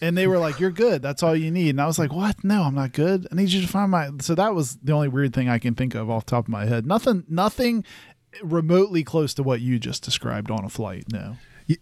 and 0.00 0.16
they 0.16 0.26
were 0.26 0.38
like, 0.38 0.60
"You're 0.60 0.70
good. 0.70 1.02
That's 1.02 1.22
all 1.22 1.34
you 1.36 1.50
need." 1.50 1.70
And 1.70 1.80
I 1.80 1.86
was 1.86 1.98
like, 1.98 2.12
"What? 2.12 2.42
No, 2.44 2.62
I'm 2.62 2.74
not 2.74 2.92
good. 2.92 3.26
I 3.30 3.34
need 3.34 3.50
you 3.50 3.60
to 3.62 3.68
find 3.68 3.90
my." 3.90 4.10
So 4.20 4.34
that 4.34 4.54
was 4.54 4.76
the 4.76 4.92
only 4.92 5.08
weird 5.08 5.34
thing 5.34 5.48
I 5.48 5.58
can 5.58 5.74
think 5.74 5.94
of 5.94 6.10
off 6.10 6.26
the 6.26 6.30
top 6.30 6.44
of 6.46 6.48
my 6.48 6.66
head. 6.66 6.86
Nothing, 6.86 7.24
nothing 7.28 7.84
remotely 8.42 9.02
close 9.02 9.34
to 9.34 9.42
what 9.42 9.60
you 9.60 9.78
just 9.78 10.02
described 10.02 10.50
on 10.50 10.64
a 10.64 10.68
flight. 10.68 11.04
No. 11.12 11.36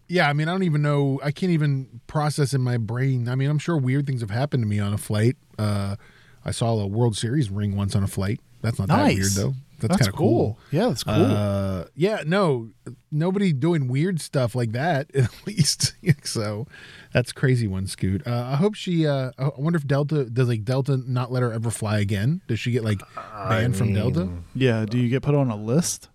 Yeah, 0.08 0.30
I 0.30 0.32
mean, 0.32 0.48
I 0.48 0.52
don't 0.52 0.62
even 0.62 0.80
know. 0.80 1.20
I 1.22 1.30
can't 1.30 1.52
even 1.52 2.00
process 2.06 2.54
in 2.54 2.62
my 2.62 2.78
brain. 2.78 3.28
I 3.28 3.34
mean, 3.34 3.50
I'm 3.50 3.58
sure 3.58 3.76
weird 3.76 4.06
things 4.06 4.22
have 4.22 4.30
happened 4.30 4.62
to 4.62 4.66
me 4.66 4.78
on 4.78 4.94
a 4.94 4.98
flight. 4.98 5.36
Uh, 5.58 5.96
I 6.42 6.52
saw 6.52 6.78
a 6.78 6.86
World 6.86 7.16
Series 7.16 7.50
ring 7.50 7.76
once 7.76 7.94
on 7.94 8.02
a 8.02 8.06
flight. 8.06 8.40
That's 8.62 8.78
not 8.78 8.88
that 8.88 9.14
weird 9.14 9.32
though. 9.32 9.54
That's, 9.78 9.88
That's 9.92 10.02
kind 10.02 10.08
of 10.08 10.14
cool. 10.14 10.58
Yeah, 10.70 10.88
that's 10.88 11.04
cool. 11.04 11.14
Uh, 11.14 11.84
yeah, 11.94 12.22
no, 12.26 12.70
nobody 13.10 13.52
doing 13.52 13.88
weird 13.88 14.20
stuff 14.20 14.54
like 14.54 14.72
that. 14.72 15.10
At 15.14 15.30
least, 15.46 15.94
so 16.26 16.66
that's 17.12 17.32
crazy. 17.32 17.66
One 17.66 17.86
Scoot. 17.86 18.26
Uh, 18.26 18.44
I 18.52 18.56
hope 18.56 18.74
she. 18.74 19.06
Uh, 19.06 19.32
I 19.38 19.50
wonder 19.56 19.76
if 19.76 19.86
Delta 19.86 20.24
does 20.24 20.48
like 20.48 20.64
Delta 20.64 20.96
not 21.06 21.30
let 21.32 21.42
her 21.42 21.52
ever 21.52 21.70
fly 21.70 21.98
again. 22.00 22.40
Does 22.48 22.58
she 22.60 22.70
get 22.70 22.84
like 22.84 23.00
banned 23.48 23.76
from 23.76 23.92
Delta? 23.94 24.28
yeah. 24.54 24.84
Do 24.86 24.98
you 24.98 25.08
get 25.08 25.22
put 25.22 25.34
on 25.34 25.50
a 25.50 25.56
list? 25.56 26.08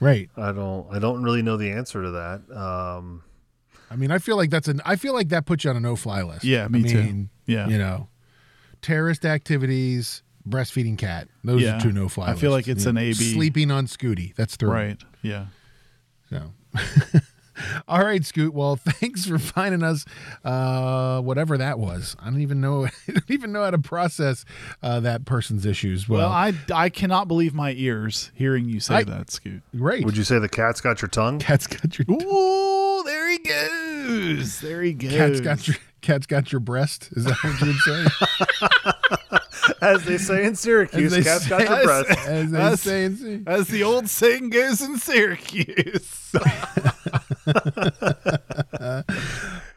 Right. 0.00 0.28
I 0.36 0.52
don't. 0.52 0.86
I 0.92 0.98
don't 0.98 1.22
really 1.22 1.42
know 1.42 1.56
the 1.56 1.70
answer 1.70 2.02
to 2.02 2.10
that. 2.10 2.56
Um, 2.56 3.22
I 3.90 3.96
mean, 3.96 4.10
I 4.10 4.18
feel 4.18 4.36
like 4.36 4.50
that's 4.50 4.66
an. 4.68 4.80
I 4.84 4.96
feel 4.96 5.14
like 5.14 5.28
that 5.28 5.46
puts 5.46 5.62
you 5.64 5.70
on 5.70 5.76
a 5.76 5.80
no-fly 5.80 6.22
list. 6.22 6.44
Yeah, 6.44 6.66
me 6.68 6.80
I 6.80 6.82
too. 6.88 7.02
mean, 7.02 7.30
Yeah. 7.46 7.68
You 7.68 7.78
know, 7.78 8.08
terrorist 8.82 9.24
activities, 9.24 10.23
breastfeeding 10.48 10.98
cat. 10.98 11.28
Those 11.42 11.62
Yeah. 11.62 11.76
are 11.76 11.80
two 11.80 11.92
no-fly. 11.92 12.30
I 12.30 12.34
feel 12.34 12.50
lists. 12.52 12.68
like 12.68 12.76
it's 12.76 12.84
You 12.84 12.88
an 12.90 12.94
know, 12.96 13.00
AB. 13.02 13.14
Sleeping 13.14 13.70
on 13.70 13.86
Scooty. 13.86 14.34
That's 14.36 14.56
three. 14.56 14.70
Right. 14.70 15.00
Yeah. 15.22 15.46
So, 16.30 16.52
all 17.88 18.02
right, 18.04 18.24
Scoot. 18.24 18.52
Well, 18.52 18.76
thanks 18.84 19.24
for 19.26 19.38
finding 19.38 19.82
us. 19.82 20.04
Uh, 20.44 21.20
whatever 21.20 21.56
that 21.58 21.78
was, 21.78 22.16
I 22.20 22.26
don't 22.26 22.40
even 22.40 22.60
know. 22.60 22.86
I 23.08 23.12
don't 23.12 23.30
even 23.30 23.52
know 23.52 23.62
how 23.62 23.70
to 23.70 23.78
process 23.78 24.44
uh, 24.82 25.00
that 25.00 25.24
person's 25.24 25.64
issues. 25.64 26.08
Well, 26.08 26.20
Well, 26.20 26.30
I, 26.30 26.52
I 26.74 26.88
cannot 26.88 27.28
believe 27.28 27.54
my 27.54 27.72
ears 27.72 28.32
hearing 28.34 28.68
you 28.68 28.80
say 28.80 28.96
I- 28.96 29.04
that, 29.04 29.30
Scoot. 29.30 29.62
great. 29.76 30.04
would 30.04 30.16
you 30.16 30.24
say 30.24 30.38
the 30.38 30.48
cat's 30.48 30.80
got 30.80 31.00
your 31.02 31.08
tongue? 31.08 31.38
Cat's 31.38 31.66
got 31.66 31.98
your. 31.98 32.06
Ooh, 32.10 33.02
there 33.04 33.30
he 33.30 33.38
goes. 33.38 34.60
There 34.60 34.82
he 34.82 34.92
goes. 34.92 35.12
Cat's 35.12 35.40
got 35.40 35.68
your. 35.68 35.76
Cat's 36.00 36.26
got 36.26 36.52
your 36.52 36.60
breast. 36.60 37.08
Is 37.12 37.24
that 37.24 37.36
what 37.42 37.60
you 37.62 37.66
would 37.68 37.76
say? 37.78 39.16
As 39.80 40.04
they 40.04 40.18
say 40.18 40.44
in 40.44 40.56
Syracuse, 40.56 41.12
As 41.12 41.24
they 41.24 41.30
cat's 41.30 41.48
got 41.48 41.60
your 41.68 41.84
breast. 41.84 42.10
As 42.26 42.50
they 42.50 42.56
That's- 42.58 42.80
say 42.80 43.04
in 43.04 43.16
C- 43.16 43.42
As 43.46 43.68
the 43.68 43.82
old 43.82 44.08
saying 44.08 44.50
goes 44.50 44.80
in 44.82 44.98
Syracuse. 44.98 46.32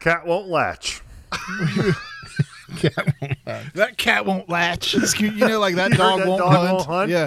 Cat 0.00 0.26
won't 0.26 0.48
latch. 0.48 1.02
cat. 2.78 3.14
that 3.74 3.96
cat 3.96 4.24
won't 4.26 4.48
latch. 4.48 4.92
Scoot, 4.94 5.34
you 5.34 5.46
know, 5.46 5.58
like 5.60 5.74
that 5.76 5.92
dog, 5.96 6.20
that 6.20 6.28
won't, 6.28 6.40
dog 6.40 6.52
hunt. 6.52 6.72
won't 6.72 6.86
hunt? 6.86 7.10
Yeah. 7.10 7.26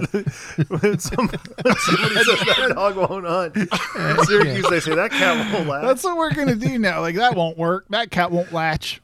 when, 0.67 0.99
some, 0.99 1.27
when 1.27 1.75
somebody 1.77 2.15
says 2.15 2.39
that 2.57 2.71
dog 2.75 2.95
won't 2.95 3.25
hunt, 3.25 3.55
in 3.57 4.25
Syracuse 4.25 4.69
they 4.69 4.79
say 4.79 4.95
that 4.95 5.11
cat 5.11 5.53
won't 5.53 5.67
latch. 5.67 5.83
That's 5.85 6.03
what 6.03 6.17
we're 6.17 6.33
gonna 6.33 6.55
do 6.55 6.77
now. 6.79 7.01
Like 7.01 7.15
that 7.15 7.35
won't 7.35 7.57
work. 7.57 7.85
That 7.89 8.09
cat 8.11 8.31
won't 8.31 8.51
latch. 8.53 9.01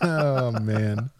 oh 0.00 0.52
man 0.60 1.10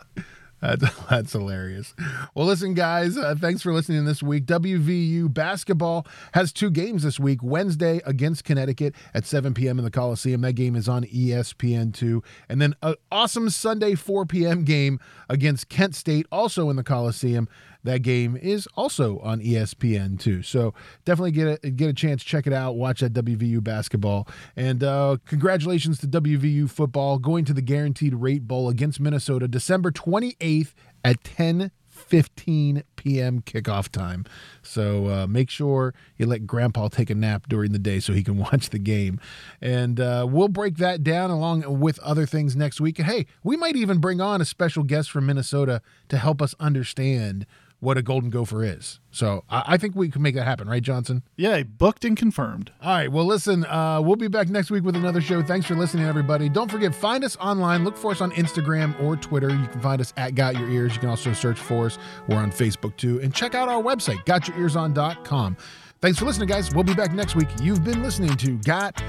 that's, 0.61 0.84
that's 1.11 1.32
hilarious. 1.32 1.94
Well 2.34 2.46
listen 2.46 2.74
guys 2.74 3.16
uh, 3.16 3.34
thanks 3.38 3.62
for 3.62 3.72
listening 3.72 4.04
this 4.04 4.22
week. 4.22 4.46
Wvu 4.46 5.32
basketball 5.32 6.07
has 6.32 6.52
two 6.52 6.70
games 6.70 7.02
this 7.02 7.20
week 7.20 7.42
wednesday 7.42 8.00
against 8.04 8.44
connecticut 8.44 8.94
at 9.14 9.24
7 9.24 9.54
p.m 9.54 9.78
in 9.78 9.84
the 9.84 9.90
coliseum. 9.90 10.40
That 10.40 10.54
game 10.54 10.76
is 10.76 10.88
on 10.88 11.04
E 11.04 11.28
espn2 11.28 12.22
and 12.48 12.61
then 12.61 12.74
an 12.82 12.94
awesome 13.11 13.50
sunday 13.50 13.94
4 13.94 14.26
p.m 14.26 14.64
game 14.64 15.00
against 15.28 15.68
kent 15.68 15.94
state 15.94 16.26
also 16.30 16.70
in 16.70 16.76
the 16.76 16.84
coliseum 16.84 17.48
that 17.87 18.03
game 18.03 18.37
is 18.37 18.68
also 18.76 19.18
on 19.20 19.41
E 19.41 19.55
ESPN2. 19.55 20.45
So 20.45 20.74
definitely 21.05 21.32
get 21.32 21.64
a 21.64 21.70
get 21.70 21.89
a 21.89 21.95
chance, 21.95 22.22
check 22.22 22.47
it 22.47 22.53
out, 22.53 22.76
watch 22.76 23.01
that 23.01 23.12
WVU 23.12 23.62
basketball, 23.62 24.28
and 24.55 24.84
uh, 24.84 25.16
congratulations 25.24 25.99
to 26.01 26.07
WVU 26.07 26.68
football 26.68 27.18
going 27.18 27.45
to 27.47 27.55
the 27.55 27.62
Guaranteed 27.62 28.14
Rate 28.14 28.47
Bowl 28.47 28.68
against 28.68 29.01
Minnesota, 29.01 29.49
December 29.49 29.91
28th 29.91 30.74
at 31.05 31.24
10. 31.24 31.70
15 31.97 32.84
p.m. 32.97 33.41
kickoff 33.41 33.89
time. 33.89 34.24
So 34.62 35.07
uh, 35.07 35.26
make 35.26 35.51
sure 35.51 35.95
you 36.16 36.26
let 36.26 36.47
Grandpa 36.47 36.89
take 36.89 37.11
a 37.11 37.14
nap 37.14 37.47
during 37.49 37.72
the 37.72 37.78
day 37.78 38.01
so 38.01 38.12
he 38.12 38.22
can 38.22 38.37
watch 38.39 38.70
the 38.70 38.78
game. 38.78 39.18
And 39.61 39.99
uh, 39.99 40.26
we'll 40.28 40.49
break 40.49 40.76
that 40.76 41.03
down 41.03 41.30
along 41.30 41.80
with 41.80 41.99
other 42.01 42.26
things 42.26 42.55
next 42.55 42.80
week. 42.80 42.99
Hey, 42.99 43.26
we 43.43 43.57
might 43.57 43.76
even 43.76 43.99
bring 43.99 44.20
on 44.20 44.41
a 44.41 44.45
special 44.45 44.82
guest 44.82 45.11
from 45.11 45.26
Minnesota 45.26 45.80
to 46.09 46.18
help 46.18 46.43
us 46.43 46.55
understand 46.61 47.47
what 47.80 47.98
a 47.98 48.02
golden 48.02 48.30
gopher 48.30 48.64
is. 48.64 49.00
So 49.10 49.44
I, 49.48 49.62
I 49.66 49.76
think 49.76 49.94
we 49.94 50.08
can 50.08 50.22
make 50.22 50.34
that 50.34 50.44
happen, 50.44 50.68
right, 50.68 50.82
Johnson? 50.82 51.22
Yeah, 51.36 51.62
booked 51.62 52.04
and 52.04 52.16
confirmed. 52.16 52.72
All 52.82 52.90
right. 52.90 53.10
Well, 53.10 53.24
listen, 53.24 53.64
uh, 53.66 54.00
we'll 54.02 54.16
be 54.16 54.28
back 54.28 54.48
next 54.48 54.70
week 54.70 54.84
with 54.84 54.96
another 54.96 55.20
show. 55.20 55.42
Thanks 55.42 55.66
for 55.66 55.74
listening, 55.74 56.06
everybody. 56.06 56.48
Don't 56.48 56.70
forget, 56.70 56.94
find 56.94 57.24
us 57.24 57.36
online. 57.36 57.84
Look 57.84 57.96
for 57.96 58.10
us 58.12 58.20
on 58.20 58.32
Instagram 58.32 59.00
or 59.02 59.16
Twitter. 59.16 59.50
You 59.50 59.66
can 59.66 59.80
find 59.80 60.00
us 60.00 60.12
at 60.16 60.34
Got 60.34 60.56
Your 60.58 60.68
Ears. 60.68 60.94
You 60.94 61.00
can 61.00 61.08
also 61.08 61.32
search 61.32 61.58
for 61.58 61.86
us. 61.86 61.98
We're 62.28 62.36
on 62.36 62.50
Facebook 62.50 62.96
too. 62.96 63.20
And 63.20 63.34
check 63.34 63.54
out 63.54 63.68
our 63.68 63.82
website, 63.82 64.24
gotyourearson.com. 64.24 65.56
Thanks 66.00 66.18
for 66.18 66.24
listening, 66.26 66.48
guys. 66.48 66.74
We'll 66.74 66.84
be 66.84 66.94
back 66.94 67.12
next 67.12 67.34
week. 67.34 67.48
You've 67.62 67.84
been 67.84 68.02
listening 68.02 68.36
to 68.36 68.58
Got 68.58 69.02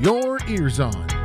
Your 0.00 0.38
Ears 0.48 0.80
On. 0.80 1.21